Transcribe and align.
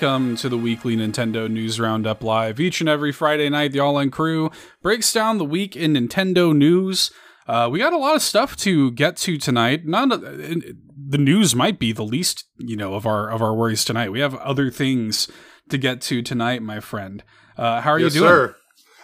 welcome 0.00 0.36
to 0.36 0.48
the 0.48 0.56
weekly 0.56 0.96
Nintendo 0.96 1.50
News 1.50 1.80
Roundup 1.80 2.22
Live. 2.22 2.60
Each 2.60 2.78
and 2.80 2.88
every 2.88 3.10
Friday 3.10 3.48
night, 3.48 3.72
the 3.72 3.80
All 3.80 3.98
N 3.98 4.12
Crew 4.12 4.48
breaks 4.80 5.12
down 5.12 5.38
the 5.38 5.44
week 5.44 5.74
in 5.74 5.94
Nintendo 5.94 6.54
news. 6.54 7.10
Uh, 7.48 7.68
we 7.68 7.80
got 7.80 7.92
a 7.92 7.98
lot 7.98 8.14
of 8.14 8.22
stuff 8.22 8.54
to 8.58 8.92
get 8.92 9.16
to 9.16 9.36
tonight. 9.38 9.86
None 9.86 10.12
of, 10.12 10.20
the 10.20 11.18
news 11.18 11.56
might 11.56 11.80
be 11.80 11.90
the 11.90 12.04
least, 12.04 12.44
you 12.58 12.76
know, 12.76 12.94
of 12.94 13.06
our 13.06 13.28
of 13.28 13.42
our 13.42 13.52
worries 13.52 13.84
tonight. 13.84 14.12
We 14.12 14.20
have 14.20 14.36
other 14.36 14.70
things 14.70 15.26
to 15.68 15.76
get 15.76 16.00
to 16.02 16.22
tonight, 16.22 16.62
my 16.62 16.78
friend. 16.78 17.24
Uh, 17.56 17.80
how 17.80 17.90
are 17.90 17.98
yes, 17.98 18.14
you 18.14 18.20
doing? 18.20 18.30
Sir. 18.30 18.56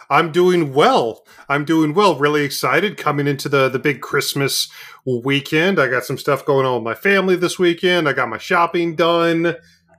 I'm 0.09 0.31
doing 0.31 0.73
well. 0.73 1.25
I'm 1.49 1.65
doing 1.65 1.93
well. 1.93 2.15
Really 2.15 2.43
excited 2.43 2.95
coming 2.95 3.27
into 3.27 3.49
the 3.49 3.67
the 3.67 3.79
big 3.79 3.99
Christmas 3.99 4.69
weekend. 5.05 5.77
I 5.77 5.89
got 5.89 6.05
some 6.05 6.17
stuff 6.17 6.45
going 6.45 6.65
on 6.65 6.75
with 6.75 6.83
my 6.83 6.93
family 6.93 7.35
this 7.35 7.59
weekend. 7.59 8.07
I 8.07 8.13
got 8.13 8.29
my 8.29 8.37
shopping 8.37 8.95
done. 8.95 9.55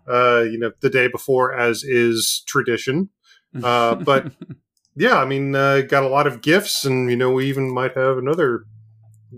Uh, 0.09 0.43
you 0.43 0.59
know, 0.59 0.73
the 0.81 0.91
day 0.91 1.09
before, 1.09 1.55
as 1.55 1.83
is 1.83 2.43
tradition. 2.47 3.11
Uh, 3.65 3.95
but 3.95 4.33
yeah, 4.97 5.17
I 5.17 5.25
mean, 5.25 5.55
uh, 5.55 5.81
got 5.81 6.03
a 6.03 6.09
lot 6.09 6.27
of 6.27 6.43
gifts, 6.43 6.85
and 6.85 7.11
you 7.11 7.17
know, 7.17 7.31
we 7.31 7.47
even 7.47 7.73
might 7.73 7.97
have 7.97 8.19
another 8.19 8.65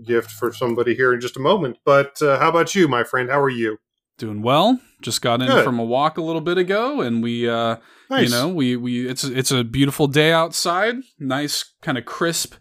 gift 0.03 0.31
for 0.31 0.51
somebody 0.51 0.95
here 0.95 1.13
in 1.13 1.21
just 1.21 1.37
a 1.37 1.39
moment. 1.39 1.77
But 1.85 2.21
uh, 2.21 2.37
how 2.37 2.49
about 2.49 2.75
you, 2.75 2.89
my 2.89 3.05
friend? 3.05 3.29
How 3.29 3.39
are 3.39 3.49
you? 3.49 3.77
Doing 4.17 4.41
well. 4.41 4.79
Just 5.01 5.21
got 5.21 5.41
in 5.41 5.47
Good. 5.47 5.63
from 5.63 5.79
a 5.79 5.85
walk 5.85 6.17
a 6.17 6.21
little 6.21 6.41
bit 6.41 6.57
ago, 6.57 6.99
and 6.99 7.23
we, 7.23 7.47
uh, 7.47 7.77
nice. 8.09 8.25
you 8.25 8.29
know, 8.29 8.49
we 8.49 8.75
we 8.75 9.07
it's 9.07 9.23
it's 9.23 9.51
a 9.51 9.63
beautiful 9.63 10.07
day 10.07 10.33
outside. 10.33 10.95
Nice 11.17 11.63
kind 11.81 11.97
of 11.97 12.03
crisp 12.03 12.55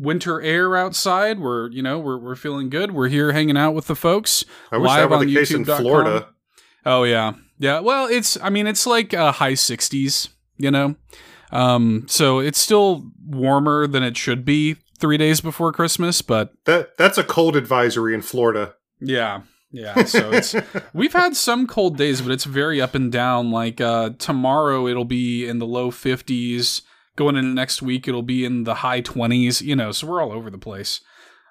winter 0.00 0.40
air 0.40 0.76
outside. 0.76 1.38
We're 1.38 1.70
you 1.70 1.82
know 1.82 1.98
we're 1.98 2.18
we're 2.18 2.36
feeling 2.36 2.70
good. 2.70 2.92
We're 2.92 3.08
here 3.08 3.32
hanging 3.32 3.56
out 3.56 3.72
with 3.72 3.86
the 3.86 3.96
folks. 3.96 4.44
I 4.72 4.78
wish 4.78 4.88
live 4.88 5.10
that 5.10 5.18
were 5.18 5.24
the 5.24 5.34
case 5.34 5.50
in 5.50 5.64
Florida. 5.64 6.28
Oh 6.86 7.04
yeah, 7.04 7.34
yeah. 7.60 7.78
Well, 7.78 8.06
it's 8.06 8.36
I 8.40 8.50
mean 8.50 8.66
it's 8.66 8.86
like 8.86 9.14
uh, 9.14 9.30
high 9.30 9.54
sixties. 9.54 10.30
You 10.56 10.70
know, 10.70 10.96
um, 11.52 12.06
so 12.08 12.38
it's 12.38 12.60
still 12.60 13.10
warmer 13.24 13.86
than 13.86 14.02
it 14.02 14.16
should 14.16 14.44
be 14.44 14.76
three 14.98 15.16
days 15.16 15.40
before 15.40 15.72
Christmas, 15.72 16.22
but 16.22 16.52
that 16.64 16.96
that's 16.96 17.18
a 17.18 17.24
cold 17.24 17.56
advisory 17.56 18.14
in 18.14 18.22
Florida. 18.22 18.74
Yeah, 19.00 19.42
yeah. 19.70 20.04
So 20.04 20.30
it's 20.32 20.54
we've 20.94 21.12
had 21.12 21.36
some 21.36 21.66
cold 21.66 21.96
days, 21.96 22.20
but 22.20 22.32
it's 22.32 22.44
very 22.44 22.80
up 22.80 22.94
and 22.94 23.12
down. 23.12 23.50
Like 23.50 23.80
uh, 23.80 24.10
tomorrow, 24.18 24.86
it'll 24.86 25.04
be 25.04 25.46
in 25.46 25.58
the 25.58 25.66
low 25.66 25.90
fifties. 25.90 26.82
Going 27.16 27.36
into 27.36 27.50
next 27.50 27.82
week, 27.82 28.08
it'll 28.08 28.22
be 28.22 28.44
in 28.44 28.64
the 28.64 28.76
high 28.76 29.00
twenties. 29.00 29.60
You 29.60 29.76
know, 29.76 29.92
so 29.92 30.06
we're 30.06 30.22
all 30.22 30.32
over 30.32 30.50
the 30.50 30.58
place. 30.58 31.00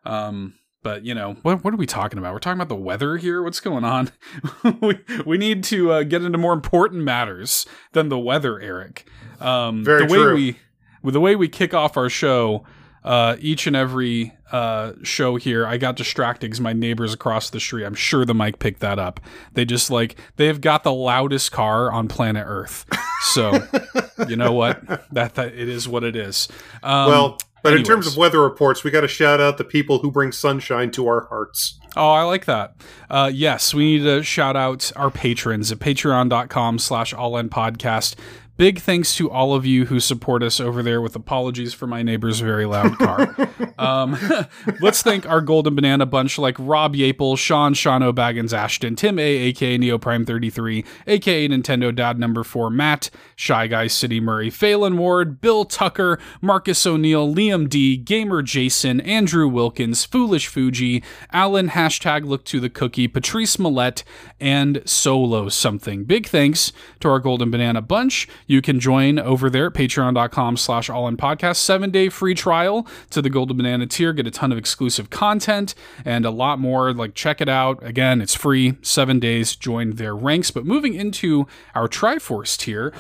Um, 0.06 0.56
but 0.84 1.04
you 1.04 1.14
know, 1.14 1.36
what 1.42 1.64
what 1.64 1.74
are 1.74 1.78
we 1.78 1.86
talking 1.86 2.20
about? 2.20 2.34
We're 2.34 2.40
talking 2.40 2.60
about 2.60 2.70
the 2.70 2.76
weather 2.76 3.18
here. 3.18 3.44
What's 3.44 3.60
going 3.60 3.84
on? 3.84 4.12
we 4.82 5.00
we 5.26 5.38
need 5.38 5.64
to 5.66 5.92
uh, 5.92 6.04
get 6.04 6.24
into 6.24 6.38
more 6.38 6.54
important 6.54 7.04
matters 7.04 7.66
than 7.94 8.10
the 8.10 8.20
weather, 8.20 8.60
Eric. 8.60 9.08
Um, 9.40 9.84
Very 9.84 10.06
the 10.06 10.14
way 10.14 10.20
true. 10.20 10.36
we 10.36 10.60
with 11.04 11.14
the 11.14 11.22
way 11.22 11.36
we 11.36 11.48
kick 11.48 11.74
off 11.74 11.98
our 11.98 12.10
show 12.10 12.66
uh, 13.04 13.38
each 13.40 13.66
and 13.66 13.76
every 13.76 14.34
uh, 14.52 14.94
show 15.04 15.38
here, 15.38 15.66
I 15.66 15.78
got 15.78 15.96
distracted 15.96 16.48
because 16.48 16.60
my 16.60 16.74
neighbors 16.74 17.14
across 17.14 17.50
the 17.50 17.60
street. 17.60 17.86
I'm 17.86 17.96
sure 17.96 18.26
the 18.26 18.34
mic 18.34 18.60
picked 18.60 18.82
that 18.82 19.00
up. 19.00 19.20
They 19.54 19.66
just 19.66 19.90
like 19.90 20.18
they 20.36 20.48
have 20.48 20.62
got 20.62 20.84
the 20.84 20.92
loudest 20.92 21.52
car 21.52 21.92
on 21.92 22.08
planet 22.08 22.46
Earth. 22.46 22.86
So 23.22 23.68
you 24.28 24.36
know 24.36 24.52
what? 24.52 24.82
That 25.14 25.36
that 25.36 25.54
it 25.54 25.70
is 25.70 25.88
what 25.88 26.04
it 26.04 26.16
is. 26.16 26.48
Um, 26.84 27.10
well, 27.10 27.38
but 27.64 27.74
anyways. 27.74 27.88
in 27.88 27.94
terms 27.96 28.08
of 28.08 28.18
weather 28.18 28.42
reports, 28.42 28.84
we 28.84 28.92
got 28.92 29.02
to 29.02 29.08
shout 29.08 29.40
out 29.40 29.58
the 29.58 29.64
people 29.64 30.00
who 30.00 30.12
bring 30.12 30.32
sunshine 30.32 30.92
to 30.92 31.08
our 31.08 31.28
hearts. 31.28 31.80
Oh, 31.96 32.12
I 32.12 32.24
like 32.24 32.46
that. 32.46 32.76
Uh, 33.10 33.32
yes, 33.34 33.74
we 33.74 33.98
need 33.98 34.04
to 34.04 34.24
shout 34.24 34.56
out 34.56 34.92
our 34.96 35.10
patrons 35.10 35.72
at 35.72 35.80
patreon.com 35.80 36.80
slash 36.80 37.14
all 37.14 37.38
in 37.38 37.50
podcast 37.50 38.16
big 38.60 38.78
thanks 38.82 39.16
to 39.16 39.32
all 39.32 39.56
of 39.56 39.66
you 39.66 39.86
who 39.86 40.02
support 40.02 40.44
us 40.44 40.60
over 40.60 40.84
there 40.84 41.00
with 41.00 41.16
apologies 41.16 41.74
for 41.74 41.88
my 41.88 42.04
neighbor's 42.04 42.42
very 42.42 42.66
loud 42.66 42.98
car. 42.98 43.34
um, 43.80 44.18
let's 44.82 45.02
thank 45.02 45.26
our 45.30 45.40
Golden 45.40 45.76
Banana 45.76 46.06
bunch 46.06 46.38
like 46.38 46.58
Rob 46.60 46.94
Yapel, 46.94 47.38
Sean, 47.38 47.74
Sean 47.74 48.04
O'Baggins, 48.04 48.54
Ashton, 48.54 48.98
Tim 48.98 49.18
A, 49.18 49.22
aka 49.22 49.78
Neoprime33, 49.78 50.86
aka 51.08 51.48
Nintendo 51.48 51.96
Dad 51.96 52.20
Number 52.20 52.44
4, 52.44 52.70
Matt, 52.70 53.10
Shy 53.38 53.66
Guy 53.68 53.88
City 53.88 54.20
Murray, 54.20 54.50
Phelan 54.50 54.98
Ward, 54.98 55.40
Bill 55.40 55.64
Tucker, 55.64 56.20
Marcus 56.42 56.86
O'Neill, 56.86 57.34
Liam 57.34 57.70
D, 57.70 57.96
Gamer 57.96 58.42
Jason, 58.42 59.00
Andrew 59.00 59.48
Wilkins, 59.48 60.04
Foolish 60.04 60.48
Fuji, 60.48 61.02
Alan, 61.32 61.70
hashtag 61.70 62.26
Look 62.26 62.44
to 62.44 62.60
the 62.60 62.70
Cookie, 62.70 63.08
Patrice 63.08 63.56
Millette, 63.56 64.04
and 64.38 64.82
Solo 64.84 65.48
Something. 65.48 66.04
Big 66.04 66.28
thanks 66.28 66.74
to 67.00 67.08
our 67.08 67.20
Golden 67.20 67.50
Banana 67.50 67.82
bunch. 67.82 68.28
You 68.50 68.64
can 68.64 68.80
join 68.80 69.20
over 69.20 69.48
there 69.48 69.68
at 69.68 69.74
patreon.com 69.74 70.58
slash 70.58 70.90
all 70.90 71.08
in 71.08 71.18
podcast. 71.18 71.58
Seven 71.58 71.92
day 71.92 72.10
free 72.10 72.34
trial 72.34 72.88
to 73.12 73.22
the 73.22 73.30
Golden 73.30 73.56
Banana 73.56 73.86
tier. 73.86 74.12
Get 74.12 74.26
a 74.26 74.32
ton 74.32 74.52
of 74.52 74.58
exclusive 74.58 75.12
content 75.12 75.76
and 76.04 76.26
a 76.26 76.32
lot 76.32 76.58
more. 76.58 76.92
Like, 76.92 77.14
check 77.14 77.42
it 77.42 77.48
out. 77.48 77.82
Again, 77.84 78.22
it's 78.22 78.34
free. 78.34 78.74
Seven 78.82 79.20
days. 79.20 79.56
Join 79.56 79.92
their 79.92 80.16
ranks. 80.16 80.50
But 80.50 80.66
moving 80.66 80.96
into 80.96 81.46
our 81.76 81.88
Triforce 81.88 82.58
tier. 82.58 82.92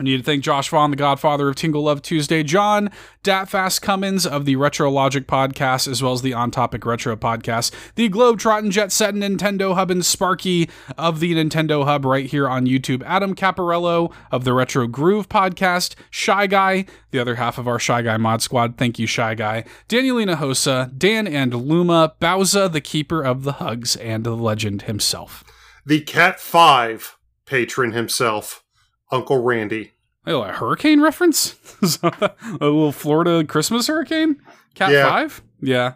I 0.00 0.02
need 0.02 0.16
to 0.16 0.22
thank 0.22 0.42
Josh 0.42 0.70
Vaughn, 0.70 0.90
the 0.90 0.96
godfather 0.96 1.50
of 1.50 1.56
Tingle 1.56 1.82
Love 1.82 2.00
Tuesday, 2.00 2.42
John 2.42 2.88
Datfast 3.22 3.82
Cummins 3.82 4.24
of 4.24 4.46
the 4.46 4.56
Retro 4.56 4.90
Logic 4.90 5.26
podcast, 5.26 5.86
as 5.86 6.02
well 6.02 6.14
as 6.14 6.22
the 6.22 6.32
On 6.32 6.50
Topic 6.50 6.86
Retro 6.86 7.14
podcast, 7.16 7.70
the 7.96 8.08
Globetrotting 8.08 8.70
Jet 8.70 8.92
Set 8.92 9.12
Nintendo 9.12 9.74
Hub, 9.74 9.90
and 9.90 10.02
Sparky 10.02 10.70
of 10.96 11.20
the 11.20 11.34
Nintendo 11.34 11.84
Hub 11.84 12.06
right 12.06 12.24
here 12.24 12.48
on 12.48 12.64
YouTube, 12.64 13.02
Adam 13.04 13.34
Caparello 13.34 14.10
of 14.30 14.44
the 14.44 14.54
Retro 14.54 14.86
Groove 14.86 15.28
podcast, 15.28 15.96
Shy 16.08 16.46
Guy, 16.46 16.86
the 17.10 17.18
other 17.18 17.34
half 17.34 17.58
of 17.58 17.68
our 17.68 17.78
Shy 17.78 18.00
Guy 18.00 18.16
mod 18.16 18.40
squad. 18.40 18.78
Thank 18.78 18.98
you, 18.98 19.06
Shy 19.06 19.34
Guy. 19.34 19.64
Danielina 19.90 20.36
Hosa, 20.36 20.96
Dan 20.96 21.26
and 21.26 21.52
Luma, 21.52 22.14
Bowza, 22.22 22.72
the 22.72 22.80
keeper 22.80 23.20
of 23.20 23.42
the 23.44 23.52
hugs, 23.52 23.96
and 23.96 24.24
the 24.24 24.34
legend 24.34 24.82
himself. 24.82 25.44
The 25.84 26.00
Cat 26.00 26.40
5 26.40 27.18
patron 27.44 27.92
himself. 27.92 28.64
Uncle 29.12 29.42
Randy. 29.42 29.92
Oh, 30.26 30.42
a 30.42 30.52
hurricane 30.52 31.00
reference? 31.00 31.56
a 32.02 32.32
little 32.60 32.92
Florida 32.92 33.44
Christmas 33.44 33.86
hurricane? 33.86 34.36
Cat 34.74 34.92
yeah. 34.92 35.08
5? 35.08 35.42
Yeah. 35.62 35.94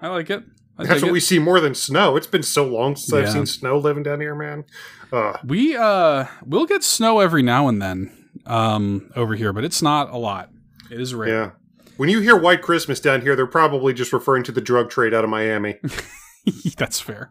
I 0.00 0.08
like 0.08 0.30
it. 0.30 0.42
I 0.78 0.84
That's 0.84 1.02
what 1.02 1.08
it. 1.08 1.12
we 1.12 1.20
see 1.20 1.38
more 1.38 1.60
than 1.60 1.74
snow. 1.74 2.16
It's 2.16 2.26
been 2.26 2.42
so 2.42 2.64
long 2.64 2.94
since 2.94 3.12
yeah. 3.12 3.18
I've 3.18 3.32
seen 3.32 3.46
snow 3.46 3.78
living 3.78 4.04
down 4.04 4.20
here, 4.20 4.34
man. 4.34 4.64
Uh, 5.12 5.36
we 5.44 5.76
uh 5.76 6.26
we'll 6.46 6.66
get 6.66 6.84
snow 6.84 7.18
every 7.18 7.42
now 7.42 7.66
and 7.66 7.82
then 7.82 8.30
um 8.46 9.10
over 9.16 9.34
here, 9.34 9.52
but 9.52 9.64
it's 9.64 9.82
not 9.82 10.10
a 10.10 10.16
lot. 10.16 10.50
It 10.90 11.00
is 11.00 11.14
rare. 11.14 11.28
Yeah. 11.28 11.50
When 11.96 12.08
you 12.08 12.20
hear 12.20 12.36
White 12.36 12.62
Christmas 12.62 13.00
down 13.00 13.22
here, 13.22 13.34
they're 13.34 13.46
probably 13.46 13.92
just 13.92 14.12
referring 14.12 14.44
to 14.44 14.52
the 14.52 14.60
drug 14.60 14.88
trade 14.88 15.12
out 15.12 15.24
of 15.24 15.30
Miami. 15.30 15.78
That's 16.76 17.00
fair. 17.00 17.30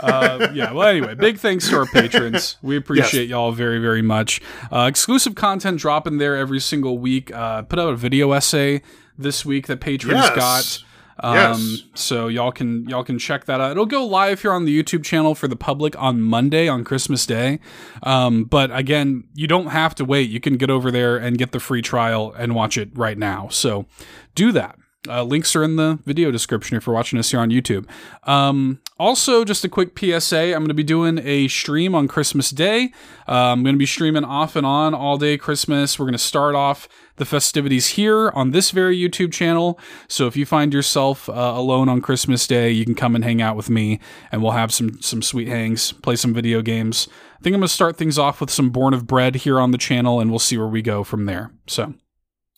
Uh, 0.00 0.48
yeah. 0.52 0.72
Well, 0.72 0.88
anyway, 0.88 1.14
big 1.14 1.38
thanks 1.38 1.68
to 1.68 1.78
our 1.78 1.86
patrons. 1.86 2.56
We 2.62 2.76
appreciate 2.76 3.24
yes. 3.24 3.30
y'all 3.30 3.52
very, 3.52 3.78
very 3.78 4.02
much. 4.02 4.40
Uh, 4.72 4.86
exclusive 4.88 5.34
content 5.34 5.78
dropping 5.78 6.18
there 6.18 6.36
every 6.36 6.60
single 6.60 6.98
week. 6.98 7.32
Uh, 7.32 7.62
put 7.62 7.78
out 7.78 7.92
a 7.92 7.96
video 7.96 8.32
essay 8.32 8.82
this 9.18 9.44
week 9.44 9.66
that 9.66 9.80
patrons 9.80 10.20
yes. 10.20 10.36
got. 10.36 10.84
Um, 11.18 11.34
yes. 11.34 11.82
So 11.94 12.28
y'all 12.28 12.52
can 12.52 12.86
y'all 12.88 13.04
can 13.04 13.18
check 13.18 13.46
that 13.46 13.60
out. 13.60 13.70
It'll 13.70 13.86
go 13.86 14.04
live 14.04 14.42
here 14.42 14.52
on 14.52 14.64
the 14.66 14.82
YouTube 14.82 15.02
channel 15.02 15.34
for 15.34 15.48
the 15.48 15.56
public 15.56 15.98
on 16.00 16.20
Monday 16.20 16.68
on 16.68 16.84
Christmas 16.84 17.24
Day. 17.24 17.58
Um, 18.02 18.44
but 18.44 18.76
again, 18.76 19.24
you 19.34 19.46
don't 19.46 19.68
have 19.68 19.94
to 19.96 20.04
wait. 20.04 20.28
You 20.28 20.40
can 20.40 20.56
get 20.56 20.70
over 20.70 20.90
there 20.90 21.16
and 21.16 21.38
get 21.38 21.52
the 21.52 21.60
free 21.60 21.82
trial 21.82 22.34
and 22.36 22.54
watch 22.54 22.76
it 22.76 22.90
right 22.94 23.16
now. 23.16 23.48
So 23.48 23.86
do 24.34 24.52
that. 24.52 24.78
Uh, 25.08 25.22
links 25.22 25.54
are 25.56 25.62
in 25.62 25.76
the 25.76 25.98
video 26.04 26.30
description 26.30 26.76
if 26.76 26.86
you're 26.86 26.94
watching 26.94 27.18
us 27.18 27.30
here 27.30 27.40
on 27.40 27.50
YouTube. 27.50 27.86
Um, 28.24 28.80
also, 28.98 29.44
just 29.44 29.64
a 29.64 29.68
quick 29.68 29.98
PSA 29.98 30.54
I'm 30.54 30.60
going 30.60 30.68
to 30.68 30.74
be 30.74 30.82
doing 30.82 31.18
a 31.18 31.48
stream 31.48 31.94
on 31.94 32.08
Christmas 32.08 32.50
Day. 32.50 32.92
Uh, 33.28 33.52
I'm 33.52 33.62
going 33.62 33.74
to 33.74 33.78
be 33.78 33.86
streaming 33.86 34.24
off 34.24 34.56
and 34.56 34.66
on 34.66 34.94
all 34.94 35.18
day 35.18 35.36
Christmas. 35.36 35.98
We're 35.98 36.06
going 36.06 36.12
to 36.12 36.18
start 36.18 36.54
off 36.54 36.88
the 37.16 37.24
festivities 37.24 37.88
here 37.88 38.30
on 38.30 38.50
this 38.50 38.70
very 38.70 38.96
YouTube 38.96 39.32
channel. 39.32 39.78
So 40.08 40.26
if 40.26 40.36
you 40.36 40.46
find 40.46 40.72
yourself 40.72 41.28
uh, 41.28 41.32
alone 41.32 41.88
on 41.88 42.00
Christmas 42.00 42.46
Day, 42.46 42.70
you 42.70 42.84
can 42.84 42.94
come 42.94 43.14
and 43.14 43.24
hang 43.24 43.42
out 43.42 43.56
with 43.56 43.70
me 43.70 44.00
and 44.30 44.42
we'll 44.42 44.52
have 44.52 44.72
some, 44.72 45.00
some 45.00 45.22
sweet 45.22 45.48
hangs, 45.48 45.92
play 45.92 46.16
some 46.16 46.34
video 46.34 46.62
games. 46.62 47.08
I 47.38 47.42
think 47.42 47.54
I'm 47.54 47.60
going 47.60 47.68
to 47.68 47.74
start 47.74 47.96
things 47.96 48.18
off 48.18 48.40
with 48.40 48.50
some 48.50 48.70
Born 48.70 48.94
of 48.94 49.06
Bread 49.06 49.36
here 49.36 49.60
on 49.60 49.70
the 49.70 49.78
channel 49.78 50.20
and 50.20 50.30
we'll 50.30 50.38
see 50.38 50.56
where 50.56 50.66
we 50.68 50.82
go 50.82 51.04
from 51.04 51.26
there. 51.26 51.50
So. 51.66 51.94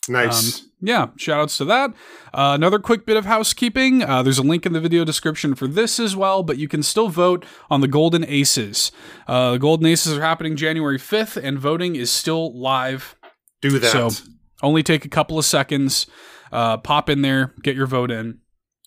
Nice. 0.09 0.61
Um, 0.61 0.69
yeah, 0.81 1.07
shout 1.17 1.41
outs 1.41 1.57
to 1.57 1.65
that. 1.65 1.91
Uh, 2.33 2.53
another 2.55 2.79
quick 2.79 3.05
bit 3.05 3.17
of 3.17 3.25
housekeeping. 3.25 4.01
Uh, 4.01 4.23
there's 4.23 4.37
a 4.37 4.43
link 4.43 4.65
in 4.65 4.73
the 4.73 4.79
video 4.79 5.03
description 5.03 5.53
for 5.55 5.67
this 5.67 5.99
as 5.99 6.15
well, 6.15 6.41
but 6.41 6.57
you 6.57 6.67
can 6.67 6.83
still 6.83 7.09
vote 7.09 7.45
on 7.69 7.81
the 7.81 7.87
Golden 7.87 8.23
Aces. 8.25 8.91
Uh, 9.27 9.51
the 9.51 9.59
Golden 9.59 9.85
Aces 9.85 10.17
are 10.17 10.21
happening 10.21 10.55
January 10.55 10.97
5th, 10.97 11.41
and 11.41 11.59
voting 11.59 11.95
is 11.95 12.09
still 12.11 12.57
live. 12.57 13.15
Do 13.61 13.77
that. 13.79 13.91
So 13.91 14.09
only 14.63 14.83
take 14.83 15.05
a 15.05 15.09
couple 15.09 15.37
of 15.37 15.45
seconds. 15.45 16.07
Uh, 16.51 16.77
pop 16.77 17.09
in 17.09 17.21
there, 17.21 17.53
get 17.61 17.75
your 17.75 17.87
vote 17.87 18.09
in. 18.09 18.39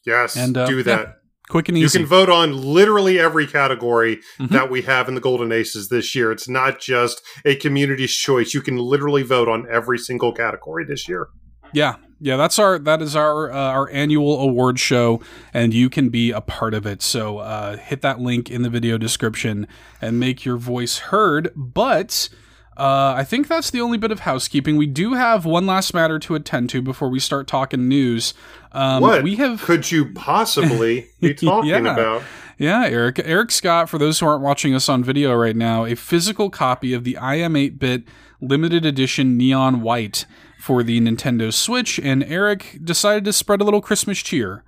Yes, 0.05 0.37
and 0.37 0.57
uh, 0.57 0.67
do 0.67 0.83
that. 0.83 1.01
Yeah, 1.01 1.13
quick 1.49 1.69
and 1.69 1.77
easy. 1.77 1.99
You 1.99 2.05
can 2.05 2.09
vote 2.09 2.29
on 2.31 2.57
literally 2.57 3.19
every 3.19 3.47
category 3.47 4.21
Mhm. 4.41 4.51
that 4.51 4.71
we 4.71 4.83
have 4.83 5.09
in 5.09 5.15
the 5.15 5.21
Golden 5.21 5.53
Aces 5.53 5.89
this 5.89 6.15
year. 6.15 6.33
It's 6.33 6.49
not 6.49 6.81
just 6.81 7.21
a 7.45 7.55
community's 7.57 8.15
choice. 8.15 8.55
You 8.55 8.61
can 8.63 8.77
literally 8.79 9.23
vote 9.23 9.49
on 9.49 9.67
every 9.71 9.99
single 9.99 10.33
category 10.33 10.85
this 10.85 11.09
year. 11.09 11.29
Yeah, 11.75 11.95
yeah, 12.21 12.37
that's 12.37 12.59
our 12.59 12.79
that 12.81 13.01
is 13.01 13.17
our 13.17 13.51
uh, 13.51 13.57
our 13.57 13.91
annual 13.91 14.41
award 14.41 14.79
show, 14.79 15.21
and 15.55 15.73
you 15.73 15.89
can 15.89 16.11
be 16.11 16.31
a 16.31 16.41
part 16.43 16.75
of 16.75 16.85
it. 16.87 17.01
So 17.03 17.39
uh, 17.39 17.77
hit 17.79 18.03
that 18.03 18.21
link 18.21 18.51
in 18.51 18.61
the 18.63 18.69
video 18.71 18.99
description 18.99 19.67
and 20.01 20.21
make 20.21 20.45
your 20.45 20.59
voice 20.59 20.99
heard. 20.99 21.51
But 21.57 22.29
uh, 22.77 23.15
I 23.17 23.25
think 23.25 23.49
that's 23.49 23.71
the 23.71 23.81
only 23.81 23.99
bit 23.99 24.11
of 24.11 24.21
housekeeping. 24.21 24.77
We 24.77 24.87
do 24.87 25.13
have 25.15 25.45
one 25.45 25.67
last 25.67 25.93
matter 25.95 26.19
to 26.21 26.35
attend 26.35 26.71
to 26.71 26.81
before 26.83 27.09
we 27.09 27.21
start 27.21 27.47
talking 27.47 27.89
news. 27.89 28.35
Um, 28.73 29.03
what 29.03 29.23
we 29.23 29.37
have 29.37 29.61
could 29.63 29.91
you 29.91 30.13
possibly 30.13 31.09
be 31.21 31.35
talking 31.35 31.71
Yeah. 31.71 31.79
about? 31.93 32.23
Yeah, 32.59 32.85
Eric. 32.87 33.21
Eric 33.25 33.51
Scott, 33.51 33.89
for 33.89 33.99
those 33.99 34.21
who 34.21 34.27
aren't 34.27 34.43
watching 34.43 34.75
us 34.75 34.89
on 34.89 35.03
video 35.03 35.35
right 35.35 35.57
now, 35.57 35.85
a 35.85 35.95
physical 35.97 36.49
copy 36.49 36.93
of 36.95 37.03
the 37.05 37.19
IM 37.21 37.57
8 37.57 37.79
bit 37.79 38.05
limited 38.41 38.85
edition 38.87 39.37
Neon 39.37 39.81
White 39.83 40.27
for 40.61 40.83
the 40.85 41.01
Nintendo 41.01 41.53
Switch, 41.53 41.99
and 41.99 42.23
Eric 42.25 42.79
decided 42.85 43.25
to 43.25 43.33
spread 43.33 43.61
a 43.61 43.65
little 43.65 43.81
Christmas 43.81 44.19
cheer 44.21 44.63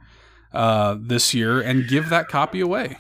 uh, 0.53 0.97
this 1.01 1.35
year 1.35 1.61
and 1.61 1.87
give 1.89 2.09
that 2.09 2.27
copy 2.29 2.61
away. 2.61 2.99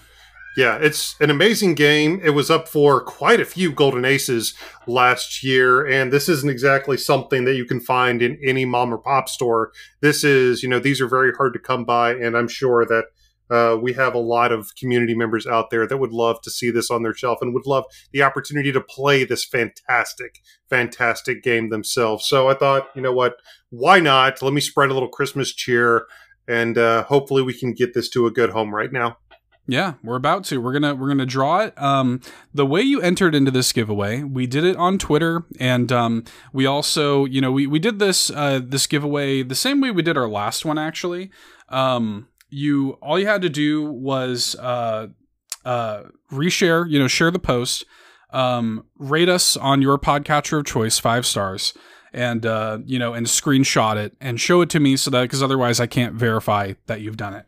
Yeah, 0.56 0.77
it's 0.77 1.17
an 1.21 1.31
amazing 1.31 1.75
game. 1.75 2.21
It 2.23 2.31
was 2.31 2.49
up 2.49 2.69
for 2.69 3.03
quite 3.03 3.41
a 3.41 3.45
few 3.45 3.73
Golden 3.73 4.05
Aces 4.05 4.55
last 4.87 5.43
year, 5.43 5.85
and 5.85 6.12
this 6.12 6.29
isn't 6.29 6.51
exactly 6.51 6.97
something 6.97 7.45
that 7.45 7.56
you 7.56 7.65
can 7.65 7.81
find 7.81 8.23
in 8.23 8.39
any 8.43 8.65
mom 8.65 8.95
or 8.95 8.99
pop 8.99 9.29
store. 9.29 9.73
This 10.01 10.23
is, 10.23 10.62
you 10.62 10.69
know, 10.69 10.79
these 10.79 11.01
are 11.01 11.09
very 11.09 11.33
hard 11.33 11.55
to 11.55 11.59
come 11.59 11.85
by, 11.85 12.12
and 12.12 12.37
I'm 12.37 12.47
sure 12.47 12.87
that 12.87 13.06
uh, 13.51 13.77
we 13.77 13.93
have 13.95 14.15
a 14.15 14.19
lot 14.19 14.53
of 14.53 14.75
community 14.77 15.15
members 15.15 15.47
out 15.47 15.71
there 15.71 15.87
that 15.87 15.99
would 15.99 16.12
love 16.12 16.41
to 16.43 16.51
see 16.51 16.71
this 16.71 16.91
on 16.91 17.03
their 17.03 17.15
shelf 17.15 17.39
and 17.43 17.53
would 17.53 17.67
love 17.67 17.85
the 18.12 18.23
opportunity 18.23 18.73
to 18.73 18.81
play 18.81 19.25
this 19.25 19.45
fantastic, 19.45 20.41
fantastic 20.71 21.43
game 21.43 21.69
themselves. 21.69 22.27
So 22.27 22.49
I 22.49 22.55
thought, 22.55 22.89
you 22.95 23.03
know 23.03 23.12
what, 23.12 23.37
why 23.71 23.99
not? 23.99 24.41
Let 24.41 24.55
me 24.55 24.61
spread 24.61 24.91
a 24.91 24.95
little 24.95 25.09
Christmas 25.09 25.53
cheer, 25.53 26.07
and 26.47 26.79
uh, 26.79 27.03
hopefully 27.05 27.43
we 27.43 27.55
can 27.55 27.73
get 27.73 27.93
this 27.93 28.09
to 28.11 28.27
a 28.27 28.31
good 28.31 28.50
home 28.50 28.73
right 28.73 28.93
now. 28.93 29.19
Yeah, 29.66 29.94
we're 30.02 30.16
about 30.16 30.44
to. 30.44 30.61
We're 30.61 30.75
gonna 30.75 30.94
we're 30.94 31.08
gonna 31.08 31.25
draw 31.25 31.61
it. 31.61 31.81
Um, 31.81 32.20
the 32.52 32.66
way 32.66 32.82
you 32.82 33.00
entered 33.00 33.34
into 33.34 33.50
this 33.50 33.72
giveaway, 33.72 34.22
we 34.22 34.46
did 34.46 34.62
it 34.62 34.76
on 34.76 34.99
Twitter, 34.99 35.44
and 35.58 35.90
um, 35.90 36.25
we 36.52 36.66
also, 36.66 37.25
you 37.25 37.40
know, 37.40 37.50
we, 37.50 37.66
we 37.66 37.78
did 37.78 37.99
this 37.99 38.31
uh, 38.31 38.61
this 38.62 38.87
giveaway 38.87 39.43
the 39.43 39.55
same 39.55 39.81
way 39.81 39.90
we 39.90 40.02
did 40.02 40.19
our 40.19 40.28
last 40.28 40.66
one. 40.66 40.76
Actually, 40.76 41.31
um, 41.70 42.28
you 42.50 42.99
all 43.00 43.19
you 43.19 43.26
had 43.26 43.40
to 43.40 43.49
do 43.49 43.90
was 43.90 44.55
uh, 44.56 45.06
uh, 45.64 46.02
reshare, 46.31 46.88
you 46.88 46.99
know, 46.99 47.08
share 47.08 47.31
the 47.31 47.38
post, 47.38 47.87
um, 48.31 48.84
rate 48.99 49.31
us 49.31 49.56
on 49.56 49.81
your 49.81 49.96
podcatcher 49.99 50.58
of 50.58 50.66
choice, 50.66 50.99
five 50.99 51.25
stars, 51.25 51.72
and 52.12 52.44
uh, 52.44 52.81
you 52.84 52.99
know, 52.99 53.14
and 53.14 53.26
screenshot 53.26 53.96
it 53.96 54.14
and 54.20 54.38
show 54.38 54.61
it 54.61 54.69
to 54.70 54.78
me 54.81 54.99
so 54.99 55.11
that 55.11 55.22
because 55.22 55.43
otherwise 55.43 55.81
I 55.81 55.87
can't 55.87 56.14
verify 56.14 56.75
that 56.87 57.00
you've 57.00 57.16
done 57.16 57.32
it. 57.32 57.46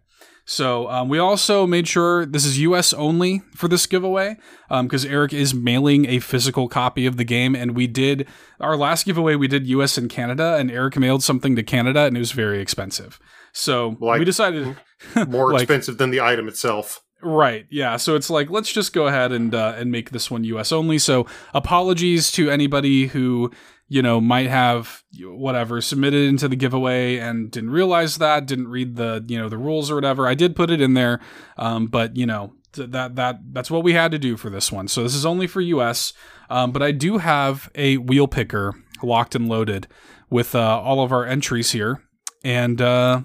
So 0.49 0.89
um, 0.89 1.09
we 1.09 1.19
also 1.19 1.67
made 1.67 1.89
sure 1.89 2.25
this 2.25 2.45
is 2.45 2.59
U.S. 2.61 2.93
only 2.93 3.43
for 3.57 3.67
this 3.67 3.85
giveaway 3.87 4.37
because 4.71 5.05
Eric 5.05 5.33
is 5.33 5.53
mailing 5.53 6.07
a 6.07 6.21
physical 6.21 6.69
copy 6.69 7.05
of 7.05 7.17
the 7.17 7.25
game, 7.25 7.57
and 7.57 7.75
we 7.75 7.89
did 7.89 8.29
our 8.61 8.77
last 8.77 9.07
giveaway. 9.07 9.35
We 9.35 9.49
did 9.49 9.67
U.S. 9.67 9.99
and 9.99 10.09
Canada, 10.09 10.55
and 10.57 10.71
Eric 10.71 10.97
mailed 10.99 11.25
something 11.25 11.57
to 11.57 11.65
Canada, 11.65 12.03
and 12.05 12.17
it 12.17 12.21
was 12.21 12.31
very 12.33 12.61
expensive. 12.61 13.19
So 13.53 13.97
Like- 14.01 14.21
we 14.21 14.25
decided 14.25 14.77
More 15.29 15.53
Like- 15.53 15.63
expensive 15.65 15.99
than 15.99 16.11
the 16.11 16.21
item 16.21 16.47
itself. 16.47 17.01
Right. 17.23 17.65
Yeah. 17.71 17.97
So 17.97 18.15
it's 18.15 18.29
like 18.31 18.51
let's 18.51 18.71
just 18.71 18.93
go 18.93 19.07
ahead 19.07 19.33
and 19.33 19.55
uh, 19.55 19.75
and 19.77 19.91
make 19.91 20.11
this 20.11 20.31
one 20.31 20.45
U.S. 20.45 20.71
only. 20.71 20.99
So 20.99 21.27
apologies 21.55 22.31
to 22.33 22.51
anybody 22.51 23.07
who 23.07 23.51
you 23.89 24.03
know 24.03 24.21
might 24.21 24.49
have 24.49 25.05
whatever 25.21 25.81
submitted 25.81 26.29
into 26.29 26.49
the 26.49 26.57
giveaway 26.57 27.19
and 27.19 27.51
didn't 27.51 27.71
realize 27.71 28.19
that, 28.19 28.47
didn't 28.47 28.69
read 28.69 28.97
the 28.97 29.25
you 29.29 29.39
know 29.39 29.49
the 29.49 29.59
rules 29.59 29.91
or 29.91 29.95
whatever. 29.95 30.27
I 30.27 30.35
did 30.35 30.57
put 30.57 30.71
it 30.71 30.81
in 30.81 30.95
there, 30.95 31.21
um, 31.57 31.87
but 31.87 32.17
you 32.17 32.27
know 32.27 32.53
th- 32.73 32.91
that 32.91 33.17
that 33.17 33.41
that's 33.53 33.71
what 33.71 33.85
we 33.85 33.93
had 33.93 34.11
to 34.11 34.19
do 34.19 34.37
for 34.37 34.51
this 34.51 34.73
one. 34.73 34.89
So 34.89 35.03
this 35.03 35.15
is 35.15 35.27
only 35.27 35.47
for 35.47 35.61
U.S. 35.61 36.13
Um, 36.51 36.73
but 36.73 36.83
I 36.83 36.93
do 36.93 37.19
have 37.19 37.71
a 37.75 37.97
wheel 37.97 38.29
picker 38.29 38.75
locked 39.03 39.35
and 39.35 39.49
loaded 39.49 39.87
with 40.31 40.55
uh, 40.55 40.81
all 40.81 41.03
of 41.03 41.13
our 41.13 41.25
entries 41.25 41.73
here, 41.73 42.03
and 42.45 42.81
uh, 42.81 43.23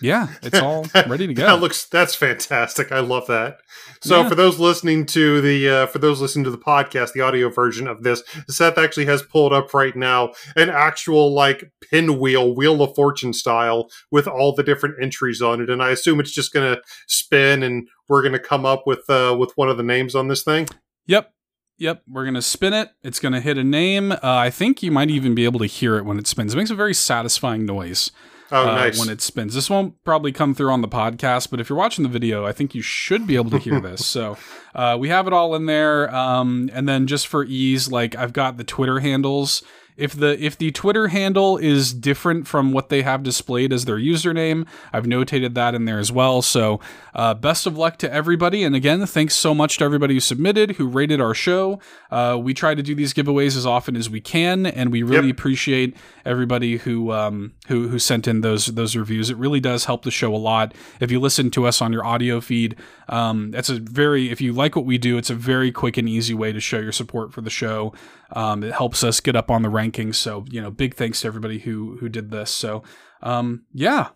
yeah, 0.00 0.28
it's 0.42 0.58
all 0.58 0.86
ready 1.06 1.26
to 1.26 1.34
go. 1.34 1.44
That 1.46 1.60
looks 1.60 1.86
that's 1.86 2.14
fantastic. 2.14 2.92
I 2.92 3.00
love 3.00 3.26
that. 3.28 3.58
So 4.02 4.22
Yeah. 4.22 4.28
for 4.28 4.34
those 4.34 4.58
listening 4.58 5.06
to 5.06 5.40
the 5.40 5.68
uh, 5.68 5.86
for 5.86 5.98
those 5.98 6.20
listening 6.20 6.44
to 6.44 6.50
the 6.50 6.58
podcast, 6.58 7.12
the 7.12 7.20
audio 7.20 7.48
version 7.50 7.86
of 7.86 8.02
this, 8.02 8.22
Seth 8.48 8.78
actually 8.78 9.06
has 9.06 9.22
pulled 9.22 9.52
up 9.52 9.72
right 9.74 9.94
now 9.94 10.32
an 10.56 10.70
actual 10.70 11.32
like 11.34 11.70
pinwheel, 11.90 12.54
wheel 12.54 12.82
of 12.82 12.94
fortune 12.94 13.32
style 13.32 13.90
with 14.10 14.26
all 14.26 14.54
the 14.54 14.62
different 14.62 14.96
entries 15.02 15.42
on 15.42 15.60
it, 15.60 15.68
and 15.70 15.82
I 15.82 15.90
assume 15.90 16.20
it's 16.20 16.32
just 16.32 16.52
going 16.52 16.74
to 16.74 16.80
spin, 17.06 17.62
and 17.62 17.88
we're 18.08 18.22
going 18.22 18.32
to 18.32 18.38
come 18.38 18.64
up 18.64 18.86
with 18.86 19.08
uh, 19.10 19.36
with 19.38 19.52
one 19.56 19.68
of 19.68 19.76
the 19.76 19.82
names 19.82 20.14
on 20.14 20.28
this 20.28 20.42
thing. 20.42 20.66
Yep. 21.06 21.32
Yep. 21.78 22.02
We're 22.06 22.24
going 22.24 22.34
to 22.34 22.42
spin 22.42 22.74
it. 22.74 22.90
It's 23.02 23.18
going 23.18 23.32
to 23.32 23.40
hit 23.40 23.56
a 23.56 23.64
name. 23.64 24.12
Uh, 24.12 24.18
I 24.22 24.50
think 24.50 24.82
you 24.82 24.90
might 24.90 25.08
even 25.10 25.34
be 25.34 25.44
able 25.46 25.60
to 25.60 25.66
hear 25.66 25.96
it 25.96 26.04
when 26.04 26.18
it 26.18 26.26
spins. 26.26 26.52
It 26.52 26.56
makes 26.58 26.68
a 26.70 26.74
very 26.74 26.92
satisfying 26.92 27.64
noise 27.64 28.10
Oh, 28.52 28.68
uh, 28.68 28.74
nice. 28.74 28.98
when 28.98 29.08
it 29.08 29.20
spins. 29.20 29.54
This 29.54 29.70
won't 29.70 30.02
probably 30.04 30.32
come 30.32 30.54
through 30.54 30.70
on 30.70 30.82
the 30.82 30.88
podcast, 30.88 31.50
but 31.50 31.60
if 31.60 31.68
you're 31.68 31.78
watching 31.78 32.02
the 32.02 32.08
video, 32.08 32.44
I 32.46 32.52
think 32.52 32.74
you 32.74 32.82
should 32.82 33.26
be 33.26 33.36
able 33.36 33.50
to 33.50 33.58
hear 33.58 33.80
this. 33.80 34.04
So 34.06 34.36
uh, 34.74 34.96
we 34.98 35.08
have 35.08 35.26
it 35.26 35.32
all 35.32 35.54
in 35.54 35.66
there. 35.66 36.12
Um, 36.14 36.70
and 36.72 36.88
then 36.88 37.06
just 37.06 37.26
for 37.26 37.44
ease, 37.44 37.90
like 37.90 38.16
I've 38.16 38.32
got 38.32 38.56
the 38.56 38.64
Twitter 38.64 39.00
handles. 39.00 39.62
If 40.00 40.14
the 40.14 40.42
if 40.42 40.56
the 40.56 40.70
Twitter 40.70 41.08
handle 41.08 41.56
is 41.58 41.92
different 41.92 42.46
from 42.46 42.72
what 42.72 42.88
they 42.88 43.02
have 43.02 43.22
displayed 43.22 43.72
as 43.72 43.84
their 43.84 43.98
username, 43.98 44.66
I've 44.92 45.04
notated 45.04 45.54
that 45.54 45.74
in 45.74 45.84
there 45.84 45.98
as 45.98 46.10
well. 46.10 46.42
So 46.42 46.80
uh, 47.14 47.34
best 47.34 47.66
of 47.66 47.76
luck 47.76 47.98
to 47.98 48.12
everybody. 48.12 48.64
And 48.64 48.74
again, 48.74 49.04
thanks 49.06 49.36
so 49.36 49.54
much 49.54 49.78
to 49.78 49.84
everybody 49.84 50.14
who 50.14 50.20
submitted, 50.20 50.72
who 50.72 50.88
rated 50.88 51.20
our 51.20 51.34
show. 51.34 51.78
Uh, 52.10 52.38
we 52.40 52.54
try 52.54 52.74
to 52.74 52.82
do 52.82 52.94
these 52.94 53.12
giveaways 53.12 53.56
as 53.56 53.66
often 53.66 53.96
as 53.96 54.08
we 54.08 54.20
can, 54.20 54.66
and 54.66 54.90
we 54.90 55.02
really 55.02 55.28
Yep. 55.28 55.36
appreciate 55.38 55.96
everybody 56.24 56.78
who 56.78 57.12
um, 57.12 57.52
who 57.68 57.88
who 57.88 57.98
sent 57.98 58.26
in 58.26 58.40
those 58.40 58.66
those 58.66 58.96
reviews. 58.96 59.30
It 59.30 59.36
really 59.36 59.60
does 59.60 59.84
help 59.84 60.04
the 60.04 60.10
show 60.10 60.34
a 60.34 60.38
lot. 60.38 60.74
If 61.00 61.10
you 61.10 61.20
listen 61.20 61.50
to 61.52 61.66
us 61.66 61.82
on 61.82 61.92
your 61.92 62.04
audio 62.06 62.40
feed, 62.40 62.76
um, 63.08 63.52
it's 63.54 63.68
a 63.68 63.74
very 63.78 64.30
if 64.30 64.40
you 64.40 64.52
like 64.52 64.76
what 64.76 64.86
we 64.86 64.98
do, 64.98 65.18
it's 65.18 65.30
a 65.30 65.34
very 65.34 65.70
quick 65.70 65.96
and 65.98 66.08
easy 66.08 66.34
way 66.34 66.52
to 66.52 66.60
show 66.60 66.78
your 66.78 66.92
support 66.92 67.32
for 67.32 67.40
the 67.42 67.50
show. 67.50 67.92
Um, 68.32 68.62
it 68.62 68.72
helps 68.72 69.02
us 69.04 69.20
get 69.20 69.36
up 69.36 69.50
on 69.50 69.62
the 69.62 69.68
rankings. 69.68 70.16
So 70.16 70.44
you 70.50 70.60
know, 70.60 70.70
big 70.70 70.94
thanks 70.94 71.20
to 71.22 71.26
everybody 71.26 71.58
who 71.58 71.96
who 71.98 72.08
did 72.08 72.30
this. 72.30 72.50
So 72.50 72.82
um, 73.22 73.64
yeah, 73.72 74.08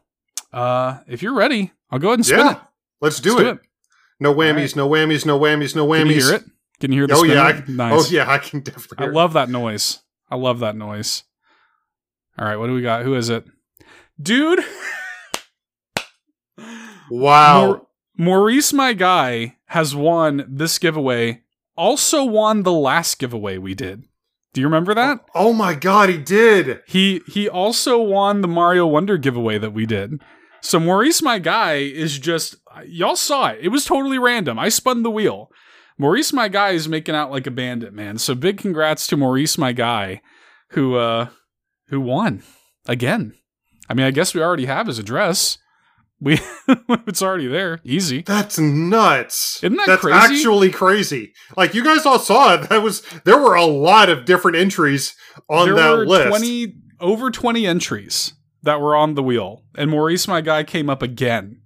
uh, 0.52 0.98
if 1.06 1.22
you're 1.22 1.34
ready, 1.34 1.72
I'll 1.90 1.98
go 1.98 2.08
ahead 2.08 2.20
and 2.20 2.26
spin 2.26 2.38
yeah, 2.40 2.52
it. 2.52 2.58
let's 3.00 3.20
do, 3.20 3.36
Let's 3.36 3.60
it. 3.60 3.66
No 4.20 4.34
whammies, 4.34 4.76
no 4.76 4.88
whammies, 4.88 5.26
no 5.26 5.38
whammies, 5.38 5.74
no 5.76 5.86
whammies. 5.86 6.02
Can 6.02 6.08
you 6.10 6.14
hear 6.26 6.34
it? 6.34 6.44
Can 6.80 6.92
you 6.92 6.98
hear 7.00 7.06
the 7.08 7.14
Oh 7.14 7.24
yeah. 7.24 7.42
I, 7.42 7.64
nice. 7.68 8.06
oh 8.06 8.08
yeah, 8.10 8.30
I 8.30 8.38
can 8.38 8.60
definitely. 8.60 8.96
I 8.98 9.02
Hear 9.04 9.12
it. 9.12 9.14
love 9.14 9.32
that 9.34 9.48
noise. 9.48 10.00
I 10.30 10.36
love 10.36 10.60
that 10.60 10.76
noise. 10.76 11.24
All 12.38 12.44
right, 12.46 12.56
what 12.56 12.66
do 12.68 12.74
we 12.74 12.82
got? 12.82 13.02
Who 13.04 13.14
is 13.14 13.28
it? 13.28 13.44
Dude, 14.20 14.60
Wow. 17.10 17.66
Maur- 17.66 17.86
Maurice, 18.16 18.72
my 18.72 18.92
guy, 18.92 19.56
has 19.66 19.94
won 19.94 20.44
this 20.48 20.78
giveaway. 20.78 21.42
Also 21.76 22.24
won 22.24 22.62
the 22.62 22.72
last 22.72 23.18
giveaway 23.18 23.58
we 23.58 23.74
did. 23.74 24.04
Do 24.52 24.60
you 24.60 24.68
remember 24.68 24.94
that? 24.94 25.20
Oh 25.34 25.52
my 25.52 25.74
god, 25.74 26.08
he 26.08 26.16
did. 26.16 26.80
He 26.86 27.20
he 27.26 27.48
also 27.48 28.00
won 28.00 28.40
the 28.40 28.48
Mario 28.48 28.86
Wonder 28.86 29.18
giveaway 29.18 29.58
that 29.58 29.72
we 29.72 29.84
did. 29.84 30.20
So 30.60 30.78
Maurice, 30.78 31.20
my 31.20 31.40
guy, 31.40 31.74
is 31.74 32.18
just 32.18 32.56
y'all 32.86 33.16
saw 33.16 33.48
it. 33.48 33.58
It 33.62 33.68
was 33.68 33.84
totally 33.84 34.18
random. 34.18 34.58
I 34.58 34.68
spun 34.68 35.02
the 35.02 35.10
wheel. 35.10 35.50
Maurice, 35.98 36.32
my 36.32 36.48
guy, 36.48 36.70
is 36.70 36.88
making 36.88 37.14
out 37.14 37.30
like 37.30 37.46
a 37.46 37.50
bandit, 37.50 37.92
man. 37.92 38.18
So 38.18 38.34
big 38.34 38.58
congrats 38.58 39.06
to 39.08 39.16
Maurice, 39.16 39.58
my 39.58 39.72
guy, 39.72 40.22
who 40.70 40.94
uh 40.94 41.28
who 41.88 42.00
won 42.00 42.44
again. 42.86 43.34
I 43.88 43.94
mean, 43.94 44.06
I 44.06 44.12
guess 44.12 44.34
we 44.34 44.42
already 44.42 44.66
have 44.66 44.86
his 44.86 44.98
address. 45.00 45.58
We 46.24 46.40
it's 47.06 47.22
already 47.22 47.46
there. 47.46 47.78
Easy. 47.84 48.22
That's 48.22 48.58
nuts. 48.58 49.62
Isn't 49.62 49.76
that 49.76 49.86
That's 49.86 50.00
crazy? 50.00 50.18
actually 50.18 50.70
crazy. 50.70 51.32
Like 51.56 51.74
you 51.74 51.84
guys 51.84 52.06
all 52.06 52.18
saw 52.18 52.54
it. 52.54 52.68
That 52.70 52.82
was 52.82 53.02
there 53.24 53.38
were 53.38 53.54
a 53.54 53.66
lot 53.66 54.08
of 54.08 54.24
different 54.24 54.56
entries 54.56 55.14
on 55.48 55.66
there 55.66 55.74
that 55.76 55.90
were 55.90 56.06
list. 56.06 56.28
20 56.28 56.74
over 57.00 57.30
20 57.30 57.66
entries 57.66 58.32
that 58.62 58.80
were 58.80 58.96
on 58.96 59.14
the 59.14 59.22
wheel 59.22 59.62
and 59.76 59.90
maurice 59.90 60.26
my 60.26 60.40
guy 60.40 60.64
came 60.64 60.88
up 60.88 61.02
again 61.02 61.60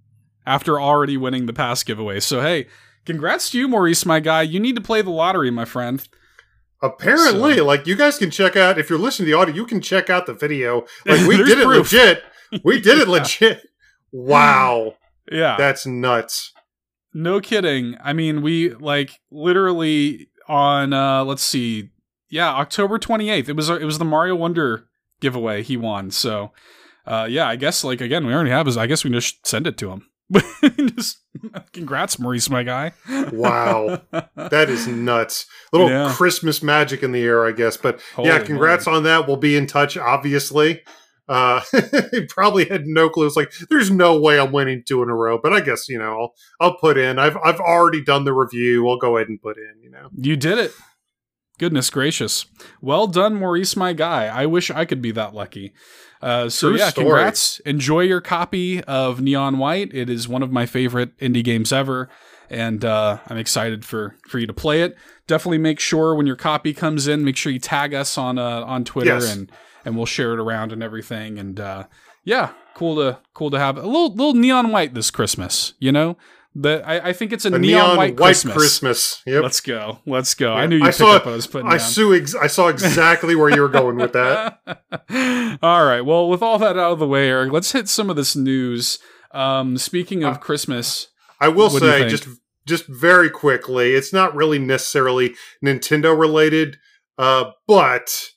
after 0.44 0.80
already 0.80 1.16
winning 1.16 1.46
the 1.46 1.52
past 1.52 1.86
giveaway 1.86 2.18
so 2.18 2.40
hey 2.40 2.66
congrats 3.04 3.50
to 3.50 3.58
you 3.58 3.68
maurice 3.68 4.04
my 4.06 4.18
guy 4.18 4.42
you 4.42 4.58
need 4.58 4.74
to 4.74 4.80
play 4.82 5.00
the 5.02 5.10
lottery 5.10 5.50
my 5.50 5.64
friend 5.64 6.08
Apparently, 6.82 7.56
So- 7.56 7.64
like 7.64 7.86
you 7.86 7.96
guys 7.96 8.18
can 8.18 8.30
check 8.30 8.56
out 8.56 8.78
if 8.78 8.88
you're 8.88 8.98
listening 8.98 9.26
to 9.26 9.32
the 9.32 9.38
audio, 9.38 9.54
you 9.54 9.66
can 9.66 9.80
check 9.80 10.10
out 10.10 10.26
the 10.26 10.34
video. 10.34 10.84
Like 11.06 11.26
we 11.26 11.36
did 11.36 11.58
it 11.58 11.64
proof. 11.66 11.92
legit. 11.92 12.22
We 12.64 12.80
did 12.80 12.98
it 12.98 13.06
Yeah. 13.08 13.12
legit. 13.14 13.62
Wow, 14.12 14.94
yeah 15.32 15.56
that's 15.56 15.86
nuts. 15.86 16.52
No 17.14 17.40
kidding. 17.40 17.96
I 18.02 18.12
mean, 18.12 18.42
we 18.42 18.74
like 18.74 19.20
literally 19.30 20.28
on 20.46 20.92
uh 20.92 21.24
let's 21.24 21.42
see. 21.42 21.90
Yeah, 22.30 22.52
October 22.52 22.98
28th. 22.98 23.48
It 23.48 23.56
was 23.56 23.68
it 23.70 23.84
was 23.84 23.98
the 23.98 24.04
Mario 24.04 24.36
Wonder 24.36 24.86
giveaway 25.20 25.62
he 25.62 25.76
won. 25.76 26.10
So, 26.10 26.52
uh 27.06 27.26
yeah, 27.28 27.48
I 27.48 27.56
guess 27.56 27.82
like 27.84 28.00
again, 28.00 28.26
we 28.26 28.34
already 28.34 28.50
have 28.50 28.66
his 28.66 28.76
I 28.76 28.86
guess 28.86 29.04
we 29.04 29.10
just 29.10 29.46
send 29.46 29.66
it 29.66 29.76
to 29.78 29.90
him. 29.90 30.06
just 30.94 31.18
congrats 31.72 32.18
Maurice 32.18 32.50
my 32.50 32.62
guy. 32.62 32.92
wow. 33.32 34.02
That 34.36 34.70
is 34.70 34.86
nuts. 34.86 35.46
Little 35.72 35.90
yeah. 35.90 36.12
Christmas 36.14 36.62
magic 36.62 37.02
in 37.02 37.12
the 37.12 37.22
air, 37.22 37.46
I 37.46 37.52
guess. 37.52 37.76
But 37.76 38.00
Holy 38.14 38.28
yeah, 38.28 38.42
congrats 38.42 38.86
on 38.86 39.02
that. 39.02 39.26
We'll 39.26 39.36
be 39.36 39.56
in 39.56 39.66
touch 39.66 39.96
obviously. 39.96 40.82
Uh, 41.28 41.60
he 42.10 42.24
probably 42.26 42.64
had 42.64 42.86
no 42.86 43.08
clue. 43.08 43.26
It's 43.26 43.36
like 43.36 43.52
there's 43.68 43.90
no 43.90 44.18
way 44.18 44.40
I'm 44.40 44.52
winning 44.52 44.82
two 44.86 45.02
in 45.02 45.10
a 45.10 45.14
row, 45.14 45.38
but 45.40 45.52
I 45.52 45.60
guess 45.60 45.88
you 45.88 45.98
know 45.98 46.18
I'll 46.20 46.34
I'll 46.60 46.76
put 46.78 46.96
in. 46.96 47.18
I've 47.18 47.36
I've 47.44 47.60
already 47.60 48.02
done 48.02 48.24
the 48.24 48.32
review. 48.32 48.88
I'll 48.88 48.98
go 48.98 49.16
ahead 49.16 49.28
and 49.28 49.40
put 49.40 49.56
in. 49.58 49.82
You 49.82 49.90
know, 49.90 50.08
you 50.16 50.36
did 50.36 50.58
it. 50.58 50.72
Goodness 51.58 51.90
gracious! 51.90 52.46
Well 52.80 53.06
done, 53.06 53.34
Maurice, 53.34 53.76
my 53.76 53.92
guy. 53.92 54.26
I 54.26 54.46
wish 54.46 54.70
I 54.70 54.84
could 54.84 55.02
be 55.02 55.10
that 55.12 55.34
lucky. 55.34 55.74
Uh, 56.22 56.48
so 56.48 56.70
True 56.70 56.78
yeah, 56.78 56.90
story. 56.90 57.06
congrats. 57.06 57.60
Enjoy 57.60 58.00
your 58.00 58.20
copy 58.20 58.82
of 58.84 59.20
Neon 59.20 59.58
White. 59.58 59.92
It 59.92 60.08
is 60.08 60.28
one 60.28 60.42
of 60.42 60.50
my 60.50 60.66
favorite 60.66 61.16
indie 61.18 61.44
games 61.44 61.72
ever, 61.72 62.08
and 62.48 62.84
uh, 62.84 63.18
I'm 63.26 63.38
excited 63.38 63.84
for 63.84 64.16
for 64.28 64.38
you 64.38 64.46
to 64.46 64.54
play 64.54 64.82
it. 64.82 64.96
Definitely 65.26 65.58
make 65.58 65.78
sure 65.78 66.14
when 66.14 66.26
your 66.26 66.36
copy 66.36 66.72
comes 66.72 67.06
in, 67.06 67.24
make 67.24 67.36
sure 67.36 67.52
you 67.52 67.58
tag 67.58 67.92
us 67.92 68.16
on 68.16 68.38
uh, 68.38 68.62
on 68.64 68.84
Twitter 68.84 69.14
yes. 69.14 69.34
and 69.34 69.52
and 69.88 69.96
we'll 69.96 70.06
share 70.06 70.34
it 70.34 70.38
around 70.38 70.70
and 70.70 70.82
everything. 70.82 71.38
And 71.38 71.58
uh, 71.58 71.84
yeah, 72.22 72.52
cool 72.74 72.96
to 72.96 73.18
cool 73.34 73.50
to 73.50 73.58
have 73.58 73.76
a 73.76 73.86
little 73.86 74.14
little 74.14 74.34
neon 74.34 74.70
white 74.70 74.94
this 74.94 75.10
Christmas. 75.10 75.72
You 75.80 75.90
know, 75.90 76.16
the 76.54 76.82
I, 76.86 77.08
I 77.08 77.12
think 77.12 77.32
it's 77.32 77.44
a, 77.44 77.48
a 77.48 77.58
neon, 77.58 77.62
neon, 77.62 77.96
white, 77.96 78.10
white 78.12 78.26
Christmas. 78.26 78.54
Christmas. 78.54 79.22
Yep. 79.26 79.42
Let's 79.42 79.60
go. 79.60 79.98
Let's 80.06 80.34
go. 80.34 80.52
I 80.52 80.66
knew 80.66 80.76
you 80.76 80.84
picked 80.84 81.00
up 81.00 81.24
what 81.24 81.32
I 81.32 81.36
was 81.36 81.46
putting 81.46 81.68
I 81.68 81.78
down. 81.78 82.14
Ex- 82.14 82.34
I 82.34 82.46
saw 82.46 82.68
exactly 82.68 83.34
where 83.34 83.48
you 83.48 83.62
were 83.62 83.68
going 83.68 83.96
with 83.96 84.12
that. 84.12 84.60
all 85.62 85.84
right. 85.84 86.02
Well, 86.02 86.28
with 86.28 86.42
all 86.42 86.58
that 86.58 86.78
out 86.78 86.92
of 86.92 86.98
the 86.98 87.08
way, 87.08 87.28
Eric, 87.28 87.50
let's 87.50 87.72
hit 87.72 87.88
some 87.88 88.10
of 88.10 88.16
this 88.16 88.36
news. 88.36 88.98
Um, 89.32 89.78
speaking 89.78 90.22
of 90.22 90.36
uh, 90.36 90.38
Christmas, 90.38 91.08
I 91.40 91.48
will 91.48 91.70
say 91.70 92.08
just 92.08 92.28
just 92.66 92.86
very 92.86 93.30
quickly, 93.30 93.94
it's 93.94 94.12
not 94.12 94.34
really 94.34 94.58
necessarily 94.58 95.34
Nintendo 95.64 96.18
related, 96.18 96.76
uh, 97.16 97.52
but 97.66 98.30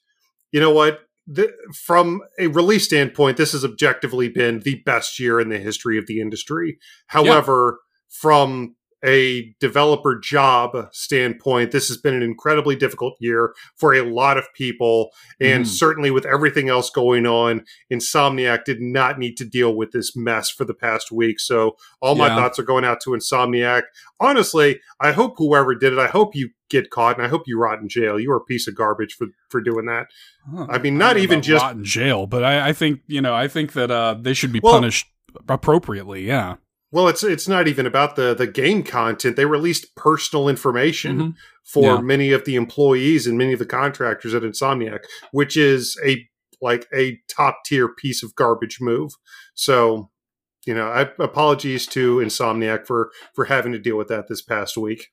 you 0.52 0.60
know 0.62 0.72
what? 0.72 1.02
The, 1.32 1.54
from 1.74 2.22
a 2.40 2.48
release 2.48 2.86
standpoint, 2.86 3.38
this 3.38 3.54
has 3.54 3.64
objectively 3.64 4.28
been 4.30 4.60
the 4.60 4.82
best 4.86 5.20
year 5.20 5.40
in 5.40 5.50
the 5.50 5.60
history 5.60 5.98
of 5.98 6.08
the 6.08 6.20
industry. 6.20 6.78
However, 7.08 7.80
yeah. 7.80 8.16
from 8.20 8.76
a 9.04 9.54
developer 9.60 10.20
job 10.20 10.90
standpoint, 10.92 11.72
this 11.72 11.88
has 11.88 11.98
been 11.98 12.14
an 12.14 12.22
incredibly 12.22 12.76
difficult 12.76 13.16
year 13.20 13.54
for 13.76 13.94
a 13.94 14.02
lot 14.02 14.38
of 14.38 14.46
people. 14.54 15.12
And 15.40 15.66
mm. 15.66 15.68
certainly 15.68 16.12
with 16.12 16.26
everything 16.26 16.70
else 16.70 16.90
going 16.90 17.26
on, 17.26 17.66
Insomniac 17.92 18.64
did 18.64 18.82
not 18.82 19.18
need 19.18 19.38
to 19.38 19.46
deal 19.46 19.76
with 19.76 19.92
this 19.92 20.16
mess 20.16 20.50
for 20.50 20.66
the 20.66 20.74
past 20.74 21.12
week. 21.12 21.40
So 21.40 21.78
all 22.02 22.16
my 22.16 22.28
yeah. 22.28 22.36
thoughts 22.36 22.60
are 22.60 22.64
going 22.64 22.86
out 22.86 23.02
to 23.02 23.12
Insomniac. 23.12 23.84
Honestly, 24.20 24.80
I 25.00 25.12
hope 25.12 25.36
whoever 25.38 25.74
did 25.76 25.94
it, 25.94 26.00
I 26.00 26.08
hope 26.08 26.36
you 26.36 26.50
get 26.70 26.90
caught 26.90 27.18
and 27.18 27.26
I 27.26 27.30
hope 27.30 27.44
you 27.48 27.60
rot 27.60 27.80
in 27.80 27.90
jail. 27.90 28.20
You 28.20 28.32
are 28.32 28.38
a 28.38 28.44
piece 28.44 28.68
of 28.68 28.76
garbage 28.76 29.16
for, 29.16 29.28
for 29.50 29.62
doing 29.62 29.86
that. 29.88 30.08
Huh. 30.50 30.68
I 30.70 30.78
mean, 30.78 30.98
not 30.98 31.18
I 31.18 31.20
even 31.20 31.42
just 31.42 31.64
rot 31.64 31.76
in 31.76 31.84
jail, 31.84 32.28
but 32.28 32.44
I, 32.44 32.70
I, 32.70 32.74
think, 32.74 33.02
you 33.08 33.22
know, 33.22 33.34
I 33.34 33.48
think 33.48 33.74
that 33.74 33.92
uh, 33.92 34.16
they 34.20 34.34
should 34.34 34.52
be 34.52 34.60
well, 34.62 34.74
punished 34.74 35.08
appropriately. 35.48 36.26
Yeah. 36.26 36.56
Well, 36.92 37.08
it's 37.08 37.24
it's 37.24 37.48
not 37.48 37.68
even 37.68 37.86
about 37.86 38.16
the 38.16 38.34
the 38.34 38.48
game 38.48 38.84
content. 38.84 39.36
They 39.36 39.46
released 39.46 39.96
personal 39.96 40.50
information 40.50 41.18
mm-hmm. 41.18 41.30
for 41.64 41.96
yeah. 41.96 42.02
many 42.02 42.32
of 42.32 42.46
the 42.46 42.56
employees 42.56 43.28
and 43.28 43.38
many 43.38 43.54
of 43.54 43.60
the 43.60 43.66
contractors 43.66 44.34
at 44.34 44.44
Insomniac, 44.44 45.00
which 45.32 45.56
is 45.56 45.98
a 46.06 46.28
like 46.62 46.88
a 46.94 47.20
top 47.34 47.60
tier 47.66 47.88
piece 47.88 48.24
of 48.24 48.36
garbage 48.36 48.80
move. 48.82 49.14
So, 49.56 50.12
you 50.66 50.76
know, 50.76 50.88
I, 50.88 51.10
apologies 51.18 51.88
to 51.88 52.18
Insomniac 52.18 52.86
for 52.86 53.12
for 53.34 53.46
having 53.46 53.72
to 53.72 53.80
deal 53.80 53.98
with 53.98 54.10
that 54.10 54.28
this 54.28 54.42
past 54.42 54.78
week. 54.78 55.08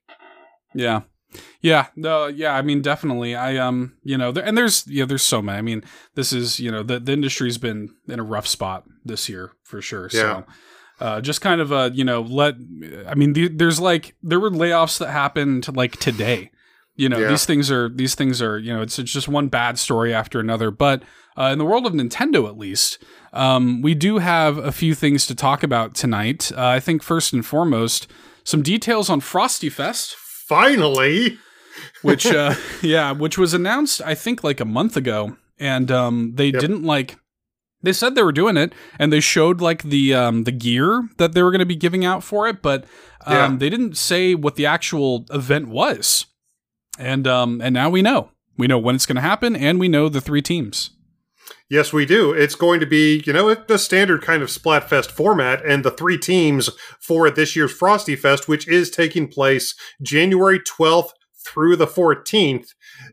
Yeah. 0.75 1.03
Yeah, 1.61 1.89
no, 1.95 2.27
yeah. 2.27 2.55
I 2.55 2.63
mean, 2.63 2.81
definitely. 2.81 3.35
I 3.35 3.59
um, 3.59 3.99
you 4.03 4.17
know, 4.17 4.33
there, 4.33 4.43
and 4.43 4.57
there's 4.57 4.87
yeah, 4.87 5.05
there's 5.05 5.23
so 5.23 5.43
many. 5.43 5.59
I 5.59 5.61
mean, 5.61 5.85
this 6.15 6.33
is 6.33 6.59
you 6.59 6.71
know, 6.71 6.83
the 6.83 6.99
the 6.99 7.13
industry's 7.13 7.59
been 7.59 7.91
in 8.09 8.19
a 8.19 8.23
rough 8.23 8.47
spot 8.47 8.85
this 9.05 9.29
year 9.29 9.53
for 9.63 9.83
sure. 9.83 10.09
Yeah. 10.11 10.21
So, 10.21 10.45
uh, 11.01 11.21
just 11.21 11.41
kind 11.41 11.61
of 11.61 11.73
a 11.73 11.91
you 11.95 12.05
know 12.05 12.23
let 12.23 12.55
i 13.07 13.15
mean 13.15 13.33
the, 13.33 13.49
there's 13.49 13.81
like 13.81 14.15
there 14.23 14.41
were 14.41 14.51
layoffs 14.51 14.99
that 14.99 15.11
happened 15.11 15.75
like 15.77 15.97
today. 15.99 16.51
You 16.97 17.09
know 17.09 17.19
yeah. 17.19 17.29
these 17.29 17.47
things 17.47 17.71
are 17.71 17.89
these 17.89 18.17
things 18.17 18.43
are 18.43 18.59
you 18.59 18.75
know 18.75 18.83
it's, 18.83 18.99
it's 18.99 19.13
just 19.13 19.29
one 19.29 19.47
bad 19.47 19.79
story 19.79 20.13
after 20.13 20.41
another. 20.41 20.73
But 20.73 21.05
uh, 21.37 21.51
in 21.53 21.59
the 21.59 21.65
world 21.65 21.87
of 21.87 21.93
nintendo 21.93 22.49
at 22.49 22.59
least 22.59 22.99
um, 23.33 23.83
we 23.83 23.95
do 23.95 24.19
have 24.19 24.59
a 24.59 24.73
few 24.73 24.95
things 24.95 25.27
to 25.29 25.35
talk 25.35 25.63
about 25.63 25.95
tonight. 25.95 26.51
Uh, 26.53 26.67
i 26.67 26.81
think 26.81 27.03
first 27.03 27.33
and 27.33 27.47
foremost 27.47 28.09
some 28.43 28.63
details 28.63 29.09
on 29.09 29.21
frosty 29.21 29.69
fest. 29.69 30.17
Finally! 30.17 31.39
Which 32.03 32.27
uh 32.27 32.55
yeah 32.83 33.13
which 33.13 33.39
was 33.39 33.55
announced 33.55 34.03
i 34.03 34.15
think 34.17 34.43
like 34.43 34.59
a 34.59 34.65
month 34.65 34.97
ago. 34.97 35.37
And 35.61 35.93
um 35.93 36.33
they 36.35 36.47
yep. 36.47 36.61
didn't 36.61 36.83
like 36.83 37.17
they 37.83 37.93
said 37.93 38.15
they 38.15 38.23
were 38.23 38.33
doing 38.33 38.57
it 38.57 38.73
and 38.99 39.13
they 39.13 39.21
showed 39.21 39.61
like 39.61 39.83
the 39.83 40.15
um, 40.15 40.45
the 40.45 40.53
gear 40.53 41.09
that 41.19 41.33
they 41.33 41.43
were 41.43 41.51
going 41.51 41.61
to 41.61 41.67
be 41.67 41.77
giving 41.77 42.05
out 42.05 42.23
for 42.23 42.49
it 42.49 42.63
but 42.63 42.85
um, 43.27 43.35
yeah. 43.53 43.57
they 43.59 43.71
didn't 43.71 43.97
say 43.97 44.35
what 44.35 44.57
the 44.57 44.67
actual 44.67 45.27
event 45.31 45.69
was 45.69 46.27
and 46.99 47.27
um, 47.27 47.61
and 47.61 47.75
now 47.75 47.89
we 47.89 48.03
know 48.03 48.31
we 48.57 48.67
know 48.67 48.79
when 48.79 48.95
it's 48.95 49.07
going 49.07 49.17
to 49.17 49.23
happen 49.23 49.55
and 49.55 49.79
we 49.79 49.89
know 49.89 50.09
the 50.09 50.21
three 50.21 50.43
teams 50.43 50.91
Yes, 51.71 51.93
we 51.93 52.07
do. 52.07 52.33
It's 52.33 52.55
going 52.55 52.81
to 52.81 52.87
be, 52.87 53.23
you 53.27 53.33
know, 53.33 53.55
the 53.55 53.79
standard 53.79 54.23
kind 54.23 54.43
of 54.43 54.49
Splatfest 54.49 55.11
format, 55.11 55.65
and 55.65 55.85
the 55.85 55.91
three 55.91 56.17
teams 56.17 56.71
for 56.99 57.31
this 57.31 57.55
year's 57.55 57.73
Frosty 57.73 58.17
Fest, 58.17 58.49
which 58.49 58.67
is 58.67 58.91
taking 58.91 59.29
place 59.29 59.75
January 60.01 60.61
12th 60.61 61.11
through 61.47 61.77
the 61.77 61.87
14th. 61.87 62.69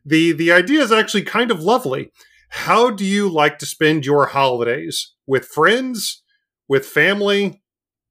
The 0.05 0.31
the 0.31 0.51
idea 0.51 0.81
is 0.81 0.91
actually 0.91 1.23
kind 1.23 1.51
of 1.51 1.63
lovely. 1.63 2.11
How 2.49 2.89
do 2.89 3.05
you 3.05 3.29
like 3.29 3.59
to 3.59 3.65
spend 3.65 4.05
your 4.05 4.27
holidays? 4.27 5.13
With 5.27 5.45
friends, 5.45 6.23
with 6.67 6.85
family, 6.85 7.61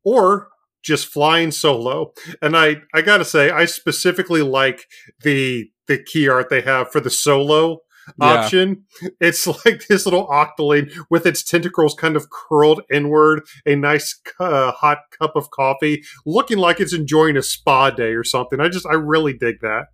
or 0.04 0.48
just 0.82 1.06
flying 1.06 1.50
solo? 1.50 2.12
And 2.42 2.56
I, 2.56 2.82
I 2.92 3.02
gotta 3.02 3.24
say, 3.24 3.50
I 3.50 3.64
specifically 3.64 4.42
like 4.42 4.86
the 5.22 5.70
the 5.86 6.02
key 6.02 6.28
art 6.28 6.48
they 6.48 6.62
have 6.62 6.90
for 6.90 7.00
the 7.00 7.10
solo 7.10 7.80
yeah. 8.20 8.26
option. 8.26 8.84
It's 9.20 9.46
like 9.64 9.86
this 9.88 10.06
little 10.06 10.26
octoling 10.28 10.92
with 11.10 11.26
its 11.26 11.42
tentacles 11.42 11.94
kind 11.94 12.16
of 12.16 12.28
curled 12.30 12.82
inward, 12.92 13.42
a 13.66 13.76
nice 13.76 14.20
uh, 14.40 14.72
hot 14.72 14.98
cup 15.18 15.36
of 15.36 15.50
coffee, 15.50 16.02
looking 16.26 16.58
like 16.58 16.80
it's 16.80 16.94
enjoying 16.94 17.36
a 17.36 17.42
spa 17.42 17.90
day 17.90 18.12
or 18.12 18.24
something. 18.24 18.60
I 18.60 18.68
just, 18.68 18.86
I 18.86 18.94
really 18.94 19.32
dig 19.32 19.60
that. 19.62 19.86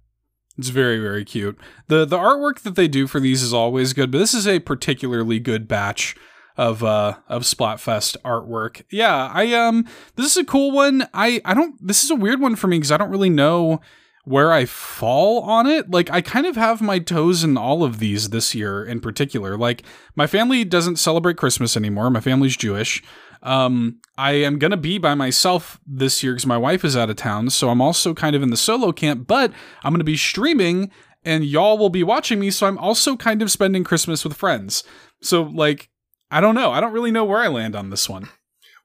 It's 0.61 0.69
very 0.69 0.99
very 0.99 1.25
cute. 1.25 1.59
the 1.89 2.05
The 2.05 2.19
artwork 2.19 2.61
that 2.61 2.75
they 2.75 2.87
do 2.87 3.07
for 3.07 3.19
these 3.19 3.43
is 3.43 3.55
always 3.55 3.95
good, 3.95 4.11
but 4.11 4.19
this 4.19 4.35
is 4.35 4.47
a 4.47 4.59
particularly 4.59 5.39
good 5.39 5.67
batch 5.67 6.15
of 6.59 6.85
uh 6.85 7.17
of 7.29 7.45
Splatfest 7.45 8.19
artwork. 8.23 8.83
Yeah, 8.91 9.31
I 9.33 9.55
um 9.55 9.87
this 10.17 10.27
is 10.27 10.37
a 10.37 10.45
cool 10.45 10.71
one. 10.71 11.09
I 11.15 11.41
I 11.47 11.55
don't 11.55 11.75
this 11.85 12.05
is 12.05 12.11
a 12.11 12.15
weird 12.15 12.41
one 12.41 12.57
for 12.57 12.67
me 12.67 12.77
because 12.77 12.93
I 12.93 12.99
don't 12.99 13.11
really 13.11 13.31
know 13.31 13.81
where 14.25 14.53
I 14.53 14.67
fall 14.67 15.41
on 15.45 15.67
it. 15.67 15.91
Like 15.91 16.11
I 16.11 16.21
kind 16.21 16.47
of 16.47 16.57
have 16.57 16.83
my 16.83 16.99
toes 16.99 17.43
in 17.43 17.57
all 17.57 17.83
of 17.83 17.99
these 17.99 18.29
this 18.29 18.55
year 18.55 18.85
in 18.85 19.01
particular. 19.01 19.57
Like 19.57 19.83
my 20.15 20.27
family 20.27 20.63
doesn't 20.65 20.97
celebrate 20.97 21.39
Christmas 21.39 21.75
anymore. 21.75 22.11
My 22.11 22.21
family's 22.21 22.59
Jewish. 22.59 23.03
Um, 23.43 24.01
I 24.19 24.33
am 24.33 24.59
gonna 24.59 24.77
be 24.77 24.99
by 24.99 25.15
myself 25.15 25.81
this 25.87 26.23
year 26.23 26.33
because 26.33 26.47
my 26.47 26.59
wife 26.59 26.85
is 26.85 26.97
out 26.97 27.11
of 27.11 27.17
town, 27.17 27.51
so 27.51 27.71
I'm 27.71 27.81
also 27.81 28.15
kind 28.15 28.37
of 28.37 28.43
in 28.43 28.51
the 28.51 28.57
solo 28.57 28.93
camp. 28.93 29.27
But 29.27 29.53
I'm 29.83 29.93
gonna 29.93 30.05
be 30.05 30.17
streaming, 30.17 30.91
and 31.25 31.45
y'all 31.45 31.79
will 31.79 31.91
be 31.91 32.03
watching 32.03 32.39
me, 32.41 32.51
so 32.51 32.67
I'm 32.67 32.79
also 32.79 33.17
kind 33.17 33.43
of 33.43 33.51
spending 33.51 33.85
Christmas 33.85 34.25
with 34.25 34.37
friends. 34.37 34.85
So 35.23 35.43
like, 35.43 35.91
I 36.31 36.41
don't 36.41 36.55
know. 36.55 36.71
I 36.71 36.81
don't 36.81 36.93
really 36.93 37.11
know 37.11 37.25
where 37.25 37.41
I 37.41 37.49
land 37.49 37.75
on 37.75 37.91
this 37.91 38.09
one. 38.09 38.29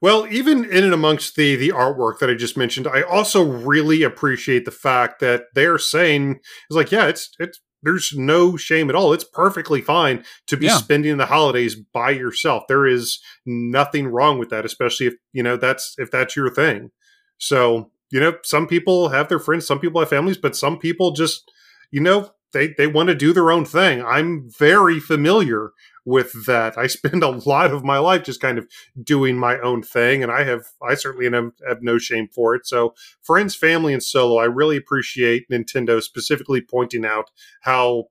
Well, 0.02 0.26
even 0.30 0.64
in 0.64 0.84
and 0.84 0.94
amongst 0.94 1.36
the 1.36 1.56
the 1.56 1.70
artwork 1.70 2.18
that 2.18 2.30
I 2.30 2.34
just 2.34 2.56
mentioned, 2.56 2.86
I 2.86 3.02
also 3.02 3.42
really 3.42 4.02
appreciate 4.02 4.64
the 4.64 4.70
fact 4.70 5.20
that 5.20 5.44
they're 5.54 5.78
saying 5.78 6.40
it's 6.68 6.76
like, 6.76 6.92
yeah, 6.92 7.06
it's 7.06 7.30
it's 7.38 7.60
there's 7.86 8.12
no 8.16 8.56
shame 8.56 8.90
at 8.90 8.96
all. 8.96 9.12
It's 9.12 9.22
perfectly 9.22 9.80
fine 9.80 10.24
to 10.48 10.56
be 10.56 10.66
yeah. 10.66 10.76
spending 10.76 11.18
the 11.18 11.26
holidays 11.26 11.76
by 11.76 12.10
yourself. 12.10 12.64
There 12.66 12.84
is 12.84 13.20
nothing 13.46 14.08
wrong 14.08 14.40
with 14.40 14.48
that, 14.50 14.64
especially 14.64 15.06
if 15.06 15.14
you 15.32 15.44
know 15.44 15.56
that's 15.56 15.94
if 15.96 16.10
that's 16.10 16.34
your 16.34 16.50
thing. 16.50 16.90
So, 17.38 17.92
you 18.10 18.18
know, 18.18 18.38
some 18.42 18.66
people 18.66 19.10
have 19.10 19.28
their 19.28 19.38
friends, 19.38 19.68
some 19.68 19.78
people 19.78 20.00
have 20.00 20.10
families, 20.10 20.36
but 20.36 20.56
some 20.56 20.80
people 20.80 21.12
just, 21.12 21.48
you 21.92 22.00
know, 22.00 22.32
they 22.52 22.74
they 22.76 22.88
want 22.88 23.08
to 23.08 23.14
do 23.14 23.32
their 23.32 23.52
own 23.52 23.64
thing. 23.64 24.04
I'm 24.04 24.50
very 24.58 24.98
familiar 24.98 25.70
with 26.06 26.46
that. 26.46 26.78
I 26.78 26.86
spend 26.86 27.22
a 27.22 27.28
lot 27.28 27.72
of 27.72 27.84
my 27.84 27.98
life 27.98 28.22
just 28.22 28.40
kind 28.40 28.56
of 28.56 28.66
doing 29.02 29.36
my 29.36 29.58
own 29.58 29.82
thing, 29.82 30.22
and 30.22 30.32
I 30.32 30.44
have 30.44 30.68
I 30.82 30.94
certainly 30.94 31.30
have, 31.30 31.52
have 31.68 31.82
no 31.82 31.98
shame 31.98 32.28
for 32.32 32.54
it. 32.54 32.66
So, 32.66 32.94
friends, 33.22 33.54
family, 33.54 33.92
and 33.92 34.02
solo, 34.02 34.38
I 34.38 34.44
really 34.44 34.78
appreciate 34.78 35.50
Nintendo 35.50 36.02
specifically 36.02 36.62
pointing 36.62 37.04
out 37.04 37.30
how 37.60 38.04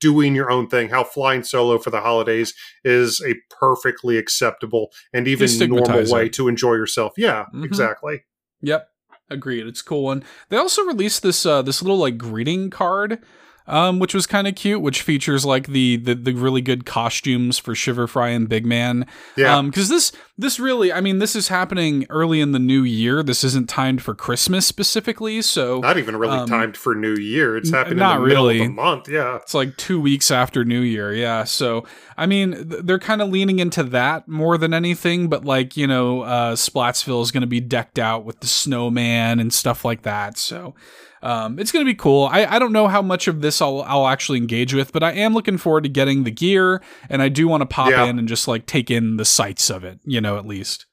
doing 0.00 0.34
your 0.34 0.50
own 0.50 0.68
thing, 0.68 0.88
how 0.88 1.04
flying 1.04 1.42
solo 1.42 1.78
for 1.78 1.90
the 1.90 2.00
holidays 2.00 2.54
is 2.82 3.22
a 3.26 3.34
perfectly 3.50 4.16
acceptable 4.16 4.90
and 5.12 5.28
even 5.28 5.48
normal 5.68 6.10
way 6.10 6.28
to 6.30 6.48
enjoy 6.48 6.72
yourself. 6.72 7.12
Yeah, 7.16 7.44
mm-hmm. 7.44 7.64
exactly. 7.64 8.24
Yep. 8.62 8.88
Agreed. 9.28 9.66
It's 9.66 9.80
a 9.80 9.84
cool 9.84 10.04
one. 10.04 10.22
They 10.48 10.56
also 10.56 10.82
released 10.84 11.22
this 11.22 11.44
uh 11.44 11.60
this 11.62 11.82
little 11.82 11.98
like 11.98 12.16
greeting 12.16 12.70
card 12.70 13.22
um, 13.66 13.98
which 13.98 14.14
was 14.14 14.26
kind 14.26 14.46
of 14.46 14.54
cute, 14.54 14.80
which 14.80 15.02
features 15.02 15.44
like 15.44 15.68
the, 15.68 15.96
the, 15.96 16.14
the 16.14 16.32
really 16.32 16.60
good 16.60 16.86
costumes 16.86 17.58
for 17.58 17.74
Shiver 17.74 18.06
Frye 18.06 18.28
and 18.28 18.48
Big 18.48 18.64
Man. 18.64 19.06
Yeah, 19.36 19.60
because 19.62 19.90
um, 19.90 19.96
this 19.96 20.12
this 20.38 20.60
really, 20.60 20.92
I 20.92 21.00
mean, 21.00 21.18
this 21.18 21.34
is 21.34 21.48
happening 21.48 22.06
early 22.10 22.40
in 22.40 22.52
the 22.52 22.58
new 22.58 22.82
year. 22.82 23.22
This 23.22 23.42
isn't 23.42 23.68
timed 23.68 24.02
for 24.02 24.14
Christmas 24.14 24.66
specifically, 24.66 25.42
so 25.42 25.80
not 25.80 25.96
even 25.96 26.16
really 26.16 26.38
um, 26.38 26.48
timed 26.48 26.76
for 26.76 26.94
New 26.94 27.14
Year. 27.14 27.56
It's 27.56 27.70
happening 27.70 27.98
not 27.98 28.16
in 28.16 28.22
the 28.22 28.26
really. 28.26 28.54
middle 28.54 28.66
of 28.66 28.76
the 28.76 28.82
month. 28.82 29.08
Yeah, 29.08 29.36
it's 29.36 29.54
like 29.54 29.76
two 29.76 30.00
weeks 30.00 30.30
after 30.30 30.64
New 30.64 30.80
Year. 30.80 31.12
Yeah, 31.14 31.44
so 31.44 31.86
I 32.16 32.26
mean, 32.26 32.64
they're 32.66 32.98
kind 32.98 33.20
of 33.20 33.28
leaning 33.28 33.58
into 33.58 33.82
that 33.84 34.26
more 34.26 34.56
than 34.58 34.72
anything. 34.72 35.28
But 35.28 35.44
like 35.44 35.76
you 35.76 35.86
know, 35.86 36.22
uh, 36.22 36.54
Splatsville 36.54 37.22
is 37.22 37.30
going 37.30 37.42
to 37.42 37.46
be 37.46 37.60
decked 37.60 37.98
out 37.98 38.24
with 38.24 38.40
the 38.40 38.46
snowman 38.46 39.40
and 39.40 39.52
stuff 39.52 39.84
like 39.84 40.02
that. 40.02 40.38
So 40.38 40.74
um, 41.22 41.58
it's 41.58 41.72
going 41.72 41.84
to 41.84 41.90
be 41.90 41.96
cool. 41.96 42.28
I, 42.30 42.44
I 42.46 42.58
don't 42.58 42.72
know 42.72 42.88
how 42.88 43.02
much 43.02 43.26
of 43.26 43.40
this 43.40 43.60
I'll, 43.60 43.82
I'll 43.82 44.06
actually 44.06 44.38
engage 44.38 44.74
with, 44.74 44.92
but 44.92 45.02
I 45.02 45.12
am 45.12 45.34
looking 45.34 45.58
forward 45.58 45.82
to 45.84 45.88
getting 45.88 46.24
the 46.24 46.30
gear, 46.30 46.82
and 47.08 47.20
I 47.20 47.28
do 47.28 47.48
want 47.48 47.62
to 47.62 47.66
pop 47.66 47.90
yeah. 47.90 48.04
in 48.04 48.18
and 48.18 48.28
just 48.28 48.46
like 48.46 48.66
take 48.66 48.90
in 48.90 49.16
the 49.16 49.24
sights 49.24 49.70
of 49.70 49.82
it, 49.84 49.98
you 50.04 50.20
know, 50.20 50.38
at 50.38 50.46
least. 50.46 50.86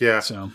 Yeah. 0.00 0.20
So. 0.20 0.50